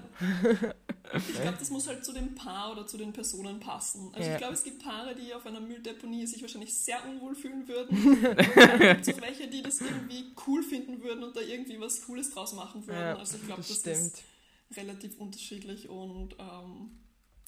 Ich 1.16 1.42
glaube, 1.42 1.58
das 1.58 1.70
muss 1.70 1.88
halt 1.88 2.04
zu 2.04 2.12
dem 2.14 2.36
Paar 2.36 2.72
oder 2.72 2.88
zu 2.88 2.98
den 2.98 3.14
Personen 3.14 3.60
passen. 3.60 4.12
Also 4.14 4.28
ja. 4.28 4.34
ich 4.34 4.38
glaube, 4.40 4.54
es 4.54 4.64
gibt 4.64 4.84
Paare, 4.84 5.16
die 5.16 5.34
auf 5.34 5.46
einer 5.46 5.60
Mülldeponie 5.60 6.26
sich 6.26 6.42
wahrscheinlich 6.42 6.74
sehr 6.78 6.98
unwohl 7.06 7.36
fühlen 7.36 7.68
würden. 7.68 7.98
Und 8.18 8.58
dann 8.58 8.80
gibt 8.80 9.08
es 9.08 9.16
auch 9.16 9.22
welche, 9.22 9.48
die 9.48 9.62
das 9.62 9.82
irgendwie 9.82 10.34
cool 10.48 10.64
finden 10.64 11.02
würden 11.02 11.24
und 11.24 11.36
da 11.36 11.42
irgendwie 11.42 11.80
was 11.80 12.06
Cooles 12.06 12.32
draus 12.32 12.54
machen 12.54 12.86
würden. 12.88 13.00
Ja, 13.00 13.18
also 13.18 13.38
ich 13.38 13.46
glaube, 13.46 13.62
das, 13.62 13.82
das 13.82 14.00
ist 14.00 14.24
relativ 14.76 15.20
unterschiedlich 15.20 15.90
und 15.90 16.36
ähm, 16.40 16.92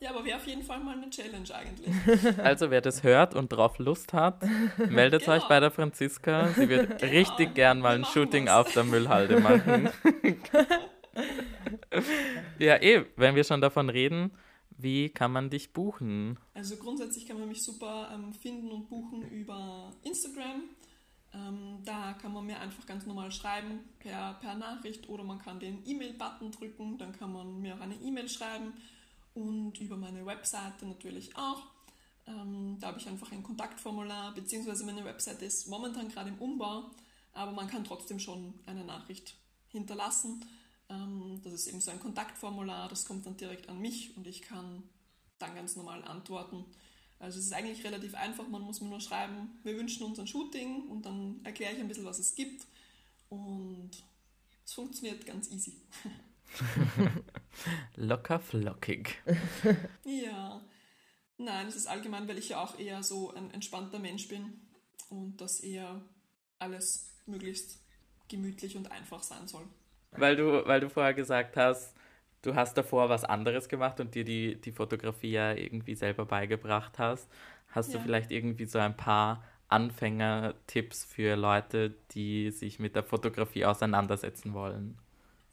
ja, 0.02 0.10
aber 0.10 0.26
wäre 0.26 0.38
auf 0.38 0.46
jeden 0.46 0.62
Fall 0.62 0.80
mal 0.80 0.98
eine 0.98 1.10
Challenge 1.10 1.48
eigentlich. 1.54 2.36
Also 2.38 2.70
wer 2.70 2.82
das 2.82 3.04
hört 3.04 3.34
und 3.34 3.50
drauf 3.50 3.80
Lust 3.80 4.12
hat, 4.14 4.44
meldet 4.90 5.24
genau. 5.24 5.38
euch 5.38 5.44
bei 5.48 5.60
der 5.60 5.72
Franziska. 5.72 6.50
Sie 6.50 6.68
wird 6.68 7.00
genau. 7.00 7.12
richtig 7.12 7.56
gern 7.56 7.80
mal 7.80 7.96
ein 7.96 8.06
Shooting 8.06 8.48
was. 8.48 8.68
auf 8.68 8.74
der 8.74 8.84
Müllhalde 8.84 9.40
machen. 9.40 9.90
ja, 12.60 12.82
eh, 12.82 13.06
wenn 13.16 13.36
wir 13.36 13.44
schon 13.44 13.62
davon 13.62 13.90
reden, 13.90 14.32
wie 14.78 15.10
kann 15.10 15.32
man 15.32 15.50
dich 15.50 15.72
buchen? 15.72 16.38
Also 16.54 16.76
grundsätzlich 16.78 17.26
kann 17.26 17.40
man 17.40 17.48
mich 17.48 17.64
super 17.64 18.10
ähm, 18.14 18.34
finden 18.34 18.72
und 18.72 18.90
buchen 18.90 19.30
über 19.30 19.92
Instagram. 20.04 20.64
Ähm, 21.34 21.80
da 21.84 22.14
kann 22.14 22.34
man 22.34 22.46
mir 22.46 22.60
einfach 22.60 22.86
ganz 22.86 23.06
normal 23.06 23.32
schreiben 23.32 23.80
per, 24.00 24.36
per 24.36 24.56
Nachricht 24.56 25.10
oder 25.10 25.24
man 25.24 25.40
kann 25.40 25.60
den 25.60 25.86
E-Mail-Button 25.86 26.52
drücken, 26.52 26.98
dann 26.98 27.12
kann 27.12 27.34
man 27.34 27.60
mir 27.62 27.76
auch 27.76 27.82
eine 27.82 27.96
E-Mail 27.96 28.30
schreiben 28.30 28.74
und 29.34 29.80
über 29.80 29.98
meine 29.98 30.26
Webseite 30.26 30.86
natürlich 30.86 31.36
auch. 31.36 31.62
Ähm, 32.28 32.78
da 32.80 32.88
habe 32.88 33.00
ich 33.00 33.08
einfach 33.08 33.32
ein 33.32 33.44
Kontaktformular, 33.44 34.34
beziehungsweise 34.34 34.86
meine 34.86 35.04
Webseite 35.06 35.46
ist 35.46 35.68
momentan 35.68 36.10
gerade 36.10 36.30
im 36.30 36.40
Umbau, 36.40 36.90
aber 37.34 37.52
man 37.52 37.68
kann 37.68 37.84
trotzdem 37.84 38.20
schon 38.20 38.54
eine 38.66 38.86
Nachricht 38.86 39.36
hinterlassen. 39.68 40.44
Ähm, 40.90 41.42
das 41.44 41.54
ist 41.54 41.68
eben 41.68 41.82
so 41.82 41.92
ein 41.92 42.00
Kontaktformular, 42.00 42.88
das 42.90 43.06
kommt 43.06 43.26
dann 43.26 43.38
direkt 43.38 43.70
an 43.70 43.80
mich 43.80 44.16
und 44.18 44.28
ich 44.28 44.42
kann 44.42 44.84
dann 45.40 45.56
ganz 45.56 45.76
normal 45.76 46.04
antworten. 46.04 46.66
Also 47.18 47.40
es 47.40 47.46
ist 47.46 47.54
eigentlich 47.54 47.84
relativ 47.84 48.14
einfach, 48.14 48.48
man 48.48 48.62
muss 48.62 48.82
mir 48.82 48.90
nur 48.90 49.02
schreiben, 49.02 49.60
wir 49.64 49.78
wünschen 49.78 50.06
uns 50.06 50.20
ein 50.20 50.28
Shooting 50.28 50.90
und 50.90 51.06
dann 51.06 51.40
erkläre 51.44 51.74
ich 51.74 51.80
ein 51.80 51.88
bisschen, 51.88 52.06
was 52.06 52.20
es 52.20 52.36
gibt 52.36 52.68
und 53.30 53.92
es 54.64 54.74
funktioniert 54.74 55.26
ganz 55.26 55.50
easy. 55.52 55.82
Locker 57.96 58.40
flockig. 58.40 59.22
ja. 60.06 60.62
Nein, 61.38 61.68
es 61.68 61.76
ist 61.76 61.88
allgemein, 61.88 62.28
weil 62.28 62.38
ich 62.38 62.50
ja 62.50 62.64
auch 62.64 62.78
eher 62.80 63.04
so 63.04 63.34
ein 63.34 63.52
entspannter 63.52 64.00
Mensch 64.00 64.28
bin 64.28 64.62
und 65.10 65.42
dass 65.42 65.60
eher 65.60 66.02
alles 66.60 67.12
möglichst 67.26 67.80
gemütlich 68.30 68.78
und 68.78 68.92
einfach 68.92 69.24
sein 69.24 69.48
soll 69.48 69.68
weil 70.18 70.36
du, 70.36 70.66
weil 70.66 70.80
du 70.80 70.90
vorher 70.90 71.14
gesagt 71.14 71.58
hast, 71.58 71.96
du 72.42 72.56
hast 72.56 72.76
davor 72.76 73.10
was 73.10 73.24
anderes 73.24 73.68
gemacht 73.68 74.00
und 74.00 74.16
dir 74.16 74.24
die, 74.24 74.60
die 74.60 74.72
Fotografie 74.72 75.32
ja 75.32 75.54
irgendwie 75.54 75.96
selber 75.96 76.26
beigebracht 76.26 77.00
hast. 77.00 77.28
Hast 77.70 77.94
ja. 77.94 77.98
du 77.98 78.04
vielleicht 78.04 78.32
irgendwie 78.32 78.66
so 78.66 78.80
ein 78.80 78.96
paar 78.96 79.44
Anfängertipps 79.68 81.06
für 81.06 81.36
Leute, 81.36 81.96
die 82.12 82.52
sich 82.52 82.80
mit 82.80 82.96
der 82.96 83.04
Fotografie 83.04 83.66
auseinandersetzen 83.66 84.54
wollen? 84.54 84.98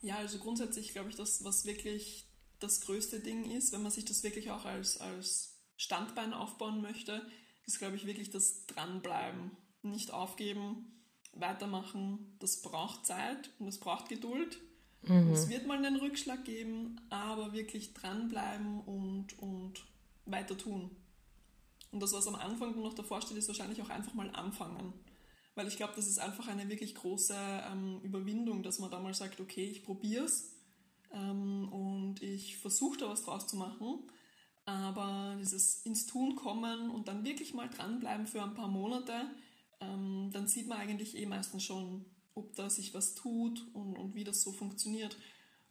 Ja, 0.01 0.17
also 0.17 0.37
grundsätzlich 0.37 0.91
glaube 0.91 1.09
ich, 1.09 1.15
dass 1.15 1.43
was 1.43 1.65
wirklich 1.65 2.27
das 2.59 2.81
größte 2.81 3.19
Ding 3.19 3.49
ist, 3.51 3.73
wenn 3.73 3.81
man 3.81 3.91
sich 3.91 4.05
das 4.05 4.23
wirklich 4.23 4.51
auch 4.51 4.65
als, 4.65 4.99
als 4.99 5.59
Standbein 5.77 6.33
aufbauen 6.33 6.81
möchte, 6.81 7.25
ist, 7.65 7.79
glaube 7.79 7.95
ich, 7.95 8.05
wirklich 8.05 8.29
das 8.29 8.65
Dranbleiben. 8.67 9.51
Nicht 9.81 10.11
aufgeben, 10.11 10.93
weitermachen, 11.33 12.35
das 12.39 12.61
braucht 12.61 13.05
Zeit 13.05 13.49
und 13.59 13.67
es 13.67 13.79
braucht 13.79 14.09
Geduld. 14.09 14.59
Mhm. 15.03 15.31
Es 15.31 15.49
wird 15.49 15.67
mal 15.67 15.77
einen 15.77 15.97
Rückschlag 15.97 16.45
geben, 16.45 17.01
aber 17.09 17.53
wirklich 17.53 17.93
dranbleiben 17.93 18.81
und, 18.81 19.37
und 19.39 19.85
weiter 20.25 20.57
tun. 20.57 20.91
Und 21.91 22.01
das, 22.01 22.13
was 22.13 22.27
am 22.27 22.35
Anfang 22.35 22.79
noch 22.81 22.93
davor 22.93 23.21
steht, 23.21 23.37
ist 23.37 23.47
wahrscheinlich 23.47 23.81
auch 23.81 23.89
einfach 23.89 24.13
mal 24.13 24.29
anfangen. 24.31 24.93
Weil 25.55 25.67
ich 25.67 25.77
glaube, 25.77 25.93
das 25.95 26.07
ist 26.07 26.17
einfach 26.17 26.47
eine 26.47 26.67
wirklich 26.67 26.95
große 26.95 27.35
ähm, 27.71 27.99
Überwindung, 28.01 28.63
dass 28.63 28.79
man 28.79 28.89
da 28.89 28.99
mal 28.99 29.13
sagt, 29.13 29.39
okay, 29.39 29.65
ich 29.65 29.83
probiere 29.83 30.25
es 30.25 30.55
ähm, 31.13 31.71
und 31.71 32.23
ich 32.23 32.57
versuche 32.57 32.97
da 32.97 33.09
was 33.09 33.23
draus 33.23 33.45
zu 33.45 33.57
machen. 33.57 33.99
Aber 34.65 35.35
dieses 35.39 35.85
ins 35.85 36.07
Tun 36.07 36.35
kommen 36.35 36.89
und 36.89 37.07
dann 37.07 37.25
wirklich 37.25 37.53
mal 37.53 37.69
dranbleiben 37.69 38.25
für 38.25 38.41
ein 38.41 38.55
paar 38.55 38.69
Monate, 38.69 39.29
ähm, 39.83 40.29
dann 40.31 40.47
sieht 40.47 40.67
man 40.67 40.79
eigentlich 40.79 41.17
eh 41.17 41.25
meistens 41.25 41.63
schon, 41.63 42.05
ob 42.35 42.55
da 42.55 42.69
sich 42.69 42.93
was 42.93 43.15
tut 43.15 43.65
und, 43.73 43.95
und 43.95 44.15
wie 44.15 44.23
das 44.23 44.41
so 44.41 44.51
funktioniert. 44.51 45.17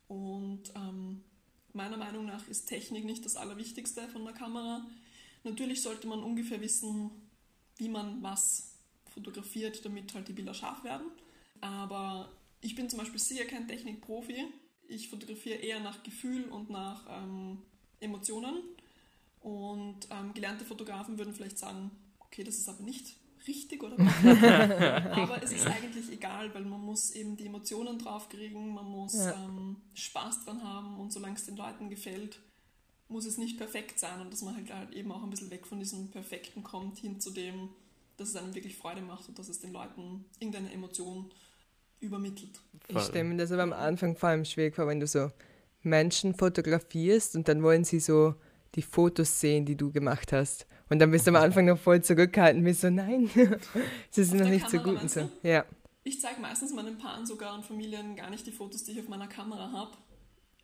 Und 0.08 0.72
ähm, 0.76 1.22
meiner 1.72 1.96
Meinung 1.96 2.26
nach 2.26 2.46
ist 2.48 2.66
Technik 2.66 3.04
nicht 3.04 3.24
das 3.24 3.36
Allerwichtigste 3.36 4.08
von 4.08 4.24
der 4.24 4.34
Kamera. 4.34 4.86
Natürlich 5.44 5.82
sollte 5.82 6.06
man 6.06 6.22
ungefähr 6.22 6.60
wissen, 6.60 7.10
wie 7.76 7.88
man 7.88 8.22
was 8.22 8.76
fotografiert, 9.10 9.84
damit 9.84 10.14
halt 10.14 10.28
die 10.28 10.32
Bilder 10.32 10.54
scharf 10.54 10.84
werden. 10.84 11.06
Aber 11.60 12.30
ich 12.60 12.74
bin 12.74 12.88
zum 12.88 12.98
Beispiel 12.98 13.20
sicher 13.20 13.44
kein 13.44 13.66
Technikprofi. 13.66 14.44
Ich 14.88 15.08
fotografiere 15.08 15.56
eher 15.56 15.80
nach 15.80 16.02
Gefühl 16.02 16.44
und 16.44 16.70
nach 16.70 17.04
ähm, 17.08 17.58
Emotionen. 18.00 18.56
Und 19.40 20.06
ähm, 20.10 20.34
gelernte 20.34 20.64
Fotografen 20.64 21.18
würden 21.18 21.34
vielleicht 21.34 21.58
sagen, 21.58 21.90
okay, 22.20 22.44
das 22.44 22.56
ist 22.56 22.68
aber 22.68 22.82
nicht 22.82 23.16
richtig 23.46 23.82
oder 23.82 23.98
Aber 25.12 25.42
es 25.42 25.52
ist 25.52 25.66
eigentlich 25.66 26.10
egal, 26.12 26.52
weil 26.54 26.64
man 26.64 26.80
muss 26.80 27.10
eben 27.12 27.36
die 27.36 27.46
Emotionen 27.46 27.98
draufkriegen, 27.98 28.74
man 28.74 28.86
muss 28.86 29.14
ja. 29.14 29.32
ähm, 29.32 29.76
Spaß 29.94 30.44
dran 30.44 30.62
haben 30.62 30.98
und 30.98 31.12
solange 31.12 31.36
es 31.36 31.44
den 31.44 31.56
Leuten 31.56 31.90
gefällt, 31.90 32.40
muss 33.08 33.26
es 33.26 33.38
nicht 33.38 33.58
perfekt 33.58 33.98
sein 33.98 34.20
und 34.20 34.32
dass 34.32 34.42
man 34.42 34.56
halt, 34.56 34.72
halt 34.72 34.92
eben 34.94 35.12
auch 35.12 35.22
ein 35.22 35.30
bisschen 35.30 35.50
weg 35.50 35.66
von 35.66 35.78
diesem 35.78 36.10
Perfekten 36.10 36.62
kommt, 36.62 36.98
hin 36.98 37.20
zu 37.20 37.30
dem, 37.30 37.68
dass 38.16 38.30
es 38.30 38.36
einem 38.36 38.54
wirklich 38.54 38.76
Freude 38.76 39.02
macht 39.02 39.28
und 39.28 39.38
dass 39.38 39.48
es 39.48 39.60
den 39.60 39.72
Leuten 39.72 40.24
irgendeine 40.38 40.72
Emotion 40.72 41.30
übermittelt. 42.00 42.60
Ich 42.88 43.00
stelle 43.00 43.24
mir 43.24 43.36
das 43.36 43.52
aber 43.52 43.62
am 43.62 43.72
Anfang 43.72 44.16
vor 44.16 44.30
allem 44.30 44.44
schwierig 44.44 44.74
vor, 44.74 44.86
wenn 44.86 45.00
du 45.00 45.06
so 45.06 45.30
Menschen 45.82 46.34
fotografierst 46.34 47.36
und 47.36 47.48
dann 47.48 47.62
wollen 47.62 47.84
sie 47.84 48.00
so 48.00 48.34
die 48.74 48.82
Fotos 48.82 49.40
sehen, 49.40 49.64
die 49.64 49.76
du 49.76 49.92
gemacht 49.92 50.32
hast. 50.32 50.66
Und 50.92 50.98
dann 50.98 51.10
bist 51.10 51.26
du 51.26 51.30
am 51.30 51.36
Anfang 51.36 51.64
noch 51.64 51.78
voll 51.78 52.02
zurückhaltend, 52.02 52.64
bist 52.64 52.82
so, 52.82 52.90
nein, 52.90 53.30
das 53.34 54.18
ist 54.18 54.34
noch 54.34 54.46
nicht 54.46 54.68
so 54.68 54.76
Kamera, 54.76 54.92
gut 54.92 55.02
und 55.02 55.10
so. 55.10 55.30
Ja. 55.42 55.64
Ich 56.04 56.20
zeige 56.20 56.38
meistens 56.38 56.74
meinen 56.74 56.98
Paaren 56.98 57.24
sogar 57.24 57.54
und 57.54 57.64
Familien 57.64 58.14
gar 58.14 58.28
nicht 58.28 58.46
die 58.46 58.52
Fotos, 58.52 58.84
die 58.84 58.92
ich 58.92 59.00
auf 59.00 59.08
meiner 59.08 59.26
Kamera 59.26 59.72
habe, 59.72 59.92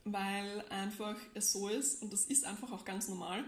weil 0.04 0.62
einfach 0.68 1.16
es 1.32 1.50
so 1.50 1.70
ist, 1.70 2.02
und 2.02 2.12
das 2.12 2.26
ist 2.26 2.44
einfach 2.44 2.70
auch 2.72 2.84
ganz 2.84 3.08
normal, 3.08 3.42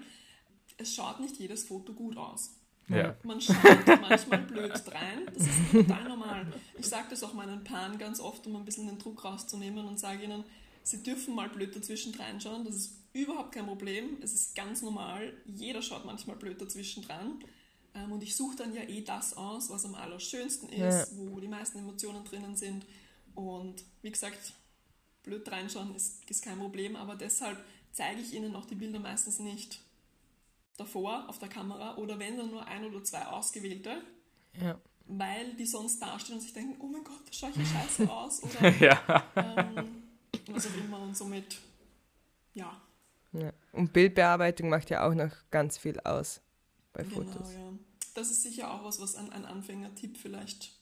es 0.78 0.94
schaut 0.94 1.20
nicht 1.20 1.36
jedes 1.36 1.64
Foto 1.64 1.92
gut 1.92 2.16
aus. 2.16 2.56
Ja. 2.88 3.14
Man 3.24 3.42
schaut 3.42 3.56
manchmal 4.00 4.38
blöd 4.38 4.72
rein, 4.72 5.26
das 5.34 5.42
ist 5.42 5.72
total 5.72 6.08
normal. 6.08 6.46
Ich 6.78 6.86
sage 6.86 7.08
das 7.10 7.22
auch 7.22 7.34
meinen 7.34 7.62
Paaren 7.62 7.98
ganz 7.98 8.20
oft, 8.20 8.46
um 8.46 8.56
ein 8.56 8.64
bisschen 8.64 8.86
den 8.86 8.98
Druck 8.98 9.22
rauszunehmen 9.22 9.86
und 9.86 10.00
sage 10.00 10.24
ihnen, 10.24 10.44
sie 10.82 11.02
dürfen 11.02 11.34
mal 11.34 11.50
blöd 11.50 11.76
dazwischen 11.76 12.14
reinschauen, 12.14 12.64
das 12.64 12.74
ist 12.74 12.99
überhaupt 13.12 13.52
kein 13.52 13.66
Problem, 13.66 14.18
es 14.22 14.32
ist 14.34 14.54
ganz 14.54 14.82
normal, 14.82 15.32
jeder 15.46 15.82
schaut 15.82 16.04
manchmal 16.04 16.36
blöd 16.36 16.60
dazwischen 16.60 17.02
dran. 17.02 17.42
Ähm, 17.94 18.12
und 18.12 18.22
ich 18.22 18.36
suche 18.36 18.56
dann 18.56 18.72
ja 18.74 18.82
eh 18.82 19.02
das 19.02 19.36
aus, 19.36 19.68
was 19.70 19.84
am 19.84 19.94
allerschönsten 19.94 20.68
ist, 20.68 21.16
wo 21.18 21.40
die 21.40 21.48
meisten 21.48 21.78
Emotionen 21.78 22.24
drinnen 22.24 22.56
sind. 22.56 22.86
Und 23.34 23.82
wie 24.02 24.10
gesagt, 24.12 24.54
blöd 25.24 25.50
reinschauen 25.50 25.94
ist, 25.94 26.28
ist 26.30 26.44
kein 26.44 26.58
Problem, 26.58 26.94
aber 26.96 27.16
deshalb 27.16 27.58
zeige 27.92 28.20
ich 28.20 28.32
Ihnen 28.34 28.54
auch 28.54 28.66
die 28.66 28.76
Bilder 28.76 29.00
meistens 29.00 29.38
nicht 29.40 29.80
davor 30.76 31.28
auf 31.28 31.38
der 31.38 31.48
Kamera 31.48 31.96
oder 31.96 32.18
wenn 32.18 32.36
dann 32.38 32.50
nur 32.50 32.64
ein 32.66 32.84
oder 32.84 33.02
zwei 33.04 33.26
ausgewählte, 33.26 34.02
Ja. 34.60 34.80
weil 35.06 35.54
die 35.54 35.66
sonst 35.66 36.00
dastehen 36.00 36.36
und 36.36 36.40
sich 36.42 36.52
denken, 36.52 36.76
oh 36.80 36.86
mein 36.86 37.04
Gott, 37.04 37.20
das 37.26 37.36
schaue 37.36 37.50
ich 37.50 37.56
ja 37.56 37.64
scheiße 37.82 38.10
aus 38.10 38.42
oder 38.44 38.68
ja. 38.78 39.24
ähm, 39.36 40.04
was 40.46 40.66
auch 40.68 40.74
immer 40.76 41.00
und 41.00 41.16
somit, 41.16 41.58
ja, 42.54 42.80
ja. 43.32 43.52
Und 43.72 43.92
Bildbearbeitung 43.92 44.68
macht 44.68 44.90
ja 44.90 45.08
auch 45.08 45.14
noch 45.14 45.32
ganz 45.50 45.78
viel 45.78 46.00
aus 46.00 46.40
bei 46.92 47.04
Fotos. 47.04 47.48
Genau, 47.50 47.70
ja. 47.70 47.78
Das 48.14 48.30
ist 48.30 48.42
sicher 48.42 48.72
auch 48.72 48.84
was, 48.84 49.00
was 49.00 49.14
ein, 49.14 49.30
ein 49.30 49.44
Anfängertipp 49.44 50.16
vielleicht 50.16 50.72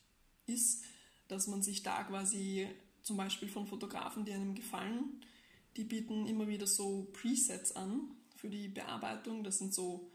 ist, 0.46 0.84
dass 1.28 1.46
man 1.46 1.62
sich 1.62 1.82
da 1.82 2.02
quasi 2.04 2.68
zum 3.02 3.16
Beispiel 3.16 3.48
von 3.48 3.66
Fotografen, 3.66 4.24
die 4.24 4.32
einem 4.32 4.54
gefallen, 4.54 5.20
die 5.76 5.84
bieten 5.84 6.26
immer 6.26 6.48
wieder 6.48 6.66
so 6.66 7.08
Presets 7.12 7.72
an 7.72 8.10
für 8.36 8.48
die 8.48 8.68
Bearbeitung. 8.68 9.44
Das 9.44 9.58
sind 9.58 9.74
so 9.74 10.10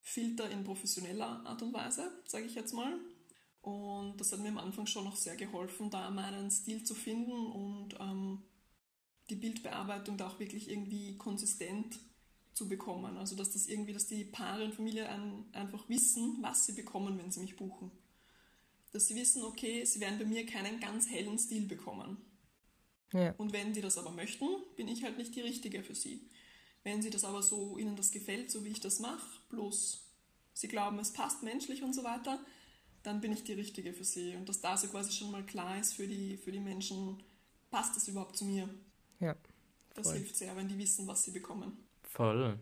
Filter 0.00 0.50
in 0.50 0.64
professioneller 0.64 1.44
Art 1.46 1.62
und 1.62 1.72
Weise, 1.72 2.10
sage 2.26 2.44
ich 2.44 2.54
jetzt 2.54 2.72
mal. 2.72 2.98
Und 3.62 4.18
das 4.18 4.32
hat 4.32 4.40
mir 4.40 4.48
am 4.48 4.58
Anfang 4.58 4.86
schon 4.86 5.04
noch 5.04 5.16
sehr 5.16 5.36
geholfen, 5.36 5.90
da 5.90 6.10
meinen 6.10 6.50
Stil 6.50 6.82
zu 6.84 6.94
finden 6.94 7.32
und 7.32 7.94
ähm, 8.00 8.42
die 9.30 9.36
Bildbearbeitung 9.36 10.16
da 10.16 10.28
auch 10.28 10.40
wirklich 10.40 10.70
irgendwie 10.70 11.16
konsistent 11.16 11.98
zu 12.52 12.68
bekommen. 12.68 13.16
Also 13.16 13.36
dass 13.36 13.52
das 13.52 13.66
irgendwie, 13.66 13.92
dass 13.92 14.06
die 14.06 14.24
Paare 14.24 14.64
und 14.64 14.74
Familie 14.74 15.08
ein, 15.08 15.44
einfach 15.52 15.88
wissen, 15.88 16.38
was 16.40 16.66
sie 16.66 16.72
bekommen, 16.72 17.18
wenn 17.18 17.30
sie 17.30 17.40
mich 17.40 17.56
buchen. 17.56 17.90
Dass 18.92 19.06
sie 19.06 19.14
wissen, 19.14 19.42
okay, 19.44 19.84
sie 19.84 20.00
werden 20.00 20.18
bei 20.18 20.24
mir 20.24 20.44
keinen 20.44 20.80
ganz 20.80 21.08
hellen 21.08 21.38
Stil 21.38 21.66
bekommen. 21.66 22.18
Ja. 23.12 23.34
Und 23.38 23.52
wenn 23.52 23.72
sie 23.72 23.80
das 23.80 23.98
aber 23.98 24.10
möchten, 24.10 24.46
bin 24.76 24.88
ich 24.88 25.04
halt 25.04 25.16
nicht 25.16 25.34
die 25.34 25.40
Richtige 25.40 25.82
für 25.82 25.94
sie. 25.94 26.28
Wenn 26.82 27.02
sie 27.02 27.10
das 27.10 27.24
aber 27.24 27.42
so, 27.42 27.78
ihnen 27.78 27.96
das 27.96 28.10
gefällt, 28.10 28.50
so 28.50 28.64
wie 28.64 28.70
ich 28.70 28.80
das 28.80 29.00
mache, 29.00 29.40
bloß 29.48 30.06
sie 30.54 30.68
glauben, 30.68 30.98
es 30.98 31.12
passt 31.12 31.42
menschlich 31.42 31.82
und 31.82 31.94
so 31.94 32.04
weiter, 32.04 32.44
dann 33.02 33.20
bin 33.20 33.32
ich 33.32 33.44
die 33.44 33.54
Richtige 33.54 33.92
für 33.92 34.04
sie. 34.04 34.34
Und 34.34 34.48
dass 34.48 34.60
da 34.60 34.76
so 34.76 34.88
quasi 34.88 35.12
schon 35.12 35.30
mal 35.30 35.44
klar 35.44 35.78
ist 35.78 35.94
für 35.94 36.06
die, 36.06 36.36
für 36.36 36.52
die 36.52 36.60
Menschen, 36.60 37.22
passt 37.70 37.96
das 37.96 38.08
überhaupt 38.08 38.36
zu 38.36 38.44
mir? 38.44 38.68
Ja. 39.20 39.36
Das 39.94 40.08
Voll. 40.08 40.18
hilft 40.18 40.36
sehr, 40.36 40.54
wenn 40.56 40.68
die 40.68 40.78
wissen, 40.78 41.06
was 41.06 41.22
sie 41.22 41.30
bekommen. 41.30 41.84
Voll. 42.02 42.58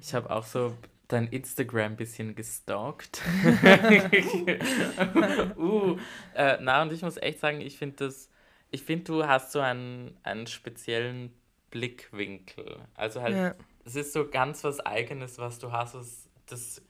Ich 0.00 0.14
habe 0.14 0.30
auch 0.30 0.44
so 0.44 0.76
dein 1.08 1.28
Instagram 1.28 1.92
ein 1.92 1.96
bisschen 1.96 2.34
gestalkt. 2.34 3.22
uh, 5.56 5.96
äh, 6.34 6.58
na, 6.60 6.82
und 6.82 6.92
ich 6.92 7.02
muss 7.02 7.16
echt 7.16 7.40
sagen, 7.40 7.60
ich 7.60 7.78
finde 7.78 8.06
das, 8.06 8.28
ich 8.70 8.82
finde, 8.82 9.04
du 9.04 9.26
hast 9.26 9.52
so 9.52 9.60
einen, 9.60 10.16
einen 10.24 10.46
speziellen 10.46 11.32
Blickwinkel. 11.70 12.78
Also 12.94 13.22
halt, 13.22 13.36
Ja. 13.36 13.54
es 13.84 13.96
ist 13.96 14.12
so 14.12 14.28
ganz 14.28 14.64
was 14.64 14.80
Eigenes, 14.80 15.38
was 15.38 15.58
du 15.58 15.72
hast, 15.72 15.94
was 15.94 16.28
das, 16.46 16.82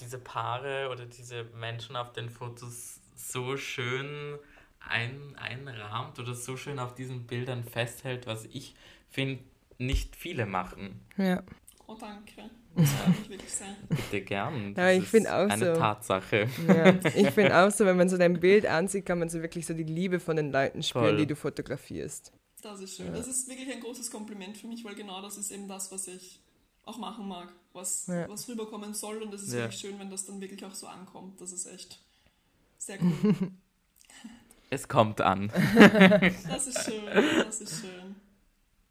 diese 0.00 0.18
Paare 0.18 0.90
oder 0.90 1.06
diese 1.06 1.44
Menschen 1.44 1.96
auf 1.96 2.12
den 2.12 2.28
Fotos 2.28 3.00
so 3.14 3.56
schön 3.56 4.38
ein, 4.88 5.34
einrahmt 5.36 6.18
oder 6.18 6.34
so 6.34 6.56
schön 6.56 6.78
auf 6.78 6.94
diesen 6.94 7.26
Bildern 7.26 7.64
festhält, 7.64 8.26
was 8.26 8.44
ich 8.46 8.74
finde, 9.08 9.42
nicht 9.78 10.16
viele 10.16 10.46
machen. 10.46 11.00
ja. 11.16 11.42
Oh, 11.86 11.96
danke. 12.00 12.50
Das. 12.76 12.90
Bitte 13.88 14.22
gern. 14.22 14.74
Ja, 14.76 14.90
ich 14.90 15.04
ist 15.04 15.10
find 15.10 15.28
auch 15.28 15.48
eine 15.48 15.74
so. 15.74 15.80
Tatsache. 15.80 16.48
Ja, 16.66 16.88
ich 17.14 17.30
finde 17.30 17.56
auch 17.56 17.70
so, 17.70 17.84
wenn 17.84 17.96
man 17.96 18.08
so 18.08 18.16
dein 18.18 18.40
Bild 18.40 18.66
ansieht, 18.66 19.06
kann 19.06 19.20
man 19.20 19.28
so 19.28 19.40
wirklich 19.42 19.64
so 19.64 19.74
die 19.74 19.84
Liebe 19.84 20.18
von 20.18 20.34
den 20.36 20.50
Leuten 20.50 20.82
spüren, 20.82 21.04
Voll. 21.10 21.16
die 21.18 21.26
du 21.26 21.36
fotografierst. 21.36 22.32
Das 22.62 22.80
ist 22.80 22.96
schön. 22.96 23.12
Das 23.12 23.28
ist 23.28 23.48
wirklich 23.48 23.72
ein 23.72 23.80
großes 23.80 24.10
Kompliment 24.10 24.56
für 24.56 24.66
mich, 24.66 24.84
weil 24.84 24.96
genau 24.96 25.22
das 25.22 25.36
ist 25.36 25.52
eben 25.52 25.68
das, 25.68 25.92
was 25.92 26.08
ich 26.08 26.40
auch 26.84 26.98
machen 26.98 27.28
mag, 27.28 27.52
was, 27.74 28.08
Ja. 28.08 28.28
was 28.28 28.48
rüberkommen 28.48 28.92
soll. 28.92 29.22
Und 29.22 29.32
es 29.32 29.42
ist 29.44 29.52
Ja. 29.52 29.60
wirklich 29.60 29.78
schön, 29.80 29.98
wenn 30.00 30.10
das 30.10 30.24
dann 30.26 30.40
wirklich 30.40 30.64
auch 30.64 30.74
so 30.74 30.88
ankommt. 30.88 31.40
Das 31.40 31.52
ist 31.52 31.66
echt 31.66 32.00
sehr 32.78 32.98
cool. 33.00 33.52
Es 34.74 34.88
kommt 34.88 35.20
an. 35.20 35.50
Das 36.48 36.66
ist 36.66 36.84
schön. 36.84 37.04
Das 37.44 37.60
ist 37.60 37.80
schön. 37.80 38.16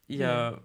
Ja, 0.06 0.58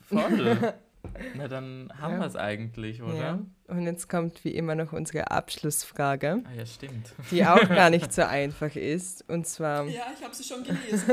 voll. 0.00 0.74
Na, 1.36 1.48
dann 1.48 1.92
haben 2.00 2.14
Ja. 2.14 2.20
wir 2.20 2.26
es 2.26 2.36
eigentlich, 2.36 3.02
oder? 3.02 3.14
Ja. 3.14 3.38
Und 3.68 3.82
jetzt 3.82 4.08
kommt 4.08 4.42
wie 4.44 4.54
immer 4.54 4.74
noch 4.74 4.92
unsere 4.94 5.30
Abschlussfrage, 5.30 6.42
Ah, 6.46 6.52
ja, 6.56 6.64
stimmt. 6.64 7.12
die 7.30 7.44
auch 7.44 7.68
gar 7.68 7.90
nicht 7.90 8.10
so 8.14 8.22
einfach 8.22 8.74
ist. 8.74 9.28
Und 9.28 9.46
zwar, 9.46 9.84
Ja, 9.86 10.06
ich 10.16 10.24
habe 10.24 10.34
sie 10.34 10.44
schon 10.44 10.64
gelesen. 10.64 11.08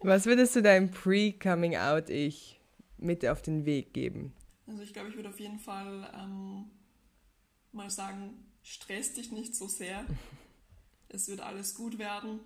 was 0.00 0.26
würdest 0.26 0.54
du 0.56 0.62
deinem 0.62 0.90
Pre-Coming-out-Ich 0.90 2.60
mit 2.98 3.26
auf 3.26 3.40
den 3.42 3.64
Weg 3.64 3.92
geben? 3.94 4.34
Also 4.66 4.82
ich 4.82 4.92
glaube, 4.92 5.08
ich 5.08 5.16
würde 5.16 5.28
auf 5.30 5.40
jeden 5.40 5.58
Fall 5.58 6.10
ähm, 6.14 6.66
mal 7.72 7.90
sagen, 7.90 8.34
stress 8.62 9.14
dich 9.14 9.32
nicht 9.32 9.54
so 9.56 9.66
sehr. 9.66 10.04
Es 11.12 11.28
wird 11.28 11.40
alles 11.40 11.74
gut 11.74 11.98
werden, 11.98 12.40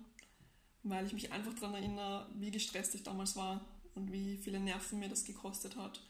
weil 0.83 1.05
ich 1.05 1.13
mich 1.13 1.31
einfach 1.31 1.53
daran 1.53 1.75
erinnere, 1.75 2.29
wie 2.35 2.51
gestresst 2.51 2.95
ich 2.95 3.03
damals 3.03 3.35
war 3.35 3.65
und 3.95 4.11
wie 4.11 4.37
viele 4.37 4.59
Nerven 4.59 4.99
mir 4.99 5.09
das 5.09 5.25
gekostet 5.25 5.75
hat. 5.75 6.01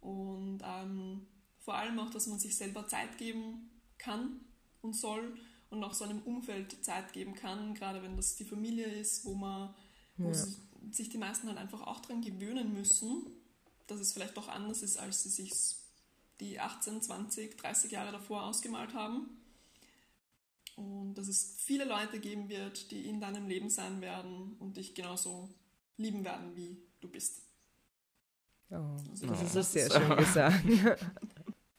Und 0.00 0.60
ähm, 0.64 1.26
vor 1.60 1.74
allem 1.74 1.98
auch, 1.98 2.10
dass 2.10 2.26
man 2.26 2.38
sich 2.38 2.56
selber 2.56 2.86
Zeit 2.88 3.18
geben 3.18 3.70
kann 3.98 4.40
und 4.82 4.94
soll 4.96 5.36
und 5.70 5.84
auch 5.84 5.94
seinem 5.94 6.20
Umfeld 6.22 6.84
Zeit 6.84 7.12
geben 7.12 7.34
kann, 7.34 7.74
gerade 7.74 8.02
wenn 8.02 8.16
das 8.16 8.34
die 8.36 8.44
Familie 8.44 8.86
ist, 8.86 9.24
wo 9.24 9.34
man 9.34 9.74
wo 10.16 10.28
Ja. 10.28 10.34
sie- 10.34 10.56
sich 10.90 11.08
die 11.10 11.18
meisten 11.18 11.46
halt 11.48 11.58
einfach 11.58 11.82
auch 11.82 12.00
dran 12.00 12.20
gewöhnen 12.22 12.72
müssen, 12.72 13.26
dass 13.86 14.00
es 14.00 14.12
vielleicht 14.12 14.36
doch 14.36 14.48
anders 14.48 14.82
ist, 14.82 14.96
als 14.98 15.22
sie 15.22 15.28
sich 15.28 15.52
die 16.40 16.58
18, 16.58 17.00
20, 17.02 17.56
30 17.58 17.92
Jahre 17.92 18.12
davor 18.12 18.44
ausgemalt 18.44 18.94
haben. 18.94 19.28
Und 20.80 21.14
dass 21.14 21.28
es 21.28 21.56
viele 21.58 21.84
Leute 21.84 22.18
geben 22.20 22.48
wird, 22.48 22.90
die 22.90 23.06
in 23.06 23.20
deinem 23.20 23.46
Leben 23.46 23.68
sein 23.68 24.00
werden 24.00 24.56
und 24.58 24.76
dich 24.78 24.94
genauso 24.94 25.50
lieben 25.98 26.24
werden, 26.24 26.56
wie 26.56 26.78
du 27.00 27.08
bist. 27.08 27.42
Oh, 28.70 28.96
Also 29.10 29.26
das 29.26 29.40
Oh. 29.40 29.44
ist 29.44 29.52
so 29.52 29.62
sehr 29.62 29.90
schön 29.90 30.16
gesagt. 30.16 30.64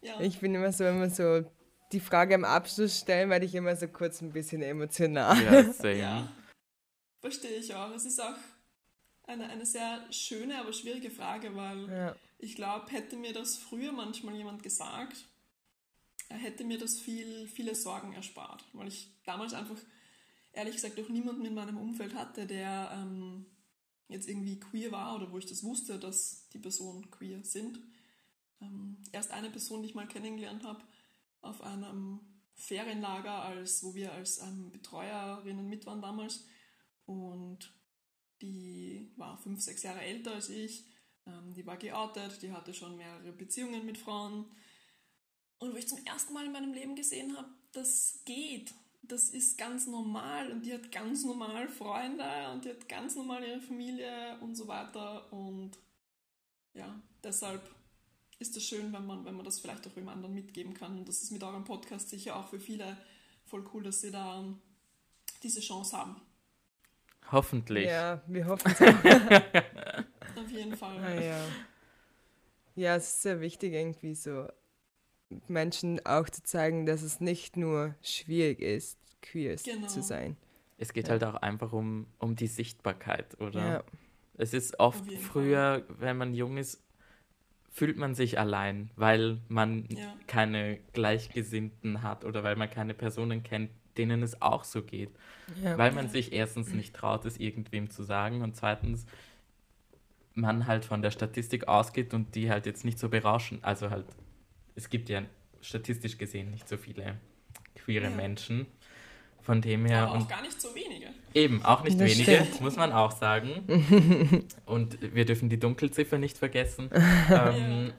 Ja, 0.04 0.20
Ich 0.20 0.40
bin 0.40 0.56
immer 0.56 0.72
so, 0.72 0.84
wenn 0.84 1.10
so 1.12 1.44
die 1.92 2.00
Frage 2.00 2.34
am 2.34 2.44
Abschluss 2.44 2.98
stellen, 3.00 3.30
werde 3.30 3.46
ich 3.46 3.54
immer 3.54 3.76
so 3.76 3.88
kurz 3.88 4.20
ein 4.22 4.32
bisschen 4.34 4.62
emotional. 4.64 5.40
Ja, 5.44 5.72
same. 5.74 5.98
ja, 6.00 6.32
verstehe 7.20 7.58
ich 7.58 7.74
auch. 7.76 7.92
Es 7.92 8.06
ist 8.06 8.20
auch 8.20 8.34
eine, 9.24 9.48
eine 9.50 9.66
sehr 9.66 10.04
schöne, 10.12 10.60
aber 10.60 10.74
schwierige 10.74 11.10
Frage, 11.12 11.56
weil 11.56 11.88
Ja. 11.90 12.16
Ich 12.40 12.56
glaube, 12.56 12.90
hätte 12.92 13.16
mir 13.18 13.34
das 13.34 13.56
früher 13.58 13.92
manchmal 13.92 14.34
jemand 14.36 14.64
gesagt, 14.64 15.16
hätte 16.34 16.64
mir 16.64 16.78
das 16.78 17.00
viel, 17.00 17.48
viele 17.48 17.76
Sorgen 17.76 18.14
erspart. 18.14 18.64
Weil 18.74 18.88
ich 18.88 19.10
damals 19.26 19.54
einfach, 19.54 19.78
ehrlich 20.52 20.76
gesagt, 20.76 21.00
auch 21.00 21.10
niemanden 21.10 21.46
in 21.46 21.54
meinem 21.54 21.78
Umfeld 21.78 22.14
hatte, 22.14 22.46
der 22.46 22.92
ähm, 22.94 23.46
jetzt 24.08 24.28
irgendwie 24.28 24.60
queer 24.60 24.92
war 24.92 25.16
oder 25.16 25.32
wo 25.32 25.38
ich 25.38 25.46
das 25.46 25.64
wusste, 25.64 25.98
dass 25.98 26.50
die 26.50 26.60
Personen 26.60 27.10
queer 27.10 27.44
sind. 27.44 27.80
Ähm, 28.62 28.98
erst 29.12 29.32
eine 29.32 29.50
Person, 29.50 29.82
die 29.82 29.90
ich 29.90 29.96
mal 29.96 30.08
kennengelernt 30.08 30.64
habe, 30.64 30.84
auf 31.42 31.62
einem 31.62 32.20
Ferienlager, 32.56 33.44
als, 33.44 33.84
wo 33.84 33.96
wir 33.96 34.12
als 34.12 34.40
ähm, 34.42 34.72
Betreuerinnen 34.72 35.68
mit 35.68 35.86
waren 35.86 36.02
damals. 36.02 36.46
Und 37.06 37.74
die 38.42 39.12
war 39.18 39.38
fünf, 39.38 39.62
sechs 39.62 39.84
Jahre 39.84 40.02
älter 40.02 40.34
als 40.34 40.50
ich. 40.50 40.86
Ähm, 41.26 41.54
die 41.54 41.66
war 41.66 41.78
geoutet, 41.78 42.42
die 42.42 42.52
hatte 42.52 42.74
schon 42.74 42.98
mehrere 42.98 43.32
Beziehungen 43.32 43.86
mit 43.86 43.98
Frauen. 43.98 44.46
Und 45.62 45.74
wo 45.74 45.78
ich 45.78 45.88
zum 45.88 46.04
ersten 46.06 46.34
Mal 46.34 46.48
in 46.48 46.52
meinem 46.52 46.74
Leben 46.74 46.96
gesehen 46.96 47.38
habe, 47.38 47.48
das 47.72 48.20
geht. 48.26 48.74
das 49.04 49.30
ist 49.30 49.60
ganz 49.60 49.86
normal 49.86 50.52
und 50.52 50.66
die 50.66 50.74
hat 50.74 50.92
ganz 50.92 51.24
normal 51.24 51.68
Freunde 51.68 52.24
und 52.52 52.66
die 52.66 52.70
hat 52.70 52.90
ganz 52.90 53.16
normal 53.16 53.44
ihre 53.44 53.62
Familie 53.62 54.40
und 54.40 54.56
so 54.56 54.68
weiter. 54.68 55.32
Und 55.32 55.78
ja, 56.74 57.00
deshalb 57.24 57.62
ist 58.40 58.58
es 58.58 58.64
schön, 58.64 58.92
wenn 58.92 59.06
man, 59.06 59.24
wenn 59.24 59.36
man 59.36 59.46
das 59.46 59.60
vielleicht 59.60 59.86
auch 59.86 59.92
dem 59.92 60.10
anderen 60.10 60.34
mitgeben 60.34 60.74
kann. 60.74 60.98
Und 60.98 61.08
das 61.08 61.22
ist 61.22 61.30
mit 61.30 61.44
eurem 61.44 61.64
Podcast 61.64 62.10
sicher 62.10 62.38
auch 62.38 62.48
für 62.48 62.60
viele 62.60 62.98
voll 63.46 63.64
cool, 63.72 63.84
dass 63.84 64.02
sie 64.02 64.10
da 64.10 64.44
diese 65.44 65.62
Chance 65.62 65.96
haben. 65.96 66.20
Hoffentlich. 67.32 67.86
Ja, 67.86 68.24
wir 68.26 68.48
hoffen 68.48 68.72
es 68.72 68.82
auch. 68.82 70.42
Auf 70.44 70.50
jeden 70.50 70.76
Fall. 70.76 70.98
Ah, 70.98 71.22
ja. 71.22 71.46
ja, 72.76 72.96
es 72.96 73.10
ist 73.10 73.22
sehr 73.22 73.42
wichtig, 73.42 73.74
irgendwie 73.74 74.16
so 74.16 74.48
Menschen 75.48 76.06
auch 76.06 76.30
zu 76.30 76.44
zeigen, 76.44 76.86
dass 76.86 77.02
es 77.02 77.20
nicht 77.20 77.58
nur 77.58 77.96
schwierig 78.02 78.60
ist, 78.62 78.98
queer 79.22 79.56
Genau. 79.56 79.88
zu 79.88 80.02
sein. 80.02 80.38
Es 80.78 80.94
geht 80.94 81.08
Ja. 81.08 81.12
halt 81.12 81.24
auch 81.24 81.36
einfach 81.36 81.74
um, 81.74 82.08
um 82.18 82.36
die 82.36 82.48
Sichtbarkeit, 82.48 83.40
oder? 83.40 83.60
Ja, 83.60 83.84
Es 84.38 84.54
ist 84.54 84.80
oft 84.80 85.12
früher, 85.20 85.86
wenn 86.00 86.18
man 86.18 86.34
jung 86.34 86.58
ist, 86.58 86.82
fühlt 87.70 87.98
man 87.98 88.16
sich 88.16 88.40
allein, 88.40 88.90
weil 88.96 89.40
man 89.48 89.88
Ja. 89.90 90.14
keine 90.28 90.80
Gleichgesinnten 90.94 92.02
hat 92.02 92.26
oder 92.26 92.44
weil 92.44 92.56
man 92.56 92.70
keine 92.70 92.94
Personen 92.94 93.44
kennt, 93.44 93.70
denen 93.98 94.24
es 94.24 94.42
auch 94.42 94.64
so 94.64 94.82
geht. 94.84 95.10
ja. 95.62 95.78
Weil 95.78 95.92
man 95.92 96.08
sich 96.08 96.34
erstens 96.34 96.74
nicht 96.74 96.96
traut, 96.96 97.26
es 97.26 97.38
irgendwem 97.38 97.90
zu 97.90 98.04
sagen 98.04 98.42
und 98.42 98.56
zweitens 98.56 99.06
man 100.34 100.66
halt 100.68 100.86
von 100.86 101.02
der 101.02 101.12
Statistik 101.12 101.68
ausgeht 101.68 102.14
und 102.14 102.36
die 102.36 102.50
halt 102.50 102.66
jetzt 102.66 102.86
nicht 102.86 102.98
so 103.00 103.10
berauschen. 103.10 103.60
Also 103.64 103.90
halt, 103.90 104.06
es 104.76 104.90
gibt 104.90 105.10
ja 105.10 105.22
statistisch 105.62 106.18
gesehen 106.18 106.52
nicht 106.52 106.68
so 106.68 106.78
viele 106.78 107.18
queere 107.76 108.06
Ja. 108.06 108.10
Menschen. 108.10 108.68
Von 109.44 109.60
dem 109.60 109.86
her 109.88 110.04
Aber 110.04 110.14
und 110.14 110.22
auch 110.24 110.28
gar 110.28 110.42
nicht 110.44 110.62
so 110.62 110.74
wenige. 110.76 111.08
Eben, 111.34 111.64
auch 111.66 111.84
nicht 111.84 112.00
Das 112.00 112.12
wenige, 112.12 112.44
stimmt. 112.46 112.62
muss 112.62 112.76
man 112.76 112.92
auch 112.92 113.12
sagen. 113.12 114.46
Und 114.66 115.00
wir 115.16 115.26
dürfen 115.26 115.50
die 115.50 115.58
Dunkelziffer 115.60 116.20
nicht 116.20 116.38
vergessen. 116.38 116.92
ähm, 117.32 117.92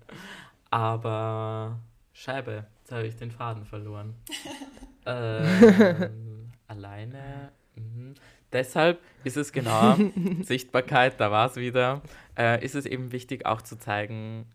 aber 0.70 1.78
Scheibe, 2.12 2.66
jetzt 2.80 2.90
habe 2.92 3.06
ich 3.06 3.14
den 3.16 3.30
Faden 3.30 3.64
verloren. 3.64 4.14
ähm, 5.06 6.50
alleine. 6.66 7.52
Mhm. 7.76 8.14
Deshalb 8.52 9.00
ist 9.24 9.36
es 9.36 9.52
genau, 9.52 9.96
Sichtbarkeit, 10.42 11.18
da 11.20 11.30
war 11.30 11.48
es 11.48 11.56
wieder, 11.56 12.02
äh, 12.36 12.62
ist 12.62 12.74
es 12.74 12.84
eben 12.86 13.12
wichtig 13.12 13.46
auch 13.46 13.62
zu 13.62 13.78
zeigen, 13.78 14.46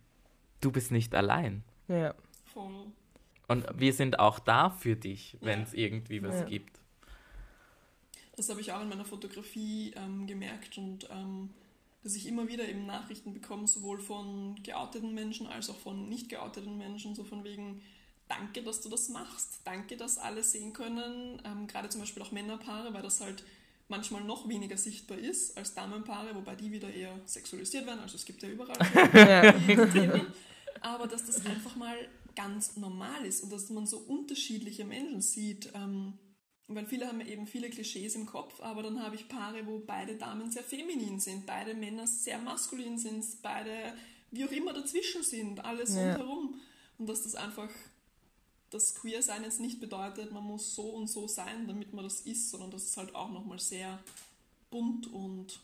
du 0.62 0.72
bist 0.72 0.92
nicht 0.92 1.14
allein. 1.16 1.64
ja. 1.88 2.14
Voll. 2.54 2.88
Und 3.50 3.66
wir 3.80 3.94
sind 3.94 4.20
auch 4.20 4.40
da 4.40 4.70
für 4.70 4.96
dich, 4.98 5.38
wenn 5.42 5.60
Ja. 5.60 5.66
es 5.66 5.74
irgendwie 5.74 6.22
was 6.24 6.36
Ja. 6.36 6.44
gibt. 6.46 6.80
Das 8.36 8.50
habe 8.50 8.62
ich 8.62 8.72
auch 8.72 8.82
in 8.82 8.90
meiner 8.90 9.06
Fotografie 9.06 9.94
ähm, 9.96 10.28
gemerkt 10.28 10.78
und 10.78 11.08
ähm, 11.10 11.50
dass 12.04 12.16
ich 12.16 12.28
immer 12.28 12.48
wieder 12.48 12.68
eben 12.68 12.86
Nachrichten 12.86 13.34
bekomme, 13.34 13.68
sowohl 13.68 14.00
von 14.00 14.56
geouteten 14.64 15.14
Menschen 15.14 15.48
als 15.48 15.70
auch 15.70 15.78
von 15.78 16.08
nicht 16.10 16.30
geouteten 16.30 16.78
Menschen, 16.78 17.16
so 17.16 17.24
von 17.24 17.44
wegen, 17.44 17.82
danke, 18.28 18.64
dass 18.64 18.82
du 18.82 18.90
das 18.90 19.10
machst, 19.10 19.62
danke, 19.66 19.98
dass 19.98 20.18
alle 20.18 20.44
sehen 20.44 20.74
können, 20.74 21.42
ähm, 21.46 21.68
gerade 21.68 21.90
zum 21.90 22.02
Beispiel 22.02 22.22
auch 22.22 22.32
Männerpaare, 22.32 22.94
weil 22.94 23.02
das 23.02 23.22
halt 23.22 23.44
manchmal 23.90 24.24
noch 24.24 24.48
weniger 24.50 24.78
sichtbar 24.78 25.18
ist 25.18 25.58
als 25.58 25.74
Damenpaare, 25.74 26.36
wobei 26.36 26.56
die 26.56 26.72
wieder 26.72 26.94
eher 26.94 27.20
sexualisiert 27.26 27.86
werden, 27.86 28.00
also 28.00 28.16
es 28.16 28.26
gibt 28.26 28.42
ja 28.44 28.50
überall 28.50 28.78
Themen, 29.92 30.28
aber 30.82 31.08
dass 31.08 31.26
das 31.26 31.46
einfach 31.46 31.76
mal 31.76 31.98
ganz 32.36 32.78
normal 32.78 33.26
ist 33.26 33.44
und 33.44 33.52
dass 33.52 33.70
man 33.70 33.88
so 33.88 33.98
unterschiedliche 33.98 34.86
Menschen 34.86 35.22
sieht. 35.22 35.72
Ähm, 35.74 36.14
weil 36.70 36.86
viele 36.86 37.08
haben 37.08 37.22
eben 37.22 37.48
viele 37.48 37.70
Klischees 37.70 38.16
im 38.16 38.26
Kopf, 38.26 38.60
aber 38.60 38.84
dann 38.84 39.02
habe 39.02 39.16
ich 39.16 39.30
Paare, 39.30 39.66
wo 39.66 39.80
beide 39.80 40.16
Damen 40.18 40.52
sehr 40.52 40.64
feminin 40.64 41.20
sind, 41.20 41.46
beide 41.46 41.74
Männer 41.74 42.06
sehr 42.06 42.40
maskulin 42.40 42.98
sind, 42.98 43.24
beide 43.42 43.72
wie 44.32 44.44
auch 44.44 44.52
immer 44.52 44.74
dazwischen 44.74 45.24
sind, 45.24 45.64
alles 45.64 45.96
Ja. 45.96 46.02
rundherum. 46.02 46.60
Und 46.98 47.08
dass 47.08 47.24
das 47.24 47.36
einfach 47.36 47.70
das 48.70 48.96
Queer-Sein 48.96 49.44
jetzt 49.44 49.60
nicht 49.60 49.80
bedeutet, 49.80 50.32
man 50.32 50.44
muss 50.44 50.76
so 50.76 50.84
und 50.84 51.08
so 51.08 51.28
sein, 51.28 51.68
damit 51.68 51.94
man 51.94 52.04
das 52.04 52.22
ist, 52.22 52.50
sondern 52.52 52.72
dass 52.72 52.84
es 52.84 52.98
halt 52.98 53.16
auch 53.16 53.32
nochmal 53.32 53.60
sehr 53.60 54.00
bunt 54.70 55.08
und 55.14 55.60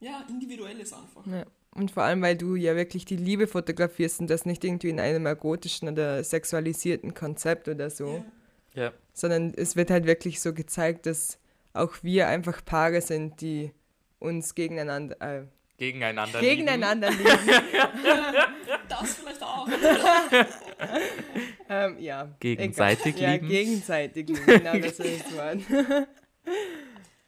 ja, 0.00 0.24
individuell 0.28 0.78
ist 0.80 0.92
einfach. 0.94 1.26
Ja. 1.26 1.44
Und 1.74 1.90
vor 1.90 2.02
allem, 2.04 2.22
weil 2.22 2.36
du 2.36 2.54
ja 2.54 2.74
wirklich 2.76 3.04
die 3.04 3.16
Liebe 3.16 3.46
fotografierst 3.46 4.20
und 4.20 4.30
das 4.30 4.46
nicht 4.46 4.64
irgendwie 4.64 4.88
in 4.88 5.00
einem 5.00 5.26
ergotischen 5.26 5.88
oder 5.88 6.24
sexualisierten 6.24 7.14
Konzept 7.14 7.68
oder 7.68 7.90
so, 7.90 8.24
Ja. 8.74 8.84
Ja. 8.84 8.92
sondern 9.12 9.52
es 9.54 9.76
wird 9.76 9.90
halt 9.90 10.06
wirklich 10.06 10.40
so 10.40 10.54
gezeigt, 10.54 11.04
dass 11.06 11.38
auch 11.74 11.94
wir 12.02 12.28
einfach 12.28 12.64
Paare 12.64 13.00
sind, 13.02 13.40
die 13.40 13.72
uns 14.18 14.54
gegeneinander, 14.54 15.20
äh, 15.20 15.44
Gegeneinander. 15.76 16.40
lieben. 16.40 16.56
gegeneinander 16.56 17.10
lieben. 17.10 17.24
Das 18.88 19.14
vielleicht 19.14 19.42
auch. 19.42 19.68
ähm, 21.68 21.98
ja. 21.98 22.34
Gegenseitig 22.40 23.16
egal. 23.16 23.32
lieben. 23.34 23.50
Ja, 23.50 23.58
gegenseitig 23.60 24.28
lieben. 24.28 24.44
Genau, 24.46 24.78
das 24.78 25.00
ist 25.00 25.24
das 25.24 25.36
Wort. 25.36 25.60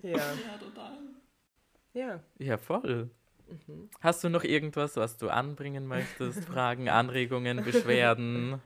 ja. 0.03 0.11
Ja, 0.11 0.59
total. 0.59 0.99
Ja. 1.93 2.23
Ja, 2.39 2.59
voll. 2.59 3.11
Mhm. 3.49 3.91
Hast 4.01 4.25
du 4.25 4.29
noch 4.29 4.45
irgendwas, 4.45 4.97
was 4.97 5.17
du 5.17 5.29
anbringen 5.29 5.87
möchtest? 5.87 6.45
Fragen, 6.45 6.89
Anregungen, 6.89 7.65
Beschwerden? 7.65 8.61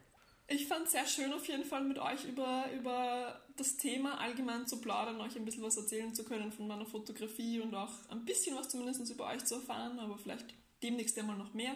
Ich 0.47 0.67
fand 0.67 0.85
es 0.85 0.93
sehr 0.93 1.07
schön, 1.07 1.33
auf 1.33 1.47
jeden 1.49 1.65
Fall 1.65 1.83
mit 1.85 1.99
euch 1.99 2.25
über, 2.27 2.67
über 2.75 3.41
das 3.57 3.79
Thema 3.79 4.21
allgemein 4.21 4.67
zu 4.67 4.79
plaudern, 4.81 5.21
euch 5.23 5.37
ein 5.37 5.45
bisschen 5.45 5.63
was 5.63 5.77
erzählen 5.79 6.15
zu 6.15 6.23
können 6.23 6.53
von 6.53 6.67
meiner 6.67 6.85
Fotografie 6.85 7.61
und 7.61 7.75
auch 7.75 7.93
ein 8.11 8.27
bisschen 8.27 8.55
was 8.55 8.69
zumindest 8.69 9.11
über 9.11 9.27
euch 9.29 9.43
zu 9.45 9.55
erfahren, 9.55 9.99
aber 9.99 10.19
vielleicht 10.19 10.55
demnächst 10.83 11.19
einmal 11.19 11.39
noch 11.39 11.55
mehr. 11.55 11.75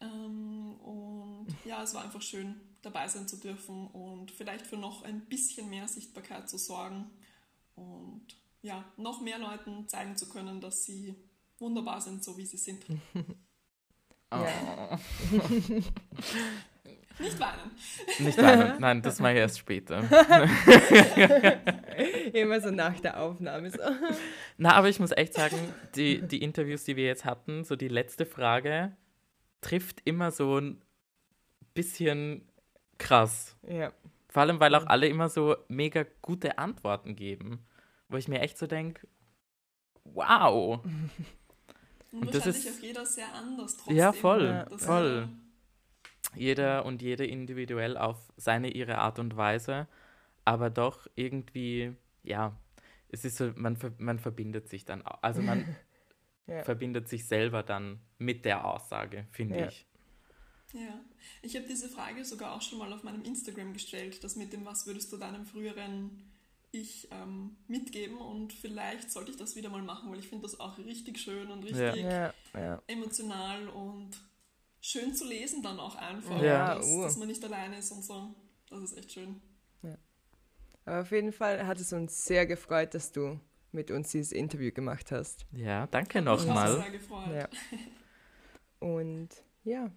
Ähm, 0.00 0.74
und 0.80 1.46
ja, 1.64 1.84
es 1.84 1.94
war 1.94 2.02
einfach 2.02 2.20
schön, 2.22 2.60
dabei 2.84 3.08
sein 3.08 3.26
zu 3.28 3.36
dürfen 3.38 3.86
und 3.88 4.30
vielleicht 4.30 4.66
für 4.66 4.76
noch 4.76 5.02
ein 5.02 5.26
bisschen 5.26 5.70
mehr 5.70 5.88
Sichtbarkeit 5.88 6.48
zu 6.48 6.58
sorgen 6.58 7.10
und 7.74 8.26
ja, 8.62 8.84
noch 8.96 9.20
mehr 9.20 9.38
Leuten 9.38 9.88
zeigen 9.88 10.16
zu 10.16 10.28
können, 10.28 10.60
dass 10.60 10.84
sie 10.84 11.14
wunderbar 11.58 12.00
sind, 12.00 12.24
so 12.24 12.36
wie 12.36 12.46
sie 12.46 12.58
sind. 12.58 12.84
Ja. 14.32 14.98
Nicht 17.20 17.38
weinen. 17.38 17.70
Nicht 18.18 18.38
weinen. 18.38 18.74
Nein, 18.80 19.02
das 19.02 19.20
mache 19.20 19.34
ich 19.34 19.38
erst 19.38 19.60
später. 19.60 20.02
Immer 22.32 22.60
so 22.60 22.72
nach 22.72 22.98
der 22.98 23.20
Aufnahme. 23.20 23.70
So. 23.70 23.78
Na, 24.56 24.72
aber 24.74 24.88
ich 24.88 24.98
muss 24.98 25.12
echt 25.12 25.34
sagen, 25.34 25.56
die, 25.94 26.22
die 26.22 26.42
Interviews, 26.42 26.82
die 26.82 26.96
wir 26.96 27.04
jetzt 27.04 27.24
hatten, 27.24 27.62
so 27.62 27.76
die 27.76 27.86
letzte 27.86 28.26
Frage 28.26 28.96
trifft 29.60 30.02
immer 30.04 30.32
so 30.32 30.58
ein 30.58 30.82
bisschen 31.74 32.48
krass. 32.98 33.56
Ja. 33.68 33.92
Vor 34.28 34.42
allem, 34.42 34.58
weil 34.60 34.74
auch 34.74 34.86
alle 34.86 35.06
immer 35.08 35.28
so 35.28 35.56
mega 35.68 36.04
gute 36.22 36.58
Antworten 36.58 37.14
geben. 37.16 37.64
Wo 38.08 38.16
ich 38.16 38.28
mir 38.28 38.40
echt 38.40 38.58
so 38.58 38.66
denke, 38.66 39.06
wow. 40.04 40.80
Und, 42.12 42.20
Und 42.20 42.34
das 42.34 42.46
wahrscheinlich 42.46 42.66
ist- 42.66 42.78
auch 42.78 42.82
jeder 42.82 43.06
sehr 43.06 43.34
anders 43.34 43.76
trotzdem. 43.76 43.96
Ja, 43.96 44.12
voll, 44.12 44.44
Ja, 44.44 44.78
voll. 44.78 45.28
Jeder 46.36 46.84
und 46.84 47.02
jede 47.02 47.26
individuell 47.26 47.96
auf 47.96 48.18
seine, 48.36 48.70
ihre 48.70 48.98
Art 48.98 49.18
und 49.18 49.36
Weise. 49.36 49.88
Aber 50.44 50.70
doch 50.70 51.06
irgendwie, 51.16 51.94
ja, 52.22 52.56
es 53.08 53.24
ist 53.24 53.36
so, 53.36 53.50
man, 53.56 53.76
ver- 53.76 53.92
man 53.98 54.18
verbindet 54.18 54.68
sich 54.68 54.84
dann, 54.84 55.02
also 55.02 55.42
man 55.42 55.64
Ja. 56.46 56.62
verbindet 56.62 57.08
sich 57.08 57.26
selber 57.26 57.62
dann 57.62 58.00
mit 58.18 58.44
der 58.44 58.66
Aussage, 58.66 59.26
finde 59.32 59.58
Ja. 59.60 59.66
ich. 59.68 59.86
Ja, 60.74 61.00
ich 61.42 61.56
habe 61.56 61.66
diese 61.66 61.88
Frage 61.88 62.24
sogar 62.24 62.52
auch 62.54 62.62
schon 62.62 62.78
mal 62.78 62.92
auf 62.92 63.02
meinem 63.02 63.22
Instagram 63.22 63.72
gestellt, 63.72 64.22
das 64.24 64.36
mit 64.36 64.52
dem, 64.52 64.64
was 64.64 64.86
würdest 64.86 65.12
du 65.12 65.16
deinem 65.16 65.46
früheren 65.46 66.22
Ich 66.72 67.08
ähm, 67.12 67.56
mitgeben 67.68 68.18
und 68.18 68.52
vielleicht 68.52 69.10
sollte 69.12 69.30
ich 69.30 69.36
das 69.36 69.54
wieder 69.54 69.70
mal 69.70 69.82
machen, 69.82 70.10
weil 70.10 70.18
ich 70.18 70.28
finde 70.28 70.42
das 70.42 70.58
auch 70.58 70.76
richtig 70.78 71.18
schön 71.18 71.48
und 71.50 71.62
richtig 71.62 72.02
Ja, 72.02 72.34
ja. 72.54 72.82
emotional 72.88 73.68
und 73.68 74.10
schön 74.80 75.14
zu 75.14 75.26
lesen 75.26 75.62
dann 75.62 75.78
auch 75.78 75.94
einfach, 75.94 76.42
Ja, 76.42 76.74
dass, 76.74 76.86
uh. 76.86 77.02
dass 77.02 77.16
man 77.16 77.28
nicht 77.28 77.44
alleine 77.44 77.78
ist 77.78 77.92
und 77.92 78.04
so. 78.04 78.34
Das 78.68 78.82
ist 78.82 78.98
echt 78.98 79.12
schön. 79.12 79.40
Aber 80.86 81.00
auf 81.00 81.10
jeden 81.12 81.32
Fall 81.32 81.66
hat 81.66 81.80
es 81.80 81.92
uns 81.92 82.24
sehr 82.26 82.46
gefreut, 82.46 82.92
dass 82.94 83.10
du 83.10 83.40
mit 83.72 83.90
uns 83.90 84.10
dieses 84.10 84.32
Interview 84.32 84.70
gemacht 84.70 85.12
hast. 85.12 85.46
Ja, 85.52 85.86
danke 85.86 86.20
Mich 86.20 86.28
auch 86.28 86.44
nochmal. 86.44 86.76
sehr 86.76 86.90
gefreut. 86.90 87.34
Ja. 87.34 87.48
Und 88.86 89.28
ja. 89.64 89.90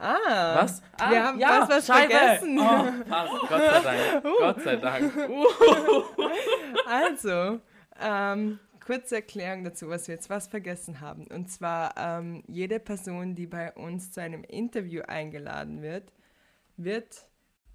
Ah, 0.00 0.62
Was? 0.62 0.82
Ah, 0.98 1.10
wir 1.10 1.24
haben 1.24 1.38
ja, 1.38 1.68
was, 1.68 1.86
Scheibe. 1.86 2.14
vergessen. 2.14 2.58
Oh, 2.58 3.04
passt. 3.06 3.32
Gott 3.48 3.60
sei 3.60 3.82
Dank. 3.82 4.22
Gott 4.38 4.62
sei 4.62 4.76
Dank. 4.76 5.16
Uh. 5.28 5.46
Also, 6.86 7.60
ähm, 8.00 8.58
kurze 8.84 9.16
Erklärung 9.16 9.62
dazu, 9.62 9.88
was 9.88 10.08
wir 10.08 10.14
jetzt 10.14 10.30
was 10.30 10.48
vergessen 10.48 11.00
haben. 11.00 11.26
Und 11.26 11.50
zwar, 11.50 11.94
ähm, 11.96 12.42
jede 12.48 12.80
Person, 12.80 13.34
die 13.34 13.46
bei 13.46 13.72
uns 13.74 14.10
zu 14.10 14.20
einem 14.22 14.42
Interview 14.42 15.02
eingeladen 15.06 15.82
wird, 15.82 16.12
wird 16.76 17.26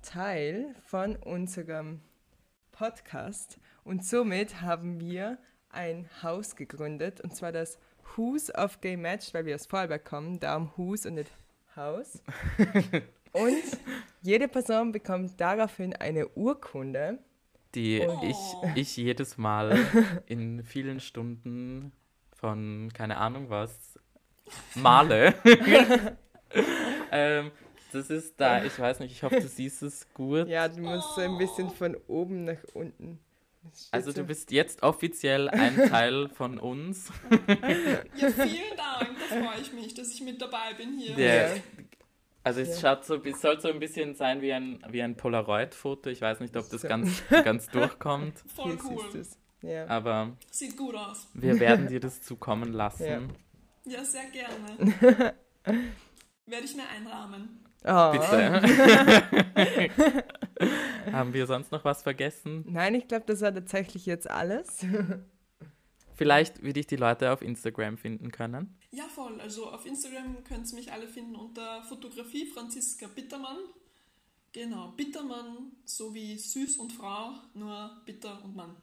Teil 0.01 0.75
von 0.85 1.15
unserem 1.15 2.01
Podcast. 2.71 3.59
Und 3.83 4.03
somit 4.03 4.61
haben 4.61 4.99
wir 4.99 5.37
ein 5.69 6.09
Haus 6.23 6.55
gegründet, 6.55 7.21
und 7.21 7.35
zwar 7.35 7.51
das 7.51 7.77
Who's 8.15 8.53
of 8.53 8.81
Gay 8.81 8.97
Match, 8.97 9.33
weil 9.33 9.45
wir 9.45 9.55
aus 9.55 9.67
Vorarlberg 9.67 10.03
kommen, 10.03 10.39
darum 10.39 10.71
Who's 10.75 11.05
und 11.05 11.15
nicht 11.15 11.31
Haus. 11.75 12.21
und 13.31 13.63
jede 14.21 14.47
Person 14.47 14.91
bekommt 14.91 15.39
daraufhin 15.39 15.93
eine 15.95 16.27
Urkunde. 16.29 17.19
Die 17.73 18.01
Oh. 18.07 18.21
ich, 18.23 18.37
ich 18.75 18.97
jedes 18.97 19.37
Mal 19.37 19.77
in 20.27 20.63
vielen 20.63 20.99
Stunden 20.99 21.91
von 22.31 22.89
keine 22.93 23.17
Ahnung 23.17 23.49
was 23.49 23.99
male. 24.75 25.33
ähm, 27.11 27.51
das 27.91 28.09
ist 28.09 28.39
da, 28.39 28.63
ich 28.63 28.77
weiß 28.77 28.99
nicht, 28.99 29.11
ich 29.11 29.23
hoffe, 29.23 29.39
du 29.39 29.47
siehst 29.47 29.83
es 29.83 30.07
gut. 30.13 30.47
Ja, 30.47 30.67
du 30.67 30.81
musst 30.81 31.15
so 31.15 31.21
ein 31.21 31.37
bisschen 31.37 31.69
von 31.69 31.95
oben 32.07 32.45
nach 32.45 32.63
unten. 32.73 33.19
Also 33.91 34.11
so- 34.11 34.21
du 34.21 34.27
bist 34.27 34.51
jetzt 34.51 34.83
offiziell 34.83 35.49
ein 35.49 35.75
Teil 35.89 36.29
von 36.29 36.57
uns. 36.59 37.11
Ja, 37.47 38.29
vielen 38.29 38.77
Dank, 38.77 39.09
da 39.29 39.35
freue 39.43 39.61
ich 39.61 39.73
mich, 39.73 39.93
dass 39.93 40.13
ich 40.13 40.21
mit 40.21 40.41
dabei 40.41 40.73
bin 40.77 40.97
hier. 40.97 41.17
Ja. 41.17 41.49
also 42.43 42.61
es 42.61 42.81
Ja. 42.81 42.95
schaut 42.95 43.05
so, 43.05 43.15
es 43.23 43.41
soll 43.41 43.59
so 43.59 43.69
ein 43.69 43.79
bisschen 43.79 44.15
sein 44.15 44.41
wie 44.41 44.53
ein, 44.53 44.83
wie 44.89 45.01
ein 45.01 45.15
Polaroid-Foto. 45.17 46.09
Ich 46.09 46.21
weiß 46.21 46.39
nicht, 46.39 46.55
ob 46.57 46.69
das 46.69 46.81
So. 46.81 46.87
ganz, 46.87 47.23
ganz 47.43 47.67
durchkommt, 47.69 48.39
Voll 48.55 48.77
cool. 48.83 49.23
Ja. 49.61 49.87
aber 49.87 50.37
Sieht 50.51 50.77
gut 50.77 50.95
aus. 50.95 51.27
wir 51.33 51.59
werden 51.59 51.87
dir 51.87 51.99
das 51.99 52.21
zukommen 52.21 52.71
lassen. 52.73 53.05
Ja. 53.85 53.97
Ja, 53.97 54.03
sehr 54.05 54.25
gerne. 54.29 55.33
Werde 56.47 56.65
ich 56.65 56.75
mir 56.75 56.87
einrahmen. 56.87 57.64
Oh. 57.87 58.11
Bitte. 58.11 58.61
Haben 61.11 61.33
wir 61.33 61.45
sonst 61.45 61.71
noch 61.71 61.85
was 61.85 62.01
vergessen? 62.01 62.65
Nein, 62.67 62.95
ich 62.95 63.07
glaube, 63.07 63.25
das 63.27 63.41
war 63.41 63.53
tatsächlich 63.53 64.05
jetzt 64.05 64.29
alles. 64.29 64.85
Vielleicht, 66.15 66.63
wie 66.63 66.73
dich 66.73 66.87
die 66.87 66.95
Leute 66.95 67.31
auf 67.31 67.41
Instagram 67.41 67.97
finden 67.97 68.31
können. 68.31 68.79
Ja, 68.91 69.03
voll. 69.03 69.39
Also 69.41 69.69
auf 69.69 69.85
Instagram 69.85 70.43
könnt 70.45 70.71
ihr 70.71 70.75
mich 70.75 70.91
alle 70.91 71.07
finden 71.07 71.35
unter 71.35 71.83
Fotografie 71.83 72.45
Franziska 72.47 73.07
Bittermann. 73.07 73.57
Genau, 74.53 74.93
Bittermann 74.95 75.73
sowie 75.83 76.37
Süß 76.37 76.77
und 76.77 76.93
Frau, 76.93 77.33
nur 77.53 77.91
Bitter 78.05 78.41
und 78.41 78.55
Mann. 78.55 78.77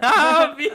Ah, 0.00 0.54
wie? 0.56 0.70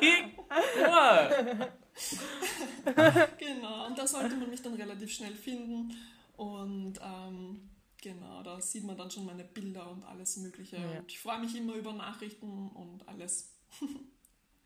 Genau, 3.39 3.87
und 3.87 3.97
da 3.97 4.05
sollte 4.05 4.35
man 4.35 4.49
mich 4.49 4.61
dann 4.61 4.73
relativ 4.73 5.09
schnell 5.09 5.33
finden. 5.33 5.95
Und 6.33 6.99
ähm, 7.01 7.69
genau, 8.01 8.43
da 8.43 8.59
sieht 8.59 8.83
man 8.83 8.97
dann 8.97 9.09
schon 9.11 9.25
meine 9.25 9.43
Bilder 9.43 9.89
und 9.89 10.03
alles 10.03 10.37
Mögliche. 10.37 10.77
Ja. 10.77 10.99
Und 10.99 11.11
ich 11.11 11.19
freue 11.19 11.39
mich 11.39 11.55
immer 11.55 11.75
über 11.75 11.93
Nachrichten 11.93 12.69
und 12.69 13.07
alles. 13.07 13.53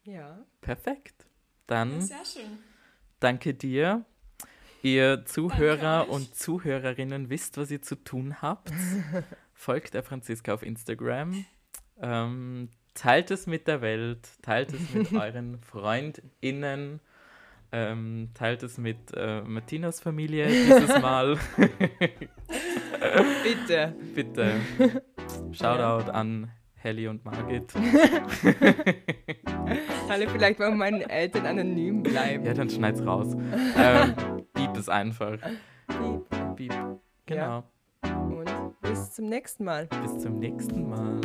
Ja. 0.03 0.45
Perfekt. 0.61 1.24
Ja, 1.24 1.28
Dann 1.68 2.01
sehr 2.01 2.24
schön. 2.26 2.57
danke 3.20 3.53
dir. 3.53 4.05
Ihr 4.84 5.26
Zuhörer 5.26 6.07
und 6.07 6.34
Zuhörerinnen 6.36 7.30
wisst, 7.30 7.57
was 7.57 7.72
ihr 7.72 7.82
zu 7.82 7.95
tun 7.95 8.41
habt. 8.41 8.72
Folgt 9.53 9.93
der 9.95 10.03
Franziska 10.03 10.53
auf 10.53 10.63
Instagram. 10.63 11.45
Ähm, 11.99 12.70
teilt 12.93 13.32
es 13.32 13.47
mit 13.47 13.68
der 13.68 13.82
Welt, 13.82 14.30
teilt 14.41 14.72
es 14.72 14.93
mit 14.93 15.11
euren 15.13 15.59
FreundInnen, 15.61 17.01
ähm, 17.72 18.30
teilt 18.34 18.63
es 18.63 18.78
mit 18.78 18.97
äh, 19.15 19.41
Martinas 19.41 19.99
Familie 19.99 20.47
dieses 20.47 20.89
Mal. 21.01 21.38
Bitte. 23.43 23.95
Bitte. 24.15 24.53
Shoutout 25.51 26.09
an 26.11 26.51
Helly 26.76 27.07
und 27.07 27.26
Margit. 27.26 27.74
Alle 30.09 30.30
vielleicht 30.30 30.59
wollen 30.59 30.78
meinen 30.78 31.01
Eltern 31.01 31.45
anonym 31.45 32.03
bleiben. 32.03 32.45
Ja, 32.45 32.53
dann 32.53 32.70
schneid's 32.70 33.05
raus. 33.05 33.36
ähm, 33.78 34.13
beep 34.53 34.78
es 34.78 34.88
einfach. 34.88 35.38
Piep. 35.88 36.55
Beep. 36.55 36.74
Genau. 37.26 37.63
Und 38.03 38.49
bis 38.82 39.11
zum 39.11 39.28
nächsten 39.30 39.65
Mal. 39.65 39.88
Bis 40.01 40.20
zum 40.20 40.39
nächsten 40.39 40.89
Mal. 40.89 41.20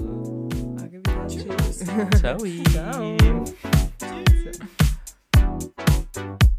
Tschüss. 1.28 1.84
Ciao. 2.20 2.38
Ciao. 2.70 3.16
you 6.16 6.51